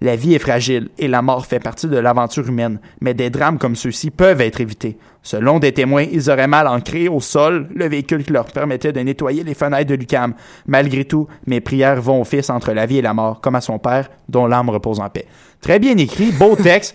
La 0.00 0.16
vie 0.16 0.34
est 0.34 0.38
fragile 0.38 0.88
et 0.98 1.08
la 1.08 1.22
mort 1.22 1.46
fait 1.46 1.60
partie 1.60 1.86
de 1.86 1.96
l'aventure 1.96 2.48
humaine, 2.48 2.80
mais 3.00 3.14
des 3.14 3.30
drames 3.30 3.58
comme 3.58 3.76
ceux-ci 3.76 4.10
peuvent 4.10 4.40
être 4.40 4.60
évités. 4.60 4.98
Selon 5.22 5.58
des 5.58 5.72
témoins, 5.72 6.04
ils 6.10 6.30
auraient 6.30 6.46
mal 6.46 6.68
ancré 6.68 7.08
au 7.08 7.20
sol 7.20 7.68
le 7.74 7.88
véhicule 7.88 8.24
qui 8.24 8.32
leur 8.32 8.44
permettait 8.44 8.92
de 8.92 9.00
nettoyer 9.00 9.42
les 9.42 9.54
fenêtres 9.54 9.88
de 9.90 9.94
Lucam. 9.94 10.34
Malgré 10.66 11.04
tout, 11.06 11.26
mes 11.46 11.60
prières 11.60 12.00
vont 12.00 12.20
au 12.20 12.24
fils 12.24 12.50
entre 12.50 12.72
la 12.72 12.84
vie 12.84 12.98
et 12.98 13.02
la 13.02 13.14
mort, 13.14 13.40
comme 13.40 13.54
à 13.54 13.62
son 13.62 13.78
père, 13.78 14.10
dont 14.28 14.46
l'âme 14.46 14.68
repose 14.68 15.00
en 15.00 15.08
paix. 15.08 15.26
Très 15.60 15.78
bien 15.78 15.96
écrit, 15.96 16.30
beau 16.32 16.56
texte. 16.62 16.94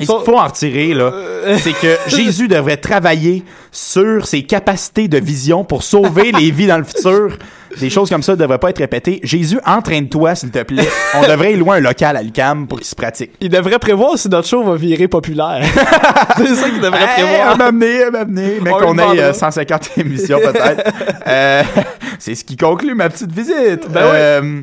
Et 0.00 0.06
ce 0.06 0.12
qu'il 0.12 0.24
faut 0.24 0.38
en 0.38 0.46
retirer, 0.46 0.94
là, 0.94 1.12
c'est 1.58 1.72
que 1.72 1.96
Jésus 2.08 2.48
devrait 2.48 2.76
travailler 2.76 3.44
sur 3.70 4.26
ses 4.26 4.42
capacités 4.44 5.08
de 5.08 5.18
vision 5.18 5.64
pour 5.64 5.82
sauver 5.82 6.32
les 6.32 6.50
vies 6.50 6.66
dans 6.66 6.78
le 6.78 6.84
futur. 6.84 7.36
Des 7.80 7.90
choses 7.90 8.08
comme 8.08 8.22
ça 8.22 8.32
ne 8.32 8.36
devraient 8.38 8.58
pas 8.58 8.70
être 8.70 8.78
répétées. 8.78 9.20
Jésus, 9.22 9.60
entraîne-toi, 9.66 10.34
s'il 10.34 10.50
te 10.50 10.62
plaît. 10.62 10.88
On 11.14 11.22
devrait 11.28 11.52
louer 11.54 11.76
un 11.76 11.80
local 11.80 12.16
à 12.16 12.22
l'UCAM 12.22 12.66
pour 12.66 12.78
qu'il 12.78 12.86
se 12.86 12.94
pratique. 12.94 13.32
Il 13.40 13.50
devrait 13.50 13.78
prévoir 13.78 14.16
si 14.18 14.28
notre 14.28 14.48
show 14.48 14.62
va 14.64 14.74
virer 14.76 15.06
populaire. 15.08 15.60
c'est 16.36 16.54
ça 16.54 16.70
qu'il 16.70 16.80
devrait 16.80 16.98
Hey, 17.02 17.24
prévoir. 17.24 17.54
on 17.54 17.56
m'a 17.58 17.64
amené, 17.66 18.00
on 18.06 18.10
m'a 18.10 18.18
amené. 18.20 18.58
Mais 18.62 18.70
On 18.72 18.78
qu'on 18.78 18.92
ait 18.98 19.02
demandera. 19.02 19.24
euh, 19.26 19.32
150 19.34 19.90
émissions 19.98 20.38
peut-être. 20.40 20.92
Euh, 21.26 21.62
c'est 22.18 22.34
ce 22.34 22.44
qui 22.44 22.56
conclut 22.56 22.94
ma 22.94 23.08
petite 23.10 23.32
visite. 23.32 23.88
Ben 23.90 24.02
oui. 24.04 24.10
Euh, 24.14 24.60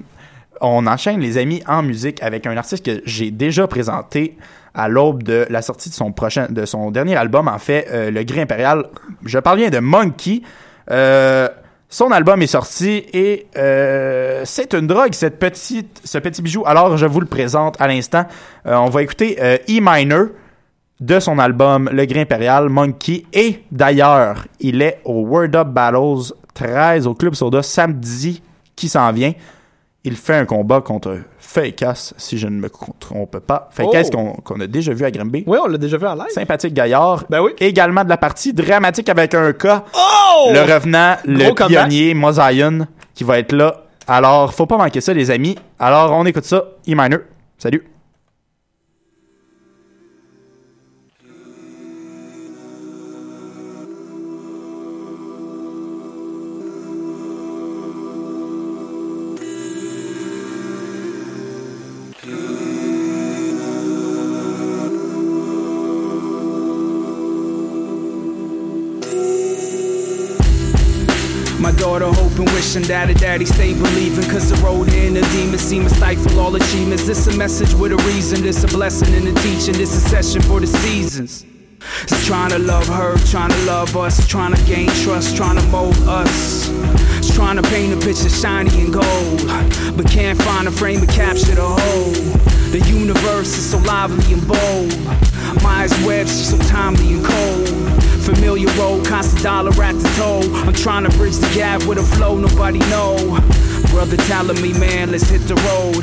On 0.62 0.88
enchaîne 0.88 1.20
les 1.20 1.38
amis 1.38 1.62
en 1.68 1.84
musique 1.84 2.24
avec 2.24 2.48
un 2.48 2.58
artiste 2.58 2.86
que 2.86 3.02
j'ai 3.06 3.30
déjà 3.32 3.68
présenté 3.68 4.36
à 4.74 4.88
l'aube 4.90 5.24
de 5.24 5.46
la 5.50 5.62
sortie 5.62 5.90
de 5.90 5.94
son 5.94 6.12
prochain, 6.12 6.48
de 6.50 6.66
son 6.66 6.92
dernier 6.92 7.16
album, 7.16 7.48
en 7.48 7.60
fait, 7.60 7.88
euh, 7.94 8.12
Le 8.12 8.24
Gris 8.24 8.42
Impérial. 8.42 8.86
Je 9.26 9.40
parle 9.40 9.58
bien 9.60 9.70
de 9.70 9.80
Monkey. 9.80 10.42
Euh, 10.92 11.48
son 11.90 12.12
album 12.12 12.42
est 12.42 12.48
sorti 12.48 13.04
et 13.14 13.48
euh, 13.58 14.42
c'est 14.46 14.74
une 14.74 14.88
drogue, 14.88 15.14
cette 15.14 15.44
ce 16.04 16.18
petit 16.18 16.42
bijou. 16.42 16.64
Alors, 16.66 16.98
je 16.98 17.06
vous 17.06 17.20
le 17.20 17.26
présente 17.26 17.80
à 17.80 17.88
l'instant. 17.88 18.26
Euh, 18.66 18.76
on 18.76 18.90
va 18.90 19.04
écouter 19.04 19.38
euh, 19.40 19.58
E 19.70 19.80
Minor 19.80 20.28
de 21.00 21.20
son 21.20 21.40
album 21.40 21.90
Le 21.92 22.06
Gris 22.06 22.22
Impérial, 22.22 22.70
Monkey. 22.70 23.24
Et 23.34 23.64
d'ailleurs, 23.72 24.46
il 24.60 24.82
est 24.82 25.00
au 25.06 25.22
Word 25.22 25.56
Up 25.56 25.68
Battles 25.68 26.34
13 26.54 27.06
au 27.06 27.14
Club 27.14 27.36
Soda 27.36 27.62
samedi 27.62 28.42
qui 28.76 28.90
s'en 28.90 29.12
vient. 29.12 29.34
Il 30.08 30.16
fait 30.16 30.36
un 30.36 30.46
combat 30.46 30.82
contre 30.82 31.18
Fakeas, 31.40 32.14
si 32.18 32.38
je 32.38 32.48
ne 32.48 32.60
me 32.60 32.70
trompe 33.00 33.40
pas. 33.40 33.70
Fakeas 33.72 34.10
Oh. 34.16 34.34
qu'on 34.44 34.60
a 34.60 34.68
déjà 34.68 34.94
vu 34.94 35.04
à 35.04 35.10
Grimby. 35.10 35.44
Oui, 35.48 35.58
on 35.62 35.68
l'a 35.68 35.80
déjà 35.80 35.98
vu 35.98 36.06
en 36.06 36.14
live. 36.14 36.28
Sympathique 36.30 36.74
gaillard. 36.76 37.24
Ben 37.30 37.42
oui. 37.42 37.52
Également 37.60 38.04
de 38.04 38.10
la 38.10 38.18
partie 38.18 38.54
dramatique 38.54 39.10
avec 39.10 39.34
un 39.34 39.52
cas. 39.54 39.84
Oh! 39.96 40.52
Le 40.54 40.62
revenant, 40.62 41.16
le 41.26 41.46
Gros 41.52 41.68
pionnier, 41.68 42.14
Mosaïon, 42.14 42.86
qui 43.16 43.24
va 43.24 43.40
être 43.40 43.52
là. 43.52 43.82
Alors, 44.08 44.54
faut 44.54 44.68
pas 44.68 44.78
manquer 44.78 45.02
ça, 45.02 45.12
les 45.12 45.32
amis. 45.32 45.56
Alors, 45.80 46.12
on 46.12 46.24
écoute 46.28 46.46
ça. 46.46 46.64
E-minor. 46.88 47.22
Salut. 47.58 47.84
My 71.60 71.72
daughter 71.72 72.12
hoping, 72.12 72.46
wishing 72.54 72.84
that 72.84 73.08
her 73.08 73.14
daddy 73.14 73.46
stay 73.46 73.74
believing. 73.74 74.30
Cause 74.30 74.50
the 74.50 74.58
road 74.58 74.92
in 74.94 75.14
the 75.14 75.22
demons 75.32 75.62
seem 75.62 75.84
to 75.84 75.90
stifle 75.90 76.40
all 76.40 76.56
achievements. 76.56 77.08
This 77.08 77.28
a 77.28 77.38
message 77.38 77.74
with 77.74 77.92
a 77.92 77.98
reason, 78.08 78.44
this 78.44 78.64
a 78.64 78.68
blessing 78.68 79.14
and 79.14 79.28
a 79.28 79.34
teaching. 79.42 79.74
This 79.74 79.96
a 79.96 80.10
session 80.10 80.42
for 80.42 80.60
the 80.60 80.68
seasons. 80.68 81.46
It's 82.04 82.26
trying 82.26 82.50
to 82.50 82.60
love 82.60 82.88
her, 82.88 83.18
trying 83.30 83.52
to 83.52 83.66
love 83.66 83.96
us, 83.96 84.28
trying 84.28 84.54
to 84.54 84.62
gain 84.66 84.90
trust, 85.04 85.36
trying 85.38 85.58
to 85.58 85.66
mold 85.68 85.98
us. 86.08 86.70
It's 87.18 87.34
trying 87.34 87.56
to 87.56 87.64
paint 87.70 87.94
a 87.94 88.06
picture 88.06 88.30
shiny 88.30 88.82
and 88.82 88.94
gold, 88.94 89.46
but 89.96 90.10
can't 90.10 90.42
find 90.42 90.68
a 90.68 90.72
frame 90.72 91.00
to 91.02 91.08
capture 91.08 91.56
the 91.56 91.66
whole. 91.66 92.12
The 92.72 92.80
universe 92.90 93.58
is 93.58 93.70
so 93.72 93.78
lively 93.80 94.34
and 94.34 94.46
bold. 94.48 95.64
Maya's 95.64 95.94
web, 96.06 96.28
she's 96.28 96.50
so 96.50 96.58
timely 96.68 97.14
and 97.14 97.26
cold. 97.26 97.85
Familiar 98.26 98.68
road, 98.80 99.06
constant 99.06 99.44
dollar 99.44 99.70
at 99.84 99.94
the 99.94 100.10
toe. 100.18 100.42
I'm 100.66 100.74
trying 100.74 101.04
to 101.08 101.16
bridge 101.16 101.36
the 101.36 101.52
gap 101.54 101.86
with 101.86 102.00
a 102.00 102.04
flow 102.04 102.36
nobody 102.36 102.80
know. 102.90 103.16
Brother 103.92 104.18
telling 104.26 104.60
me, 104.64 104.74
man, 104.80 105.12
let's 105.12 105.30
hit 105.30 105.42
the 105.42 105.54
road. 105.70 106.02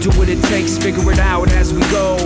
Do 0.00 0.10
what 0.16 0.28
it 0.28 0.40
takes, 0.44 0.78
figure 0.78 1.10
it 1.10 1.18
out 1.18 1.50
as 1.50 1.74
we 1.74 1.80
go. 1.90 2.16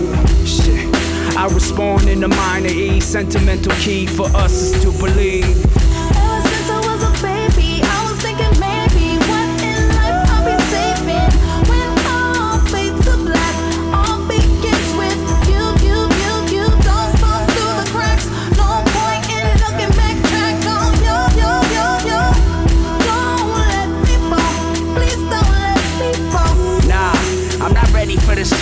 Shit. 0.45 0.95
I 1.35 1.49
respond 1.51 2.11
in 2.11 2.21
the 2.21 2.29
minor 2.29 2.69
E. 2.69 3.01
Sentimental 3.01 3.73
key 3.77 4.07
for 4.07 4.27
us 4.37 4.53
is 4.53 4.83
to 4.83 4.91
believe. 4.99 5.88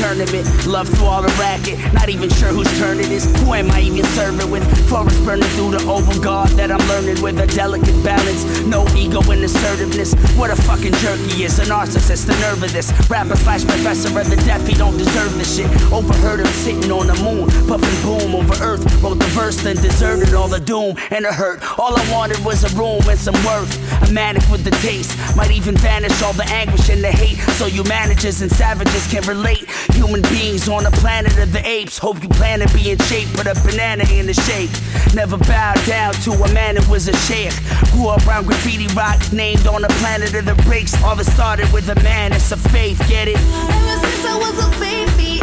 Tournament. 0.06 0.46
Love 0.66 0.88
through 0.88 1.06
all 1.06 1.22
the 1.22 1.34
racket, 1.38 1.76
not 1.92 2.08
even 2.08 2.30
sure 2.30 2.50
whose 2.50 2.70
turn 2.78 3.00
it 3.00 3.10
is. 3.10 3.24
Who 3.42 3.54
am 3.54 3.70
I 3.70 3.80
even 3.80 4.04
serving 4.14 4.50
with? 4.50 4.64
Forest 4.88 5.24
burning 5.24 5.50
through 5.56 5.72
the 5.72 5.82
oval 5.90 6.20
guard 6.22 6.50
that 6.50 6.70
I'm 6.70 6.84
learning 6.86 7.22
with 7.22 7.40
a 7.40 7.46
delicate 7.46 7.98
balance. 8.04 8.42
No 8.66 8.86
ego 8.94 9.20
and 9.32 9.42
assertiveness. 9.42 10.14
What 10.38 10.50
a 10.50 10.56
fucking 10.56 10.94
jerk 11.02 11.18
he 11.30 11.44
is, 11.44 11.58
a 11.58 11.64
narcissist, 11.64 12.26
the 12.26 12.36
nerve 12.44 12.62
of 12.62 12.72
this. 12.72 12.92
Rapper 13.10 13.36
slash 13.36 13.64
professor 13.64 14.08
of 14.18 14.30
the 14.30 14.36
deaf, 14.46 14.66
he 14.66 14.74
don't 14.74 14.96
deserve 14.96 15.34
this 15.38 15.56
shit. 15.56 15.70
Overheard 15.92 16.40
him 16.40 16.52
sitting 16.64 16.90
on 16.92 17.06
the 17.08 17.18
moon, 17.26 17.50
puffing 17.66 17.98
boom 18.06 18.34
over 18.36 18.56
earth. 18.62 18.84
Wrote 19.02 19.18
the 19.18 19.30
verse, 19.34 19.56
then 19.62 19.76
deserted 19.76 20.34
all 20.34 20.48
the 20.48 20.60
doom 20.60 20.94
and 21.10 21.24
the 21.24 21.32
hurt. 21.32 21.58
All 21.78 21.98
I 21.98 22.04
wanted 22.12 22.38
was 22.44 22.62
a 22.62 22.70
room 22.78 23.02
and 23.08 23.18
some 23.18 23.38
worth. 23.44 23.74
A 24.08 24.12
manic 24.12 24.46
with 24.50 24.62
the 24.62 24.74
taste, 24.86 25.18
might 25.36 25.50
even 25.50 25.76
vanish 25.76 26.22
all 26.22 26.32
the 26.32 26.46
anguish 26.50 26.88
and 26.90 27.02
the 27.02 27.10
hate. 27.10 27.38
So 27.58 27.66
you 27.66 27.82
managers 27.84 28.40
and 28.42 28.50
savages 28.52 29.06
can 29.10 29.22
relate. 29.26 29.66
Human 29.96 30.20
beings 30.22 30.68
on 30.68 30.84
the 30.84 30.90
planet 30.90 31.36
of 31.38 31.52
the 31.52 31.66
apes. 31.66 31.96
Hope 31.98 32.22
you 32.22 32.28
plan 32.28 32.60
to 32.60 32.68
be 32.74 32.90
in 32.90 32.98
shape, 33.08 33.28
put 33.34 33.46
a 33.46 33.54
banana 33.64 34.04
in 34.12 34.26
the 34.26 34.34
shake. 34.34 34.70
Never 35.14 35.38
bowed 35.38 35.82
down 35.86 36.12
to 36.24 36.32
a 36.32 36.52
man 36.52 36.76
who 36.76 36.90
was 36.90 37.08
a 37.08 37.16
sheikh. 37.24 37.52
Grew 37.92 38.08
up 38.08 38.24
around 38.26 38.46
graffiti 38.46 38.86
rock, 38.94 39.20
named 39.32 39.66
on 39.66 39.82
the 39.82 39.88
planet 40.00 40.34
of 40.34 40.44
the 40.44 40.54
breaks. 40.64 40.92
All 41.02 41.18
it 41.18 41.24
started 41.24 41.72
with 41.72 41.88
a 41.88 41.94
man, 42.02 42.32
it's 42.32 42.52
a 42.52 42.56
faith, 42.56 42.98
get 43.08 43.28
it? 43.28 43.36
Ever 43.36 44.06
since 44.06 44.24
I 44.24 44.36
was 44.38 44.56
a 44.60 44.68
baby, 44.78 45.35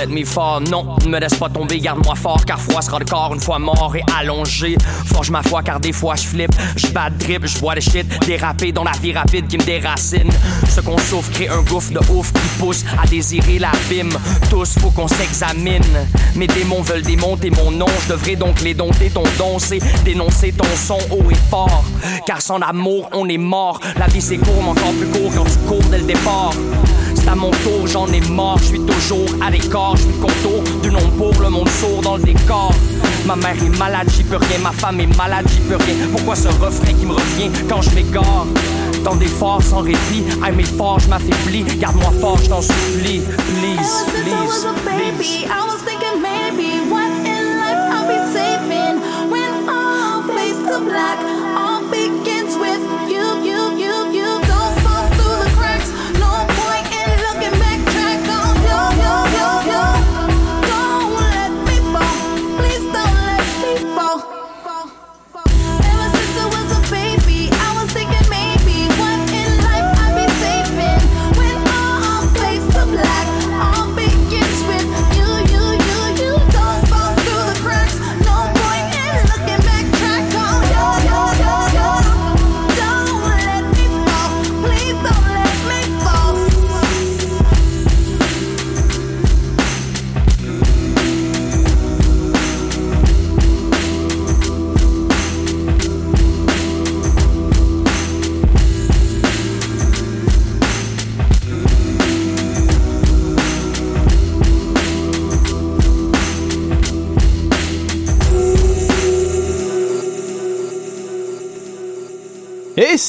let 0.00 0.08
me. 0.08 0.24
Non, 0.70 0.96
ne 1.04 1.08
me 1.08 1.18
laisse 1.18 1.34
pas 1.34 1.48
tomber, 1.48 1.78
garde-moi 1.80 2.14
fort, 2.14 2.44
car 2.44 2.60
froid 2.60 2.80
sera 2.80 2.98
le 2.98 3.04
corps 3.04 3.32
une 3.34 3.40
fois 3.40 3.58
mort 3.58 3.92
et 3.96 4.02
allongé. 4.18 4.76
Forge 5.06 5.30
ma 5.30 5.42
foi, 5.42 5.62
car 5.62 5.80
des 5.80 5.92
fois 5.92 6.14
je 6.14 6.22
flippe, 6.22 6.52
je 6.76 6.86
bats 6.88 7.10
drip, 7.10 7.46
je 7.46 7.58
bois 7.58 7.74
de 7.74 7.80
shit, 7.80 8.06
déraper 8.26 8.72
dans 8.72 8.84
la 8.84 8.92
vie 8.92 9.12
rapide 9.12 9.48
qui 9.48 9.58
me 9.58 9.64
déracine. 9.64 10.30
Ce 10.68 10.80
qu'on 10.80 10.98
souffre 10.98 11.30
crée 11.32 11.48
un 11.48 11.62
gouffre 11.62 11.92
de 11.92 12.00
ouf 12.10 12.32
qui 12.32 12.48
pousse 12.58 12.84
à 13.02 13.06
désirer 13.06 13.58
l'abîme. 13.58 14.12
Tous, 14.48 14.78
faut 14.78 14.90
qu'on 14.90 15.08
s'examine. 15.08 15.82
Mes 16.36 16.46
démons 16.46 16.82
veulent 16.82 17.02
démonter 17.02 17.50
mon 17.50 17.70
nom, 17.70 17.88
je 18.04 18.12
devrais 18.12 18.36
donc 18.36 18.60
les 18.60 18.74
dompter. 18.74 19.10
Ton 19.10 19.24
don, 19.36 19.58
c'est 19.58 19.80
dénoncer 20.04 20.52
ton 20.52 20.68
son 20.76 20.98
haut 21.10 21.30
et 21.30 21.50
fort. 21.50 21.84
Car 22.26 22.40
sans 22.40 22.60
amour, 22.60 23.10
on 23.12 23.28
est 23.28 23.38
mort. 23.38 23.80
La 23.98 24.06
vie 24.06 24.22
c'est 24.22 24.38
court, 24.38 24.62
mais 24.62 24.70
encore 24.70 24.92
plus 24.92 25.08
court 25.08 25.32
quand 25.34 25.44
tu 25.44 25.58
cours 25.66 25.90
dès 25.90 25.98
le 25.98 26.04
départ. 26.04 26.52
C'est 27.20 27.28
à 27.28 27.34
mon 27.34 27.50
tour, 27.50 27.86
j'en 27.86 28.06
ai 28.06 28.20
mort, 28.20 28.58
je 28.58 28.64
suis 28.64 28.80
toujours 28.80 29.26
à 29.40 29.50
l'écart, 29.50 29.96
je 29.96 30.02
suis 30.02 30.12
contour 30.20 30.62
du 30.82 30.90
nom 30.90 31.06
pour 31.16 31.32
le 31.40 31.50
monde 31.50 31.68
sourd 31.68 32.00
dans 32.02 32.16
le 32.16 32.22
décor. 32.22 32.72
Ma 33.26 33.36
mère 33.36 33.62
est 33.62 33.78
malade, 33.78 34.08
j'y 34.14 34.24
peux 34.24 34.36
rien, 34.36 34.58
ma 34.62 34.72
femme 34.72 35.00
est 35.00 35.16
malade, 35.16 35.46
j'y 35.48 35.60
peux 35.60 35.76
rien. 35.76 35.94
Pourquoi 36.12 36.34
ce 36.34 36.48
refrain 36.48 36.92
qui 36.98 37.06
me 37.06 37.12
revient 37.12 37.50
quand 37.68 37.82
je 37.82 37.90
m'égare? 37.90 38.46
Dans 39.04 39.16
des 39.16 39.26
forts 39.26 39.62
sans 39.62 39.80
répit, 39.80 40.24
à 40.42 40.50
mes 40.50 40.64
je 40.64 41.08
m'affaiblis. 41.08 41.64
Garde-moi 41.78 42.12
fort, 42.20 42.38
je 42.42 42.48
t'en 42.48 42.62
supplie. 42.62 43.20
Please, 43.20 44.04
please, 44.08 44.66
please. 45.22 45.46
I 51.12 51.39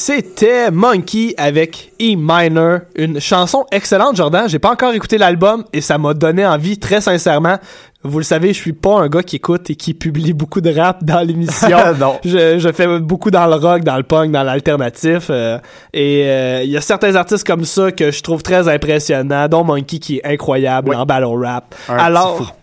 c'était 0.02 0.72
Monkey 0.72 1.36
avec 1.38 1.93
E 2.02 2.16
Minor, 2.18 2.80
une 2.95 3.20
chanson 3.20 3.66
excellente, 3.72 4.16
Jordan. 4.16 4.49
J'ai 4.49 4.58
pas 4.58 4.72
encore 4.72 4.93
écouté 4.93 5.20
l'album 5.20 5.64
et 5.74 5.82
ça 5.82 5.99
m'a 5.99 6.16
donné 6.16 6.43
envie, 6.43 6.80
très 6.80 7.02
sincèrement. 7.02 7.58
Vous 8.04 8.18
le 8.18 8.24
savez, 8.24 8.47
je 8.52 8.60
suis 8.60 8.74
pas 8.74 8.99
un 8.99 9.10
gars 9.10 9.22
qui 9.22 9.36
écoute 9.36 9.70
et 9.70 9.76
qui 9.76 9.93
publie 9.93 10.34
beaucoup 10.34 10.60
de 10.60 10.74
rap 10.76 11.04
dans 11.04 11.20
l'émission. 11.22 11.78
Non. 11.99 12.20
Je, 12.26 12.58
je 12.58 12.72
fais 12.72 12.97
beaucoup 12.99 13.30
dans 13.30 13.45
le 13.45 13.54
rock, 13.56 13.84
dans 13.84 13.97
le 13.97 14.02
punk, 14.02 14.32
dans 14.32 14.41
l'alternatif. 14.41 15.28
euh, 15.30 15.60
et 15.93 16.24
euh, 16.26 16.62
il 16.64 16.72
y 16.72 16.78
a 16.78 16.82
certains 16.82 17.14
artistes 17.16 17.45
comme 17.45 17.64
ça 17.64 17.91
que 17.91 18.10
je 18.10 18.24
trouve 18.24 18.41
très 18.41 18.68
impressionnants, 18.68 19.47
dont 19.47 19.64
Monkey 19.64 19.99
qui 19.99 20.18
est 20.18 20.26
incroyable 20.26 20.89
Oui. 20.89 20.95
en 20.95 21.06
battle 21.06 21.26
rap. 21.45 21.76
Un. 21.89 21.97
Alors, 21.97 22.56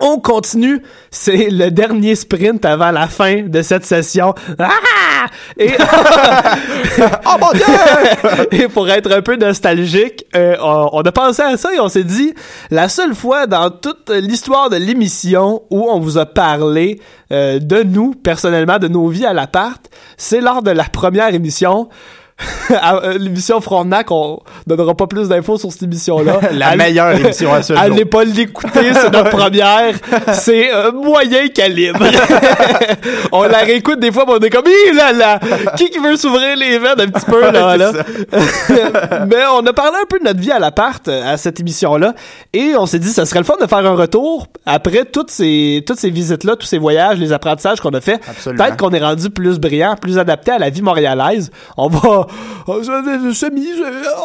on 0.00 0.18
continue. 0.20 0.82
C'est 1.10 1.50
le 1.50 1.70
dernier 1.70 2.14
sprint 2.14 2.64
avant 2.64 2.92
la 2.92 3.08
fin 3.08 3.42
de 3.42 3.60
cette 3.60 3.84
session. 3.84 4.34
Ah! 4.58 4.70
Et, 5.58 5.70
oh 7.26 7.36
mon 7.40 7.52
dieu! 7.52 7.64
et 8.52 8.68
pour 8.68 8.88
être 8.88 9.12
un 9.12 9.22
peu 9.22 9.36
nostalgique, 9.36 10.24
euh, 10.36 10.56
on, 10.60 10.90
on 10.92 11.02
a 11.02 11.12
pensé 11.12 11.42
à 11.42 11.56
ça 11.56 11.74
et 11.74 11.80
on 11.80 11.88
s'est 11.88 12.04
dit, 12.04 12.34
la 12.70 12.88
seule 12.88 13.14
fois 13.14 13.46
dans 13.46 13.70
toute 13.70 14.10
l'histoire 14.10 14.70
de 14.70 14.76
l'émission 14.76 15.62
où 15.70 15.88
on 15.90 16.00
vous 16.00 16.18
a 16.18 16.26
parlé 16.26 17.00
euh, 17.32 17.58
de 17.58 17.82
nous, 17.82 18.14
personnellement, 18.14 18.78
de 18.78 18.88
nos 18.88 19.08
vies 19.08 19.24
à 19.24 19.32
l'appart, 19.32 19.80
c'est 20.16 20.40
lors 20.40 20.62
de 20.62 20.70
la 20.70 20.84
première 20.84 21.34
émission. 21.34 21.88
Euh, 22.72 23.18
l'émission 23.18 23.60
Frontenac, 23.60 24.10
on 24.10 24.38
donnera 24.66 24.94
pas 24.94 25.06
plus 25.06 25.28
d'infos 25.28 25.58
sur 25.58 25.70
cette 25.70 25.82
émission-là. 25.82 26.38
La 26.52 26.68
Allez- 26.68 26.76
meilleure 26.78 27.10
émission 27.10 27.52
à 27.52 27.62
ce 27.62 27.72
jour. 27.74 27.82
Allez 27.82 28.06
pas 28.06 28.24
l'écouter, 28.24 28.94
c'est 28.94 29.10
notre 29.12 29.28
première. 29.28 29.94
C'est 30.32 30.72
euh, 30.72 30.90
moyen 30.92 31.48
calibre. 31.48 32.02
on 33.32 33.42
la 33.42 33.58
réécoute 33.58 34.00
des 34.00 34.10
fois, 34.10 34.24
mais 34.26 34.34
on 34.34 34.38
est 34.38 34.48
comme, 34.50 34.64
Hi 34.66 34.94
là 34.94 35.12
là, 35.12 35.38
qui 35.76 35.90
qui 35.90 35.98
veut 35.98 36.16
s'ouvrir 36.16 36.56
les 36.56 36.78
veines 36.78 36.98
un 37.00 37.08
petit 37.08 37.26
peu 37.26 37.40
là, 37.42 37.76
là? 37.76 37.92
mais 39.26 39.36
on 39.52 39.66
a 39.66 39.72
parlé 39.72 39.98
un 40.02 40.06
peu 40.08 40.18
de 40.18 40.24
notre 40.24 40.40
vie 40.40 40.50
à 40.52 40.58
l'appart 40.58 41.06
euh, 41.08 41.34
à 41.34 41.36
cette 41.36 41.60
émission-là, 41.60 42.14
et 42.52 42.74
on 42.78 42.86
s'est 42.86 42.98
dit, 42.98 43.08
ça 43.10 43.26
serait 43.26 43.40
le 43.40 43.44
fun 43.44 43.56
de 43.60 43.66
faire 43.66 43.78
un 43.84 43.94
retour 43.94 44.46
après 44.66 45.04
toutes 45.04 45.30
ces 45.30 45.82
toutes 45.86 45.98
ces 45.98 46.10
visites-là, 46.10 46.56
tous 46.56 46.66
ces 46.66 46.78
voyages, 46.78 47.18
les 47.18 47.32
apprentissages 47.32 47.80
qu'on 47.80 47.90
a 47.90 48.00
fait. 48.00 48.20
Peut-être 48.44 48.76
qu'on 48.76 48.90
est 48.90 49.00
rendu 49.02 49.28
plus 49.30 49.58
brillant, 49.58 49.96
plus 50.00 50.18
adapté 50.18 50.52
à 50.52 50.58
la 50.58 50.70
vie 50.70 50.82
montréalaise. 50.82 51.50
On 51.76 51.88
va, 51.88 52.21
semi- 53.32 53.66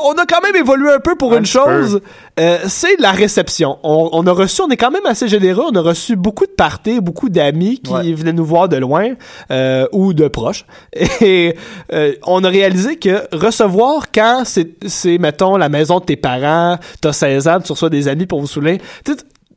on 0.06 0.12
a 0.14 0.26
quand 0.26 0.42
même 0.44 0.56
évolué 0.56 0.92
un 0.92 1.00
peu 1.00 1.16
pour 1.16 1.34
Un 1.34 1.40
une 1.40 1.46
chose. 1.46 2.02
Euh, 2.40 2.58
c'est 2.68 3.00
la 3.00 3.12
réception. 3.12 3.78
On, 3.84 4.10
on 4.12 4.26
a 4.28 4.32
reçu, 4.32 4.62
on 4.62 4.70
est 4.70 4.78
quand 4.78 4.92
même 4.92 5.06
assez 5.06 5.28
généreux. 5.28 5.64
On 5.72 5.76
a 5.76 5.82
reçu 5.82 6.16
beaucoup 6.16 6.46
de 6.46 6.52
parties, 6.52 7.00
beaucoup 7.02 7.30
d'amis 7.30 7.80
qui 7.80 7.92
Ouais. 7.94 8.14
venaient 8.14 8.34
nous 8.34 8.46
voir 8.46 8.70
de 8.70 8.78
loin 8.78 9.14
euh, 9.52 9.88
ou 9.92 10.14
de 10.14 10.28
proches. 10.28 10.66
Et 11.22 11.56
euh, 11.94 12.14
on 12.26 12.44
a 12.44 12.50
réalisé 12.50 12.98
que 12.98 13.24
recevoir 13.36 14.12
quand 14.14 14.44
c'est, 14.46 15.18
mettons 15.18 15.58
la 15.58 15.70
maison 15.70 16.00
de 16.00 16.06
tes 16.06 16.16
parents, 16.16 16.78
t'as 17.02 17.14
16 17.14 17.48
ans, 17.48 17.60
tu 17.60 17.72
reçois 17.72 17.90
des 17.90 18.08
amis 18.08 18.26
pour 18.26 18.40
vous 18.42 18.48
saouler. 18.48 18.80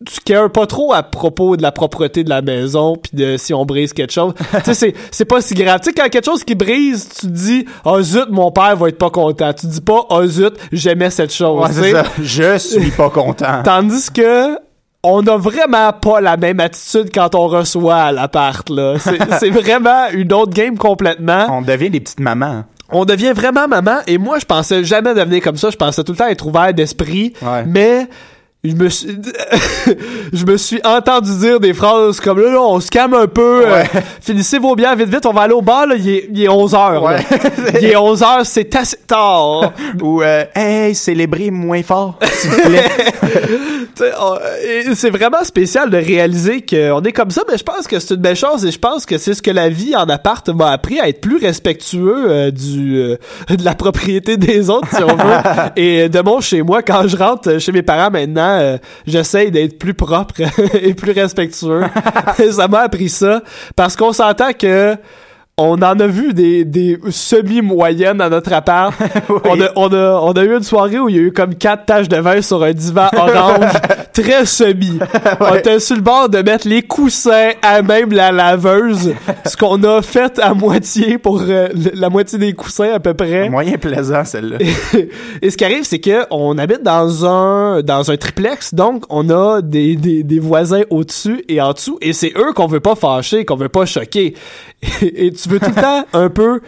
Tu 0.06 0.18
cares 0.24 0.50
pas 0.50 0.66
trop 0.66 0.94
à 0.94 1.02
propos 1.02 1.56
de 1.58 1.62
la 1.62 1.72
propreté 1.72 2.24
de 2.24 2.30
la 2.30 2.40
maison 2.40 2.96
puis 2.96 3.12
de 3.12 3.36
si 3.36 3.52
on 3.52 3.66
brise 3.66 3.92
quelque 3.92 4.12
chose. 4.12 4.32
tu 4.64 4.72
sais 4.72 4.74
c'est 4.74 4.94
c'est 5.10 5.24
pas 5.26 5.42
si 5.42 5.52
grave. 5.54 5.80
Tu 5.82 5.90
sais 5.90 5.94
quand 5.94 6.08
quelque 6.08 6.24
chose 6.24 6.42
qui 6.42 6.54
brise, 6.54 7.06
tu 7.20 7.26
te 7.26 7.32
dis 7.32 7.66
"Oh 7.84 8.00
zut, 8.00 8.30
mon 8.30 8.50
père 8.50 8.76
va 8.76 8.88
être 8.88 8.96
pas 8.98 9.10
content." 9.10 9.52
Tu 9.52 9.66
dis 9.66 9.80
pas 9.82 10.06
"Oh 10.08 10.24
zut, 10.26 10.54
j'aimais 10.72 11.10
cette 11.10 11.34
chose." 11.34 11.78
Ouais, 11.78 11.92
ça. 11.92 12.04
Je 12.22 12.56
suis 12.58 12.90
pas 12.92 13.10
content. 13.10 13.62
Tandis 13.64 14.10
que 14.10 14.56
on 15.02 15.26
a 15.26 15.36
vraiment 15.36 15.92
pas 15.92 16.20
la 16.22 16.36
même 16.38 16.60
attitude 16.60 17.10
quand 17.14 17.34
on 17.34 17.46
reçoit 17.48 17.96
à 17.96 18.12
l'appart 18.12 18.68
là. 18.70 18.94
C'est 18.98 19.18
c'est 19.38 19.50
vraiment 19.50 20.08
une 20.12 20.32
autre 20.32 20.52
game 20.52 20.78
complètement. 20.78 21.46
On 21.50 21.60
devient 21.62 21.90
des 21.90 22.00
petites 22.00 22.20
mamans. 22.20 22.64
on 22.90 23.04
devient 23.04 23.32
vraiment 23.34 23.68
maman 23.68 23.98
et 24.06 24.18
moi 24.18 24.38
je 24.38 24.44
pensais 24.46 24.82
jamais 24.82 25.14
devenir 25.14 25.42
comme 25.42 25.56
ça 25.56 25.70
je 25.70 25.76
pensais 25.76 26.02
tout 26.04 26.12
le 26.12 26.18
temps 26.18 26.26
être 26.26 26.46
ouvert 26.46 26.74
d'esprit 26.74 27.32
Ouais. 27.40 27.64
mais 27.66 28.08
je 28.62 28.74
me 28.74 28.88
suis 28.88 29.08
je 30.32 30.44
me 30.44 30.56
suis 30.56 30.80
entendu 30.84 31.30
dire 31.38 31.60
des 31.60 31.72
phrases 31.72 32.20
comme 32.20 32.40
là, 32.40 32.50
là, 32.50 32.60
on 32.60 32.78
se 32.80 32.90
calme 32.90 33.14
un 33.14 33.26
peu 33.26 33.62
euh, 33.66 33.84
finissez 34.20 34.58
vos 34.58 34.74
bières 34.74 34.96
vite 34.96 35.08
vite 35.08 35.24
on 35.26 35.32
va 35.32 35.42
aller 35.42 35.54
au 35.54 35.62
bar 35.62 35.86
là, 35.86 35.94
il 35.96 36.08
est, 36.08 36.28
il 36.30 36.42
est 36.42 36.48
11 36.48 36.74
heures. 36.74 37.02
Ouais. 37.02 37.20
il 37.80 37.86
est 37.86 37.96
11 37.96 38.22
heures 38.22 38.44
c'est 38.44 38.74
assez 38.76 38.98
tard 39.06 39.72
Ou, 40.02 40.22
euh, 40.22 40.44
hey, 40.54 40.94
célébrez 40.94 41.50
moins 41.50 41.82
fort, 41.82 42.18
s'il 42.22 42.50
vous 42.50 42.60
plaît. 42.62 42.84
C'est 44.94 45.10
vraiment 45.10 45.44
spécial 45.44 45.90
de 45.90 45.96
réaliser 45.96 46.62
qu'on 46.62 47.02
est 47.02 47.12
comme 47.12 47.30
ça, 47.30 47.42
mais 47.50 47.58
je 47.58 47.64
pense 47.64 47.86
que 47.86 47.98
c'est 47.98 48.14
une 48.14 48.20
belle 48.20 48.36
chose 48.36 48.64
et 48.64 48.70
je 48.70 48.78
pense 48.78 49.04
que 49.04 49.18
c'est 49.18 49.34
ce 49.34 49.42
que 49.42 49.50
la 49.50 49.68
vie 49.68 49.94
en 49.94 50.08
appart 50.08 50.48
m'a 50.48 50.70
appris 50.70 51.00
à 51.00 51.08
être 51.08 51.20
plus 51.20 51.36
respectueux 51.36 52.30
euh, 52.30 52.50
du 52.50 52.98
euh, 52.98 53.16
de 53.48 53.64
la 53.64 53.74
propriété 53.74 54.36
des 54.36 54.70
autres, 54.70 54.88
si 54.94 55.02
on 55.02 55.16
veut. 55.16 55.36
et 55.76 56.08
de 56.08 56.20
mon 56.20 56.40
chez 56.40 56.62
moi, 56.62 56.82
quand 56.82 57.06
je 57.08 57.16
rentre 57.16 57.58
chez 57.58 57.72
mes 57.72 57.82
parents 57.82 58.10
maintenant, 58.10 58.49
euh, 58.58 58.78
j'essaye 59.06 59.50
d'être 59.50 59.78
plus 59.78 59.94
propre 59.94 60.34
et 60.74 60.94
plus 60.94 61.12
respectueux. 61.12 61.84
ça 62.50 62.68
m'a 62.68 62.80
appris 62.80 63.08
ça 63.08 63.42
parce 63.76 63.96
qu'on 63.96 64.12
s'entend 64.12 64.52
que 64.52 64.96
on 65.56 65.74
en 65.82 66.00
a 66.00 66.06
vu 66.06 66.32
des, 66.32 66.64
des 66.64 66.98
semi-moyennes 67.10 68.20
à 68.22 68.30
notre 68.30 68.52
appart. 68.52 68.94
on, 69.44 69.60
a, 69.60 69.70
on, 69.76 69.92
a, 69.92 70.20
on 70.22 70.32
a 70.32 70.42
eu 70.42 70.56
une 70.56 70.62
soirée 70.62 70.98
où 70.98 71.08
il 71.10 71.16
y 71.16 71.18
a 71.18 71.22
eu 71.22 71.32
comme 71.32 71.54
quatre 71.54 71.84
taches 71.84 72.08
de 72.08 72.16
vin 72.16 72.40
sur 72.40 72.62
un 72.62 72.72
divan 72.72 73.08
orange, 73.12 73.72
très 74.12 74.46
semi. 74.46 74.98
On 75.40 75.54
était 75.54 75.80
sur 75.80 75.96
le 75.96 76.02
bord 76.02 76.28
de 76.28 76.38
mettre 76.38 76.68
les 76.68 76.82
coussins 76.82 77.50
à 77.62 77.82
même 77.82 78.12
la 78.12 78.32
laveuse, 78.32 79.14
ce 79.46 79.56
qu'on 79.56 79.82
a 79.84 80.02
fait 80.02 80.38
à 80.38 80.54
moitié 80.54 81.18
pour 81.18 81.42
euh, 81.42 81.68
la 81.94 82.10
moitié 82.10 82.38
des 82.38 82.52
coussins 82.52 82.92
à 82.94 83.00
peu 83.00 83.14
près. 83.14 83.48
Moyen 83.48 83.78
plaisant, 83.78 84.24
celle-là. 84.24 84.58
Et 85.42 85.50
ce 85.50 85.56
qui 85.56 85.64
arrive, 85.64 85.84
c'est 85.84 85.98
que 85.98 86.26
on 86.30 86.58
habite 86.58 86.82
dans 86.82 87.26
un 87.26 87.82
dans 87.82 88.10
un 88.10 88.16
triplex, 88.16 88.74
donc 88.74 89.04
on 89.08 89.30
a 89.30 89.62
des, 89.62 89.96
des, 89.96 90.22
des 90.22 90.38
voisins 90.38 90.82
au-dessus 90.90 91.44
et 91.48 91.60
en 91.60 91.72
dessous, 91.72 91.98
et 92.00 92.12
c'est 92.12 92.32
eux 92.36 92.52
qu'on 92.54 92.66
veut 92.66 92.80
pas 92.80 92.94
fâcher, 92.94 93.44
qu'on 93.44 93.56
veut 93.56 93.68
pas 93.68 93.86
choquer. 93.86 94.34
Et 95.02 95.30
tu 95.32 95.48
veux 95.50 95.60
tout 95.60 95.72
le 95.76 95.82
temps 95.82 96.04
un 96.14 96.30
peu 96.30 96.60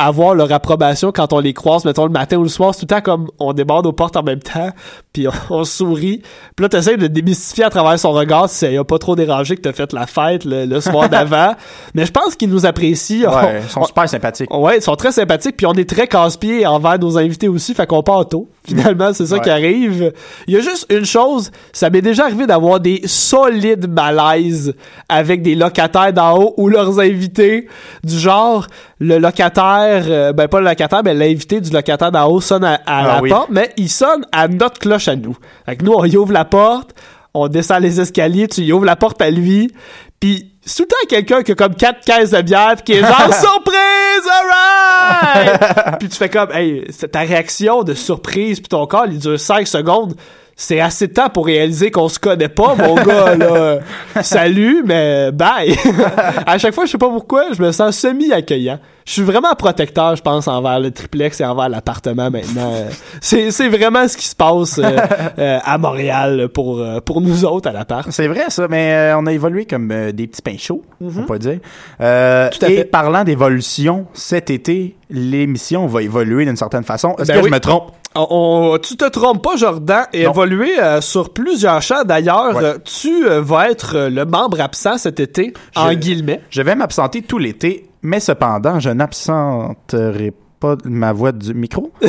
avoir 0.00 0.34
leur 0.36 0.52
approbation 0.52 1.10
quand 1.10 1.32
on 1.32 1.40
les 1.40 1.52
croise, 1.52 1.84
mettons 1.84 2.04
le 2.06 2.12
matin 2.12 2.36
ou 2.36 2.44
le 2.44 2.48
soir, 2.48 2.72
c'est 2.72 2.86
tout 2.86 2.94
le 2.94 3.00
temps 3.00 3.02
comme 3.02 3.28
on 3.40 3.52
déborde 3.52 3.84
aux 3.84 3.92
portes 3.92 4.16
en 4.16 4.22
même 4.22 4.38
temps, 4.38 4.70
puis 5.12 5.26
on, 5.26 5.32
on 5.50 5.64
sourit. 5.64 6.22
Puis 6.54 6.62
là, 6.62 6.68
t'essayes 6.68 6.96
de 6.96 7.08
démystifier 7.08 7.64
à 7.64 7.70
travers 7.70 7.98
son 7.98 8.12
regard 8.12 8.48
si 8.48 8.56
ça 8.58 8.66
a 8.68 8.84
pas 8.84 8.98
trop 8.98 9.16
dérangé 9.16 9.56
que 9.56 9.62
t'as 9.62 9.72
fait 9.72 9.92
la 9.92 10.06
fête 10.06 10.44
le, 10.44 10.66
le 10.66 10.80
soir 10.80 11.08
d'avant. 11.10 11.54
Mais 11.94 12.06
je 12.06 12.12
pense 12.12 12.36
qu'ils 12.36 12.48
nous 12.48 12.64
apprécient. 12.64 13.28
Ouais, 13.28 13.42
On- 13.60 13.62
ils 13.64 13.68
sont 13.70 13.84
super 13.84 14.08
sympathiques. 14.08 14.54
Ouais, 14.54 14.76
ils 14.78 14.82
sont 14.82 14.94
très 14.94 15.10
sympathiques, 15.10 15.56
puis 15.56 15.66
on 15.66 15.74
est 15.74 15.88
très 15.88 16.06
casse-pieds 16.06 16.64
envers 16.64 16.98
nos 17.00 17.18
invités 17.18 17.48
aussi, 17.48 17.74
fait 17.74 17.86
qu'on 17.86 18.02
part 18.04 18.28
tôt. 18.28 18.48
Finalement, 18.66 19.12
c'est 19.12 19.26
ça 19.26 19.36
Ouais. 19.36 19.40
qui 19.40 19.50
arrive. 19.50 20.12
Il 20.46 20.54
y 20.54 20.56
a 20.56 20.60
juste 20.60 20.86
une 20.90 21.06
chose, 21.06 21.50
ça 21.72 21.90
m'est 21.90 22.02
déjà 22.02 22.24
arrivé 22.26 22.46
d'avoir 22.46 22.78
des 22.78 23.00
solides 23.06 23.88
malaises 23.88 24.74
avec 25.08 25.42
des 25.42 25.54
locataires 25.56 26.12
d'en 26.12 26.38
haut 26.38 26.54
ou 26.56 26.68
leurs 26.68 27.00
invités, 27.00 27.66
du 28.04 28.18
genre, 28.18 28.66
le 29.00 29.18
locataire, 29.18 30.04
euh, 30.08 30.32
ben 30.32 30.48
pas 30.48 30.60
le 30.60 30.66
locataire, 30.66 31.02
mais 31.04 31.14
l'invité 31.14 31.60
du 31.60 31.70
locataire 31.70 32.10
d'en 32.10 32.26
haut 32.28 32.40
sonne 32.40 32.64
à, 32.64 32.74
à 32.74 32.78
Ah 32.86 33.02
la 33.06 33.22
oui. 33.22 33.30
porte, 33.30 33.48
mais 33.50 33.70
il 33.76 33.88
sonne 33.88 34.24
à 34.32 34.48
notre 34.48 34.78
cloche 34.80 35.08
à 35.08 35.16
nous. 35.16 35.36
Fait 35.66 35.76
que 35.76 35.84
nous, 35.84 35.92
on 35.92 36.04
y 36.04 36.16
ouvre 36.16 36.32
la 36.32 36.44
porte, 36.44 36.94
on 37.34 37.46
descend 37.48 37.80
les 37.82 38.00
escaliers, 38.00 38.48
tu 38.48 38.62
y 38.62 38.72
ouvres 38.72 38.84
la 38.86 38.96
porte 38.96 39.22
à 39.22 39.30
lui, 39.30 39.72
puis 40.18 40.52
c'est 40.64 40.82
tout 40.82 40.82
le 40.82 40.88
temps 40.88 41.08
quelqu'un 41.16 41.42
qui 41.42 41.52
a 41.52 41.54
comme 41.54 41.74
quatre 41.74 42.04
caisses 42.04 42.30
de 42.32 42.42
bière 42.42 42.74
pis 42.76 42.82
qui 42.82 42.92
est 42.94 43.00
genre 43.00 43.32
surprise, 43.34 44.28
alright! 44.42 45.98
puis 45.98 46.08
tu 46.08 46.16
fais 46.16 46.28
comme, 46.28 46.50
hey, 46.52 46.84
ta 47.12 47.20
réaction 47.20 47.82
de 47.84 47.94
surprise 47.94 48.58
puis 48.60 48.68
ton 48.68 48.86
corps, 48.86 49.06
il 49.06 49.18
dure 49.18 49.38
5 49.38 49.66
secondes. 49.66 50.14
C'est 50.60 50.80
assez 50.80 51.06
de 51.06 51.12
temps 51.12 51.28
pour 51.28 51.46
réaliser 51.46 51.92
qu'on 51.92 52.08
se 52.08 52.18
connaît 52.18 52.48
pas, 52.48 52.74
mon 52.74 52.96
gars, 52.96 53.36
là. 53.36 53.78
Salut, 54.22 54.82
mais 54.84 55.30
bye! 55.30 55.78
à 56.46 56.58
chaque 56.58 56.74
fois, 56.74 56.84
je 56.84 56.90
sais 56.90 56.98
pas 56.98 57.08
pourquoi, 57.08 57.52
je 57.52 57.62
me 57.62 57.70
sens 57.70 57.96
semi-accueillant. 57.96 58.80
Je 59.08 59.14
suis 59.14 59.22
vraiment 59.22 59.54
protecteur, 59.54 60.16
je 60.16 60.20
pense, 60.22 60.48
envers 60.48 60.78
le 60.80 60.90
triplex 60.90 61.40
et 61.40 61.44
envers 61.46 61.70
l'appartement 61.70 62.30
maintenant. 62.30 62.74
Euh, 62.74 62.90
C'est, 63.22 63.68
vraiment 63.70 64.06
ce 64.06 64.18
qui 64.18 64.28
se 64.28 64.36
passe 64.36 64.78
euh, 64.78 64.82
euh, 65.38 65.58
à 65.64 65.78
Montréal 65.78 66.48
pour, 66.52 66.84
pour 67.06 67.22
nous 67.22 67.46
autres 67.46 67.70
à 67.70 67.72
l'appart. 67.72 68.06
C'est 68.10 68.28
vrai, 68.28 68.44
ça, 68.50 68.68
mais 68.68 68.92
euh, 68.92 69.16
on 69.18 69.24
a 69.24 69.32
évolué 69.32 69.64
comme 69.64 69.88
des 70.12 70.26
petits 70.26 70.42
pains 70.42 70.58
chauds, 70.58 70.82
on 71.00 71.22
peut 71.22 71.38
dire. 71.38 71.58
Euh, 72.02 72.50
Tout 72.50 72.66
à 72.66 72.68
et 72.68 72.76
fait. 72.76 72.84
parlant 72.84 73.24
d'évolution, 73.24 74.04
cet 74.12 74.50
été, 74.50 74.94
l'émission 75.08 75.86
va 75.86 76.02
évoluer 76.02 76.44
d'une 76.44 76.56
certaine 76.56 76.84
façon. 76.84 77.14
Est-ce 77.18 77.28
Ben 77.28 77.38
que 77.38 77.44
oui. 77.44 77.48
je 77.48 77.54
me 77.54 77.60
trompe? 77.60 77.92
On, 78.14 78.26
on- 78.74 78.78
tu 78.78 78.94
te 78.98 79.08
trompes 79.08 79.42
pas, 79.42 79.56
Jordan, 79.56 80.04
et 80.12 80.24
Non. 80.24 80.32
évoluer 80.32 80.78
euh, 80.80 81.00
sur 81.00 81.32
plusieurs 81.32 81.80
champs. 81.80 82.04
D'ailleurs, 82.04 82.56
Ouais. 82.56 82.74
tu 82.84 83.26
euh, 83.26 83.40
vas 83.40 83.70
être 83.70 83.96
euh, 83.96 84.10
le 84.10 84.26
membre 84.26 84.60
absent 84.60 84.98
cet 84.98 85.18
été, 85.18 85.54
en 85.76 85.94
guillemets. 85.94 86.42
Je 86.50 86.60
vais 86.60 86.74
m'absenter 86.74 87.22
tout 87.22 87.38
l'été, 87.38 87.86
mais 88.02 88.20
cependant, 88.20 88.80
je 88.80 88.90
n'absenterai 88.90 90.32
pas 90.58 90.76
ma 90.84 91.12
voix 91.12 91.32
du 91.32 91.54
micro. 91.54 91.92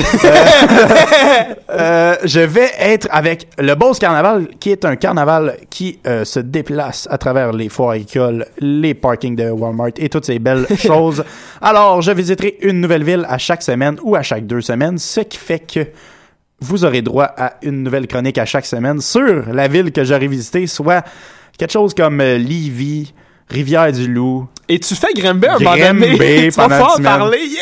Euh, 1.72 1.76
euh, 1.80 2.16
je 2.24 2.40
vais 2.40 2.70
être 2.80 3.08
avec 3.12 3.48
le 3.58 3.76
Beauce 3.76 4.00
Carnaval, 4.00 4.48
qui 4.60 4.72
est 4.72 4.84
un 4.86 4.96
carnaval 4.96 5.58
qui 5.70 6.00
euh, 6.08 6.26
se 6.26 6.40
déplace 6.40 7.08
à 7.12 7.18
travers 7.18 7.54
les 7.54 7.70
foires 7.70 7.92
agricoles, 7.92 8.46
les 8.60 8.96
parkings 8.96 9.36
de 9.36 9.50
Walmart 9.52 9.92
et 9.98 10.10
toutes 10.10 10.26
ces 10.26 10.40
belles 10.40 10.66
choses. 10.78 11.24
Alors, 11.62 12.02
je 12.02 12.12
visiterai 12.12 12.58
une 12.62 12.82
nouvelle 12.82 13.04
ville 13.04 13.26
à 13.30 13.38
chaque 13.38 13.62
semaine 13.62 13.98
ou 14.02 14.16
à 14.16 14.24
chaque 14.24 14.48
deux 14.48 14.62
semaines, 14.62 14.98
ce 14.98 15.22
qui 15.22 15.38
fait 15.38 15.60
que 15.60 15.88
vous 16.60 16.84
aurez 16.84 17.02
droit 17.02 17.32
à 17.38 17.54
une 17.62 17.84
nouvelle 17.84 18.08
chronique 18.08 18.40
à 18.40 18.46
chaque 18.46 18.66
semaine 18.66 19.00
sur 19.00 19.54
la 19.54 19.68
ville 19.68 19.92
que 19.92 20.04
j'aurai 20.04 20.28
visitée, 20.28 20.66
soit 20.66 21.06
quelque 21.58 21.72
chose 21.72 21.94
comme 21.94 22.18
Lévis, 22.18 23.14
Rivière-du-Loup, 23.50 24.48
Et 24.70 24.80
tu 24.80 24.96
fais 24.96 25.14
Grimby 25.16 25.48
un 25.48 25.60
moment 25.60 25.76
donné. 25.76 26.50
Tu 26.50 26.56
vas 26.56 26.70
pouvoir 26.70 27.02
parler, 27.02 27.40
yeah! 27.40 27.60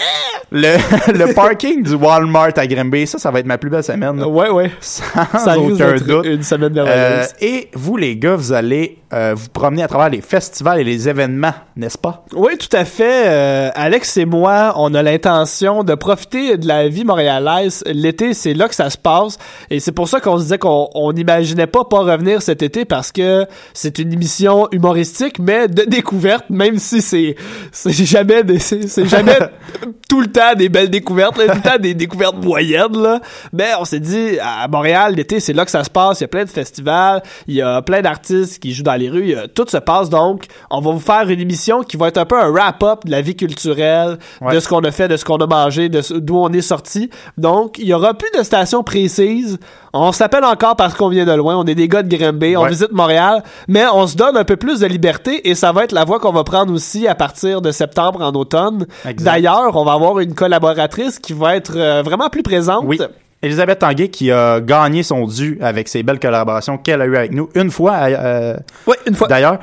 le, 0.52 0.78
le 1.18 1.34
parking 1.34 1.84
du 1.84 1.94
Walmart 1.96 2.52
à 2.58 2.68
Grimby, 2.68 3.08
ça, 3.08 3.18
ça 3.18 3.32
va 3.32 3.40
être 3.40 3.46
ma 3.46 3.58
plus 3.58 3.70
belle 3.70 3.84
semaine. 3.84 4.22
Ouais, 4.24 4.50
ouais. 4.50 4.72
Sans 4.82 5.26
Ça 5.38 5.58
aucun 5.58 5.96
doute. 5.96 6.26
une 6.26 6.44
semaine 6.44 6.78
Euh, 6.78 6.84
merveilleuse. 6.86 7.30
et 7.42 7.70
vous, 7.74 7.98
les 7.98 8.16
gars, 8.18 8.36
vous 8.36 8.52
allez 8.54 8.98
euh, 9.14 9.34
vous 9.36 9.48
promener 9.50 9.84
à 9.84 9.88
travers 9.88 10.10
les 10.10 10.22
festivals 10.22 10.80
et 10.80 10.84
les 10.84 11.08
événements, 11.10 11.54
n'est-ce 11.78 11.98
pas? 11.98 12.26
Oui, 12.34 12.58
tout 12.58 12.76
à 12.76 12.84
fait. 12.86 13.24
Euh, 13.28 13.70
Alex 13.76 14.18
et 14.18 14.26
moi, 14.26 14.74
on 14.78 14.94
a 14.94 15.02
l'intention 15.04 15.84
de 15.84 15.96
profiter 15.96 16.58
de 16.58 16.68
la 16.68 16.88
vie 16.90 17.06
montréalaise. 17.06 17.84
L'été, 17.88 18.34
c'est 18.34 18.54
là 18.54 18.68
que 18.68 18.76
ça 18.76 18.90
se 18.90 18.98
passe. 18.98 19.38
Et 19.70 19.80
c'est 19.80 19.92
pour 19.94 20.08
ça 20.10 20.20
qu'on 20.20 20.38
se 20.38 20.44
disait 20.44 20.58
qu'on 20.58 20.90
on 20.94 21.12
n'imaginait 21.14 21.68
pas 21.68 21.84
pas 21.86 22.00
revenir 22.00 22.42
cet 22.42 22.62
été 22.64 22.84
parce 22.86 23.12
que 23.14 23.46
c'est 23.74 24.00
une 24.00 24.12
émission 24.14 24.68
humoristique, 24.72 25.40
mais 25.40 25.68
de 25.70 25.84
découverte, 25.84 26.46
même 26.50 26.78
si 26.80 26.97
c'est 27.02 27.36
c'est 27.72 27.92
jamais 28.06 28.44
des- 28.44 28.60
c'est 28.60 28.88
c'est 28.88 29.06
jamais 29.06 29.38
tout 30.10 30.22
le 30.22 30.28
temps 30.28 30.54
des 30.56 30.70
belles 30.70 30.90
découvertes, 30.90 31.38
là, 31.38 31.48
tout 31.48 31.56
le 31.64 31.70
temps 31.70 31.78
des 31.80 31.94
découvertes 31.94 32.38
moyennes. 32.44 33.02
Là. 33.02 33.20
Mais 33.54 33.68
on 33.80 33.86
s'est 33.86 34.00
dit, 34.00 34.40
à 34.40 34.68
Montréal, 34.68 35.16
l'été, 35.16 35.40
c'est 35.40 35.54
là 35.54 35.66
que 35.66 35.72
ça 35.72 35.84
se 35.84 35.90
passe. 35.90 36.20
Il 36.20 36.24
y 36.24 36.26
a 36.26 36.28
plein 36.30 36.46
de 36.46 36.50
festivals, 36.50 37.22
il 37.48 37.56
y 37.56 37.62
a 37.62 37.82
plein 37.82 38.02
d'artistes 38.02 38.60
qui 38.60 38.74
jouent 38.74 38.84
dans 38.84 38.96
les 38.96 39.10
rues. 39.10 39.36
a- 39.36 39.48
tout 39.48 39.66
se 39.68 39.78
passe 39.78 40.10
donc. 40.10 40.46
On 40.72 40.80
va 40.82 40.92
vous 40.92 41.00
faire 41.00 41.30
une 41.30 41.40
émission 41.40 41.82
qui 41.84 41.98
va 41.98 42.08
être 42.08 42.18
un 42.18 42.26
peu 42.26 42.40
un 42.40 42.50
wrap-up 42.50 43.06
de 43.06 43.12
la 43.12 43.22
vie 43.22 43.36
culturelle, 43.36 44.18
Ouais. 44.42 44.54
de 44.56 44.60
ce 44.60 44.68
qu'on 44.68 44.80
a 44.82 44.92
fait, 44.92 45.08
de 45.08 45.18
ce 45.18 45.26
qu'on 45.26 45.38
a 45.38 45.48
mangé, 45.48 45.90
de 45.90 46.02
ce- 46.02 46.14
d'où 46.14 46.38
on 46.38 46.50
est 46.54 46.62
sorti. 46.62 47.10
Donc, 47.38 47.78
il 47.80 47.88
y 47.88 47.94
aura 47.94 48.14
plus 48.14 48.30
de 48.38 48.44
stations 48.44 48.84
précises. 48.84 49.58
On 50.00 50.12
s'appelle 50.12 50.44
encore 50.46 50.76
parce 50.76 50.94
qu'on 50.94 51.10
vient 51.10 51.26
de 51.26 51.32
loin. 51.34 51.56
On 51.58 51.66
est 51.66 51.76
des 51.76 51.88
gars 51.88 52.04
de 52.04 52.16
Grimby. 52.16 52.56
On 52.58 52.66
visite 52.66 52.92
Montréal. 52.92 53.44
Mais 53.68 53.84
on 53.94 54.06
se 54.08 54.16
donne 54.16 54.38
un 54.38 54.44
peu 54.44 54.56
plus 54.56 54.80
de 54.82 54.86
liberté 54.88 55.50
et 55.50 55.56
ça 55.56 55.72
va 55.72 55.84
être 55.84 55.92
la 55.92 56.04
voie 56.06 56.20
qu'on 56.20 56.32
va 56.32 56.44
prendre 56.44 56.74
aussi 56.74 57.08
à 57.08 57.16
partir 57.16 57.62
de 57.62 57.72
septembre 57.72 58.22
en 58.22 58.32
automne. 58.34 58.86
D'ailleurs, 59.18 59.76
on 59.76 59.84
va 59.86 59.94
avoir 59.94 60.20
une 60.20 60.34
collaboratrice 60.36 61.20
qui 61.20 61.34
va 61.34 61.56
être 61.56 61.74
euh, 61.78 62.02
vraiment 62.04 62.30
plus 62.30 62.44
présente. 62.44 62.84
Oui. 62.86 63.00
Elisabeth 63.42 63.80
Tanguay 63.80 64.10
qui 64.10 64.32
a 64.32 64.60
gagné 64.62 65.04
son 65.04 65.26
dû 65.28 65.60
avec 65.62 65.88
ses 65.88 66.02
belles 66.04 66.20
collaborations 66.20 66.78
qu'elle 66.78 67.02
a 67.02 67.06
eues 67.06 67.16
avec 67.18 67.32
nous 67.32 67.50
une 67.56 67.70
fois, 67.70 67.94
euh, 68.08 68.58
Oui, 68.88 68.96
une 69.06 69.14
fois. 69.16 69.28
d'ailleurs. 69.28 69.60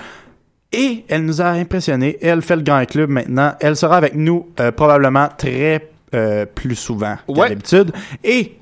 Et 0.72 1.04
elle 1.08 1.24
nous 1.24 1.40
a 1.40 1.46
impressionnés. 1.46 2.18
Elle 2.22 2.42
fait 2.42 2.56
le 2.56 2.62
Grand 2.62 2.84
Club 2.84 3.08
maintenant. 3.10 3.52
Elle 3.60 3.76
sera 3.76 3.96
avec 3.96 4.14
nous 4.14 4.46
euh, 4.60 4.72
probablement 4.72 5.28
très 5.36 5.88
euh, 6.14 6.46
plus 6.52 6.74
souvent 6.76 7.16
qu'à 7.26 7.32
Ouais. 7.32 7.48
d'habitude. 7.48 7.92
Et 8.22 8.56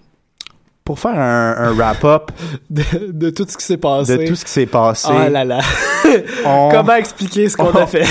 pour 0.84 0.98
faire 0.98 1.18
un, 1.18 1.54
un 1.58 1.72
wrap-up 1.74 2.30
De, 2.70 2.82
de 3.12 3.30
tout 3.30 3.46
ce 3.48 3.56
qui 3.56 3.64
s'est 3.64 3.76
passé. 3.76 4.16
de 4.18 4.26
tout 4.26 4.34
ce 4.34 4.44
qui 4.44 4.50
s'est 4.50 4.66
passé, 4.66 5.08
Oh 5.10 5.28
là 5.30 5.44
là. 5.44 5.60
on, 6.44 6.68
Comment 6.72 6.94
expliquer 6.96 7.48
ce 7.48 7.56
qu'on 7.56 7.70
a 7.72 7.86
fait? 7.86 8.04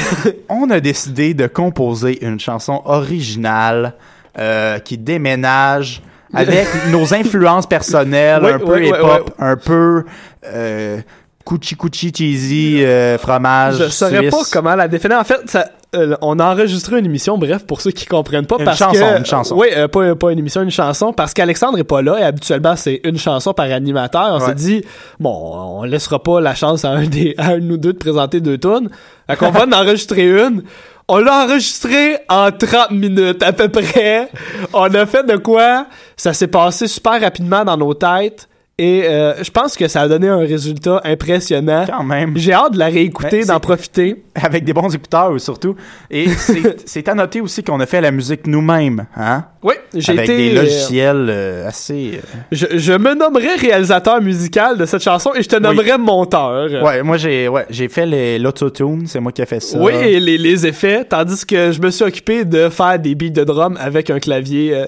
on 0.50 0.70
a 0.70 0.80
décidé 0.80 1.34
de 1.34 1.48
composer 1.48 2.24
une 2.26 2.40
chanson 2.40 2.82
originale 2.86 3.94
euh, 4.40 4.80
qui 4.80 4.98
déménage 4.98 6.02
avec 6.34 6.68
nos 6.92 7.14
influences 7.14 7.68
personnelles, 7.68 8.42
Oui, 8.44 8.52
un 8.52 8.60
peu 8.60 8.74
oui, 8.76 8.80
oui, 8.84 8.88
hip-hop, 8.88 9.32
un 9.38 9.58
peu 9.58 10.06
euh, 10.46 11.02
Cucci 11.46 11.76
Cucci 11.76 12.14
cheesy 12.16 12.86
euh, 12.86 13.18
fromage. 13.18 13.80
Je 13.80 13.90
saurais 13.90 14.20
suisse. 14.20 14.32
pas 14.32 14.44
comment 14.54 14.76
la 14.76 14.88
définir. 14.88 15.18
En 15.20 15.26
fait, 15.26 15.42
ça, 15.48 15.70
euh, 15.96 16.16
on 16.22 16.40
a 16.40 16.46
enregistré 16.52 17.00
une 17.00 17.06
émission, 17.06 17.38
bref, 17.38 17.66
pour 17.66 17.82
ceux 17.82 17.92
qui 17.92 18.06
comprennent 18.06 18.46
pas. 18.46 18.58
Une 18.60 18.66
parce 18.66 18.78
chanson, 18.80 18.94
que, 19.00 19.18
une 19.18 19.26
chanson. 19.26 19.56
Oui, 19.58 19.68
euh, 19.76 19.88
pas, 19.88 20.16
pas 20.16 20.32
une 20.32 20.40
émission, 20.40 20.62
une 20.62 20.72
chanson, 20.72 21.12
parce 21.14 21.34
qu'Alexandre 21.34 21.78
est 21.80 21.84
pas 21.84 22.02
là 22.02 22.18
et 22.20 22.24
habituellement 22.24 22.76
c'est 22.76 23.02
une 23.04 23.18
chanson 23.18 23.54
par 23.54 23.66
animateur. 23.66 24.30
On 24.36 24.40
Ouais. 24.40 24.46
s'est 24.48 24.56
dit, 24.56 24.86
bon, 25.20 25.80
on 25.80 25.84
laissera 25.84 26.22
pas 26.24 26.40
la 26.40 26.56
chance 26.56 26.86
à 26.86 26.92
un, 26.92 27.06
des, 27.08 27.36
à 27.38 27.50
un 27.52 27.70
ou 27.70 27.78
deux 27.78 27.94
de 27.94 27.98
présenter 27.98 28.40
deux 28.40 28.58
tunes. 28.58 28.90
Fait 29.30 29.36
qu'on 29.36 29.52
va 29.52 29.66
en 29.66 29.72
enregistrer 29.72 30.28
une. 30.30 30.64
On 31.08 31.18
l'a 31.18 31.44
enregistré 31.44 32.18
en 32.30 32.52
30 32.52 32.92
minutes 32.92 33.44
à 33.44 33.52
peu 33.52 33.68
près. 33.68 34.30
On 34.74 34.84
a 34.94 35.06
fait 35.06 35.26
de 35.26 35.36
quoi? 35.36 35.88
Ça 36.16 36.32
s'est 36.32 36.48
passé 36.48 36.88
super 36.88 37.20
rapidement 37.20 37.66
dans 37.66 37.76
nos 37.76 37.94
têtes. 37.94 38.48
Et 38.82 39.04
euh, 39.06 39.44
je 39.44 39.52
pense 39.52 39.78
que 39.78 39.88
ça 39.88 40.02
a 40.02 40.08
donné 40.08 40.28
un 40.28 40.40
résultat 40.40 41.02
impressionnant. 41.04 41.86
Quand 41.88 42.04
même. 42.04 42.34
J'ai 42.36 42.52
hâte 42.54 42.74
de 42.74 42.80
la 42.80 42.88
réécouter, 42.88 43.42
Ben, 43.42 43.46
d'en 43.46 43.60
profiter. 43.60 44.24
Avec 44.36 44.64
des 44.64 44.74
bons 44.74 44.90
écouteurs 44.96 45.40
surtout. 45.40 45.76
Et 46.10 46.26
c'est 46.86 47.08
à 47.08 47.14
noter 47.14 47.42
aussi 47.42 47.64
qu'on 47.64 47.80
a 47.80 47.86
fait 47.86 48.02
la 48.02 48.10
musique 48.10 48.48
nous-mêmes, 48.48 49.06
hein? 49.16 49.46
Oui, 49.64 49.76
j'ai 49.94 50.14
Avec 50.14 50.24
été. 50.30 50.38
des 50.38 50.58
euh, 50.58 50.62
logiciels 50.64 51.28
euh, 51.30 51.68
assez. 51.68 52.14
euh, 52.16 52.38
je, 52.52 52.66
je 52.78 52.94
me 52.94 53.14
nommerais 53.14 53.54
réalisateur 53.58 54.20
musical 54.20 54.76
de 54.80 54.86
cette 54.88 55.04
chanson 55.04 55.34
et 55.36 55.44
je 55.44 55.50
te 55.50 55.58
nommerais 55.58 56.00
monteur. 56.00 56.82
Ouais, 56.84 57.04
moi 57.04 57.18
j'ai 57.18 57.48
ouais, 57.48 57.68
j'ai 57.70 57.88
fait 57.88 58.40
l'autotune, 58.40 59.06
c'est 59.06 59.20
moi 59.20 59.32
qui 59.32 59.44
ai 59.44 59.46
fait 59.46 59.60
ça. 59.60 59.78
Oui, 59.78 59.94
et 59.94 60.20
les, 60.20 60.40
les 60.40 60.66
effets, 60.66 61.06
tandis 61.06 61.46
que 61.46 61.72
je 61.72 61.80
me 61.80 61.92
suis 61.92 62.04
occupé 62.06 62.44
de 62.44 62.70
faire 62.70 62.98
des 62.98 63.14
beats 63.14 63.30
de 63.30 63.44
drum 63.44 63.78
avec 63.80 64.10
un 64.10 64.18
clavier 64.20 64.86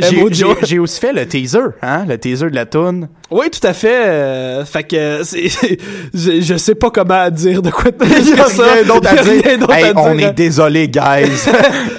j'ai 0.62 0.78
aussi 0.78 1.00
fait 1.00 1.12
le 1.12 1.26
teaser, 1.26 1.58
hein, 1.82 2.04
le 2.08 2.16
teaser 2.18 2.50
de 2.50 2.54
la 2.54 2.66
tune. 2.66 3.07
Oui, 3.30 3.50
tout 3.50 3.66
à 3.66 3.74
fait. 3.74 4.06
euh, 4.06 4.64
fait 4.64 4.84
que 4.84 5.20
c'est, 5.22 5.48
je, 6.14 6.40
je 6.40 6.56
sais 6.56 6.74
pas 6.74 6.90
comment 6.90 7.28
dire 7.28 7.60
de 7.60 7.70
quoi 7.70 7.90
Il 8.02 8.10
y 8.10 8.14
a 8.14 8.20
dire 8.20 8.46
ça. 8.48 8.72
rien 8.72 8.82
d'autre 8.84 9.08
à 9.10 9.16
dire. 9.22 9.70
Hey, 9.70 9.84
à 9.84 9.92
on 9.96 10.14
dire. 10.14 10.28
est 10.28 10.32
désolé, 10.32 10.88
guys. 10.88 11.28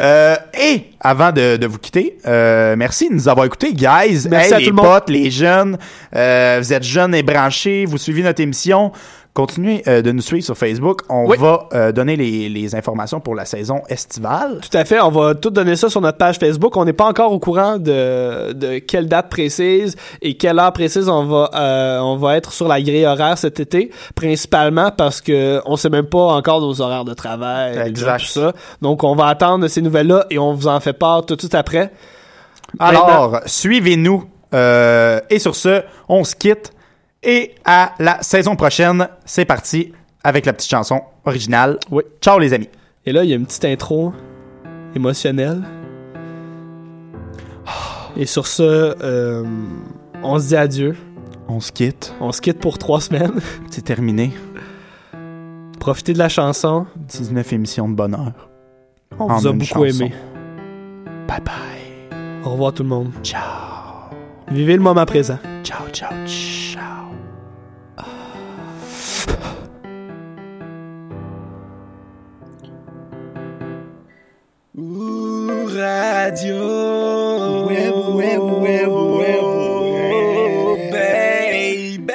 Euh, 0.01 0.35
et 0.59 0.85
avant 0.99 1.31
de, 1.31 1.57
de 1.57 1.67
vous 1.67 1.77
quitter, 1.77 2.17
euh, 2.25 2.75
merci 2.75 3.09
de 3.09 3.13
nous 3.13 3.29
avoir 3.29 3.45
écoutés, 3.45 3.73
guys. 3.73 4.27
Merci 4.29 4.47
Hey, 4.47 4.53
à 4.53 4.57
les 4.57 4.63
tout 4.65 4.69
le 4.71 4.75
monde. 4.75 4.85
potes, 4.85 5.09
les 5.11 5.29
jeunes, 5.29 5.77
euh, 6.15 6.57
vous 6.61 6.73
êtes 6.73 6.83
jeunes 6.83 7.13
et 7.13 7.21
branchés, 7.21 7.85
vous 7.85 7.97
suivez 7.99 8.23
notre 8.23 8.41
émission. 8.41 8.91
Continuez 9.35 9.83
euh, 9.87 10.01
de 10.01 10.11
nous 10.11 10.21
suivre 10.23 10.43
sur 10.43 10.57
Facebook. 10.57 11.01
On 11.07 11.25
Oui. 11.27 11.37
va 11.37 11.69
euh, 11.73 11.91
donner 11.91 12.15
les, 12.15 12.49
les 12.49 12.75
informations 12.75 13.19
pour 13.19 13.35
la 13.35 13.45
saison 13.45 13.81
estivale. 13.87 14.59
Tout 14.59 14.75
à 14.75 14.83
fait, 14.85 14.99
on 14.99 15.11
va 15.11 15.35
tout 15.35 15.51
donner 15.51 15.75
ça 15.75 15.87
sur 15.89 16.01
notre 16.01 16.17
page 16.17 16.37
Facebook. 16.39 16.75
On 16.75 16.83
n'est 16.83 16.93
pas 16.93 17.05
encore 17.05 17.31
au 17.31 17.39
courant 17.39 17.77
de, 17.77 18.51
de 18.53 18.79
quelle 18.79 19.07
date 19.07 19.29
précise 19.29 19.95
et 20.21 20.35
quelle 20.35 20.57
heure 20.59 20.73
précise 20.73 21.07
on 21.07 21.25
va 21.25 21.51
euh, 21.55 21.99
on 21.99 22.17
va 22.17 22.37
être 22.37 22.51
sur 22.51 22.67
la 22.67 22.81
grille 22.81 23.05
horaire 23.05 23.37
cet 23.37 23.59
été, 23.59 23.91
principalement 24.15 24.89
parce 24.91 25.21
que 25.21 25.61
on 25.65 25.77
sait 25.77 25.89
même 25.89 26.07
pas 26.07 26.33
encore 26.33 26.59
nos 26.59 26.81
horaires 26.81 27.05
de 27.05 27.13
travail, 27.13 27.77
Exact. 27.85 28.19
tout 28.19 28.25
ça. 28.25 28.53
Donc 28.81 29.03
on 29.03 29.15
va 29.15 29.27
attendre 29.27 29.67
ces 29.67 29.81
nouvelles-là 29.83 30.25
et 30.31 30.39
on 30.39 30.53
vous 30.53 30.67
en 30.67 30.79
fait 30.79 30.93
part 30.93 31.25
tout 31.25 31.35
de 31.35 31.41
suite 31.41 31.55
après. 31.55 31.91
Alors, 32.79 33.39
suivez-nous. 33.45 34.25
Et 34.53 35.39
sur 35.39 35.55
ce, 35.55 35.83
on 36.09 36.23
se 36.23 36.35
quitte. 36.35 36.73
Et 37.23 37.55
à 37.65 37.93
la 37.99 38.21
saison 38.21 38.55
prochaine, 38.55 39.07
c'est 39.25 39.45
parti 39.45 39.91
avec 40.23 40.45
la 40.45 40.53
petite 40.53 40.69
chanson 40.69 41.01
originale. 41.25 41.77
Oui. 41.91 42.03
Ciao 42.21 42.39
les 42.39 42.53
amis. 42.53 42.69
Et 43.05 43.11
là, 43.11 43.23
il 43.23 43.29
y 43.29 43.33
a 43.33 43.35
une 43.35 43.45
petite 43.45 43.65
intro 43.65 44.13
émotionnelle. 44.95 45.63
Et 48.17 48.25
sur 48.25 48.47
ce, 48.47 48.95
euh, 49.01 49.43
on 50.23 50.39
se 50.39 50.47
dit 50.49 50.55
adieu. 50.55 50.95
On 51.47 51.59
se 51.59 51.71
quitte. 51.71 52.13
On 52.19 52.31
se 52.31 52.41
quitte 52.41 52.59
pour 52.59 52.77
trois 52.77 53.01
semaines. 53.01 53.39
C'est 53.69 53.83
terminé. 53.83 54.31
Profitez 55.79 56.13
de 56.13 56.19
la 56.19 56.29
chanson. 56.29 56.85
19 56.95 57.53
émissions 57.53 57.87
de 57.89 57.95
bonheur. 57.95 58.33
On 59.17 59.25
En 59.29 59.37
vous 59.37 59.47
a 59.47 59.51
beaucoup 59.51 59.65
chanson. 59.65 59.83
aimé. 59.85 60.13
Bye 61.27 61.41
bye. 61.41 62.43
Au 62.45 62.49
revoir 62.51 62.73
tout 62.73 62.83
le 62.83 62.89
monde. 62.89 63.11
Ciao. 63.23 63.41
Vivez 64.51 64.75
le 64.75 64.81
moment 64.81 65.05
présent. 65.05 65.37
Ciao, 65.63 65.87
ciao, 65.91 66.11
ciao. 66.25 66.98
Radio. 76.29 77.65
Web, 77.65 77.95
web, 78.13 78.41
web, 78.61 78.91
web, 79.19 80.91
baby. 80.91 82.13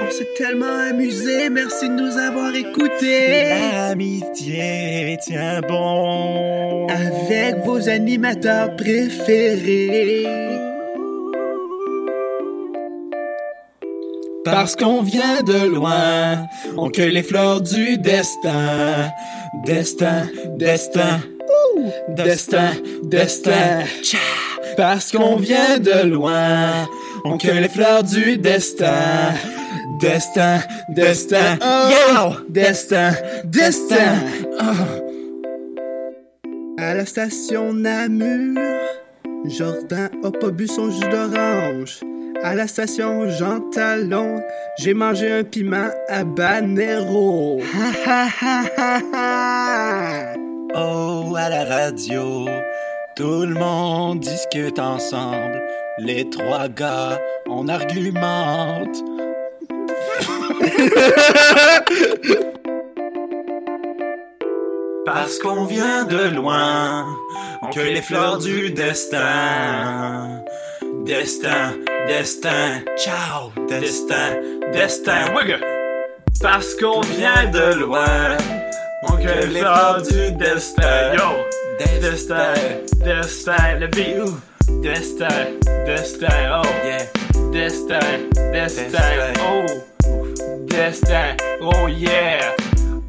On 0.00 0.10
s'est 0.10 0.28
tellement 0.36 0.90
amusé, 0.90 1.48
merci 1.50 1.88
de 1.88 1.94
nous 1.94 2.18
avoir 2.18 2.52
écoutés. 2.52 3.48
L'amitié 3.72 5.18
tient 5.22 5.60
bon. 5.60 6.88
Avec 6.88 7.64
vos 7.64 7.88
animateurs 7.88 8.74
préférés. 8.74 10.26
Parce 14.44 14.74
qu'on 14.74 15.02
vient 15.02 15.42
de 15.46 15.68
loin, 15.68 16.44
on 16.76 16.90
cueille 16.90 17.12
les 17.12 17.22
fleurs 17.22 17.60
du 17.60 17.98
destin. 17.98 19.12
Destin, 19.64 20.26
destin, 20.58 21.20
destin, 22.08 22.72
destin. 23.02 23.84
Tcha. 24.02 24.18
Parce 24.76 25.12
qu'on 25.12 25.36
vient 25.36 25.78
de 25.78 26.08
loin, 26.08 26.88
on 27.24 27.38
cueille 27.38 27.62
les 27.62 27.68
fleurs 27.68 28.02
du 28.02 28.36
destin. 28.38 29.32
Destin, 30.00 30.60
destin, 30.88 31.56
yeah! 31.60 32.36
Destin, 32.48 33.12
destin. 33.44 34.18
À 36.78 36.94
la 36.94 37.06
station 37.06 37.72
Namur, 37.72 38.60
Jordan 39.46 40.10
a 40.24 40.30
pas 40.30 40.50
bu 40.50 40.66
son 40.66 40.90
jus 40.90 41.08
d'orange. 41.08 42.00
À 42.42 42.54
la 42.54 42.66
station 42.66 43.28
Jean 43.30 43.60
Talon, 43.70 44.42
j'ai 44.78 44.92
mangé 44.92 45.30
un 45.30 45.44
piment 45.44 45.88
habanero. 46.08 47.60
Ha, 47.60 48.10
ha, 48.10 48.26
ha, 48.40 48.64
ha, 48.76 49.00
ha. 49.14 50.34
Oh, 50.76 51.34
à 51.38 51.48
la 51.48 51.64
radio, 51.64 52.48
tout 53.14 53.46
le 53.46 53.54
monde 53.54 54.18
discute 54.18 54.80
ensemble. 54.80 55.62
Les 55.98 56.28
trois 56.30 56.66
gars, 56.68 57.20
on 57.48 57.68
argumente. 57.68 59.04
Parce 65.06 65.38
qu'on 65.38 65.64
vient 65.64 66.02
de 66.04 66.34
loin, 66.34 67.06
on 67.62 67.68
cueille 67.68 67.94
les 67.94 68.02
fleurs 68.02 68.38
du 68.38 68.70
destin. 68.70 70.42
Destin, 71.06 71.74
destin, 72.08 72.80
ciao, 72.96 73.52
destin, 73.68 74.40
destin. 74.72 75.26
Parce 76.42 76.74
qu'on 76.74 77.00
vient 77.00 77.48
de 77.52 77.74
loin, 77.78 78.36
on 79.08 79.16
cueille 79.16 79.48
les 79.48 79.60
fleurs 79.60 80.02
du 80.02 80.32
destin. 80.32 81.14
Yo, 81.14 81.44
destin, 82.00 82.54
destin, 83.04 83.78
le 83.80 83.86
beat. 83.88 84.34
Destin, 84.82 85.28
destin, 85.86 86.62
oh 86.62 86.66
yeah. 86.84 87.06
Destin, 87.52 88.28
destin, 88.52 89.32
oh. 89.40 89.66
Destin, 90.66 91.36
oh 91.60 91.88
yeah. 91.88 92.54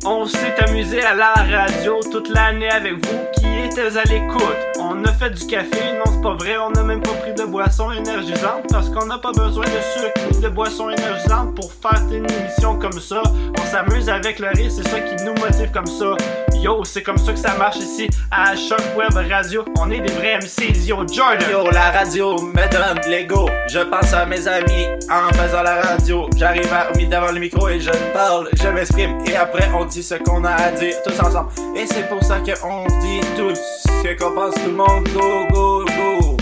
On 0.06 0.26
s'est 0.26 0.56
amusé 0.68 1.02
à 1.02 1.16
la 1.16 1.34
radio 1.34 2.00
toute 2.12 2.30
l'année 2.30 2.70
avec 2.70 2.94
vous 2.94 3.20
qui 3.34 3.55
étiez 3.78 3.98
à 3.98 4.04
l'écoute. 4.04 4.58
On 4.80 5.04
a 5.04 5.12
fait 5.12 5.30
du 5.32 5.46
café, 5.48 5.94
non 5.98 6.12
c'est 6.12 6.22
pas 6.22 6.34
vrai, 6.36 6.58
on 6.58 6.72
a 6.74 6.84
même 6.84 7.02
pas 7.02 7.14
pris 7.14 7.34
de 7.34 7.44
boisson 7.44 7.92
énergisante 7.92 8.64
parce 8.70 8.90
qu'on 8.90 9.06
n'a 9.06 9.18
pas 9.18 9.32
besoin 9.32 9.66
de 9.66 10.00
sucre 10.00 10.22
ni 10.32 10.40
de 10.40 10.50
boisson 10.50 10.90
énergisante 10.90 11.56
pour 11.56 11.72
faire 11.72 12.02
une 12.10 12.30
émission 12.30 12.78
comme 12.78 13.00
ça. 13.00 13.22
On 13.60 13.66
s'amuse 13.66 14.10
avec 14.10 14.40
le 14.40 14.48
rire, 14.50 14.72
c'est 14.72 14.88
ça 14.88 15.00
qui 15.00 15.24
nous 15.24 15.34
motive 15.34 15.72
comme 15.72 15.88
ça. 15.88 16.16
Yo, 16.62 16.84
c'est 16.84 17.04
comme 17.04 17.18
ça 17.18 17.34
que 17.34 17.40
ça 17.40 17.54
marche 17.56 17.78
ici 17.78 18.10
à 18.32 18.56
Choc 18.56 18.82
Web 18.98 19.14
Radio. 19.32 19.64
On 19.80 19.92
est 19.92 20.00
des 20.00 20.12
vrais 20.14 20.38
MCs, 20.38 20.86
yo 20.88 21.06
Jordan. 21.12 21.50
Yo, 21.52 21.70
la 21.72 21.92
radio 21.92 22.42
me 22.42 22.72
donne 22.72 23.02
l'ego. 23.08 23.50
Je 23.68 23.80
pense 23.80 24.14
à 24.14 24.26
mes 24.26 24.48
amis 24.48 24.86
en 25.10 25.32
faisant 25.34 25.64
la 25.64 25.82
radio. 25.82 26.30
J'arrive 26.38 26.72
à 26.74 26.96
mis 26.98 27.08
devant 27.08 27.32
le 27.32 27.40
micro 27.40 27.70
et 27.70 27.80
je 27.80 27.92
parle, 28.14 28.50
je 28.62 28.68
m'exprime. 28.70 29.18
Et 29.26 29.36
après, 29.36 29.70
on 29.76 29.86
dit 29.86 30.04
ce 30.04 30.16
qu'on 30.16 30.44
a 30.44 30.52
à 30.52 30.72
dire 30.72 30.96
tous 31.04 31.20
ensemble. 31.20 31.50
Et 31.76 31.86
c'est 31.86 32.08
pour 32.10 32.24
ça 32.24 32.40
qu'on 32.40 32.86
dit 33.00 33.22
tous 33.38 33.60
ce 34.04 34.14
qu'on 34.18 34.32
pense 34.34 34.56
tout 34.56 34.70
le 34.70 34.74
monde. 34.74 35.08
Go, 35.14 35.46
go, 35.52 35.86
go. 35.86 36.38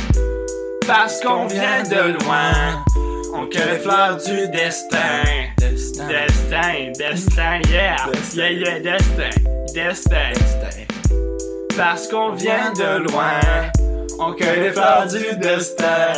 Parce 0.87 1.21
qu'on 1.21 1.47
vient 1.47 1.83
de 1.83 2.23
loin, 2.23 2.83
on 3.33 3.45
cueille 3.47 3.73
les 3.73 3.79
fleurs 3.79 4.17
du 4.17 4.47
destin. 4.49 5.23
Destin. 5.57 6.07
Destin, 6.07 6.91
destin, 6.97 7.61
yeah. 7.69 7.95
Yeah, 8.35 8.51
yeah, 8.51 8.79
destin, 8.79 9.29
destin. 9.73 10.31
Parce 11.75 12.07
qu'on 12.07 12.31
vient 12.33 12.71
de 12.73 12.99
loin, 13.09 13.39
on 14.19 14.33
cueille 14.33 14.61
les 14.61 14.71
fleurs 14.71 15.07
du 15.07 15.35
destin. 15.37 16.13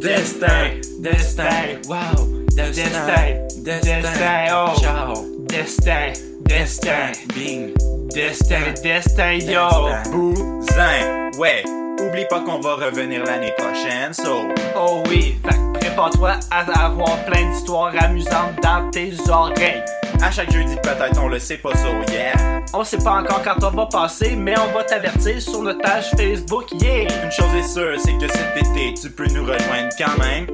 Destin, 0.00 0.80
destin, 1.00 1.78
Wow. 1.88 2.26
destin, 2.54 3.36
destin, 3.62 4.46
oh. 4.52 4.80
Ciao. 4.80 5.14
Destin, 5.48 6.12
Destin, 6.42 7.12
bing, 7.34 7.72
destin, 8.14 8.72
destin, 8.82 9.32
yo. 9.38 9.68
Bousin, 10.10 11.30
ouais. 11.38 11.62
Oublie 12.00 12.24
pas 12.30 12.40
qu'on 12.40 12.60
va 12.60 12.76
revenir 12.76 13.24
l'année 13.24 13.52
prochaine, 13.58 14.12
so. 14.12 14.48
Oh 14.76 15.02
oui, 15.08 15.36
fait 15.44 15.80
prépare-toi 15.80 16.34
à 16.50 16.84
avoir 16.86 17.16
plein 17.24 17.50
d'histoires 17.50 17.92
amusantes 17.98 18.60
dans 18.62 18.90
tes 18.90 19.12
oreilles. 19.28 19.84
À 20.22 20.30
chaque 20.30 20.52
jeudi, 20.52 20.76
peut-être 20.82 21.18
on 21.22 21.28
le 21.28 21.38
sait 21.38 21.56
pas, 21.56 21.74
so 21.76 21.88
yeah. 22.12 22.34
On 22.74 22.84
sait 22.84 22.98
pas 22.98 23.22
encore 23.22 23.42
quand 23.42 23.64
on 23.66 23.70
va 23.70 23.86
passer, 23.86 24.36
mais 24.36 24.54
on 24.58 24.70
va 24.72 24.84
t'avertir 24.84 25.40
sur 25.40 25.62
notre 25.62 25.80
page 25.80 26.10
Facebook, 26.16 26.66
yeah! 26.80 27.04
Une 27.24 27.32
chose 27.32 27.54
est 27.58 27.66
sûre, 27.66 27.94
c'est 27.98 28.12
que 28.18 28.28
cet 28.30 28.56
été, 28.56 28.94
tu 29.00 29.10
peux 29.10 29.26
nous 29.28 29.42
rejoindre 29.42 29.88
quand 29.98 30.18
même. 30.18 30.46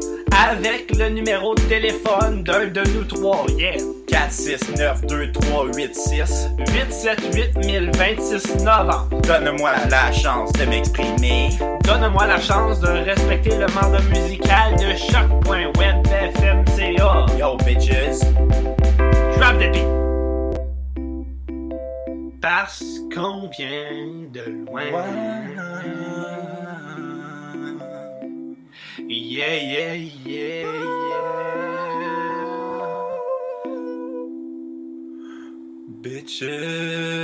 Avec 0.49 0.95
le 0.97 1.09
numéro 1.09 1.55
de 1.55 1.61
téléphone 1.63 2.45
d'un 2.45 2.67
de 2.69 2.83
nous 2.95 3.05
trois, 3.05 3.45
yeah! 3.59 3.77
4, 4.07 4.31
6, 4.31 4.77
9, 4.79 5.07
2, 5.07 5.33
3, 5.33 5.67
8, 5.75 5.95
6. 5.95 6.49
8, 6.59 6.93
7, 6.93 7.35
8 7.35 7.51
26 7.97 8.57
novembre. 8.65 9.09
Donne-moi 9.23 9.73
la 9.91 10.13
chance 10.13 10.53
de 10.53 10.65
m'exprimer. 10.65 11.51
Donne-moi 11.83 12.27
la 12.27 12.41
chance 12.41 12.79
de 12.81 12.89
respecter 12.89 13.57
le 13.59 13.67
mandat 13.75 14.01
musical 14.13 14.77
de 14.77 14.95
choc.webfmca. 14.97 17.27
Yo, 17.39 17.57
bitches. 17.65 18.21
Parce 22.41 22.83
qu'on 23.15 23.49
vient 23.57 24.27
de 24.33 24.43
loin. 24.67 24.91
Yeah, 29.09 29.55
yeah, 29.57 29.95
yeah, 29.95 30.15
yeah. 30.25 30.67
Bitches. 36.03 37.15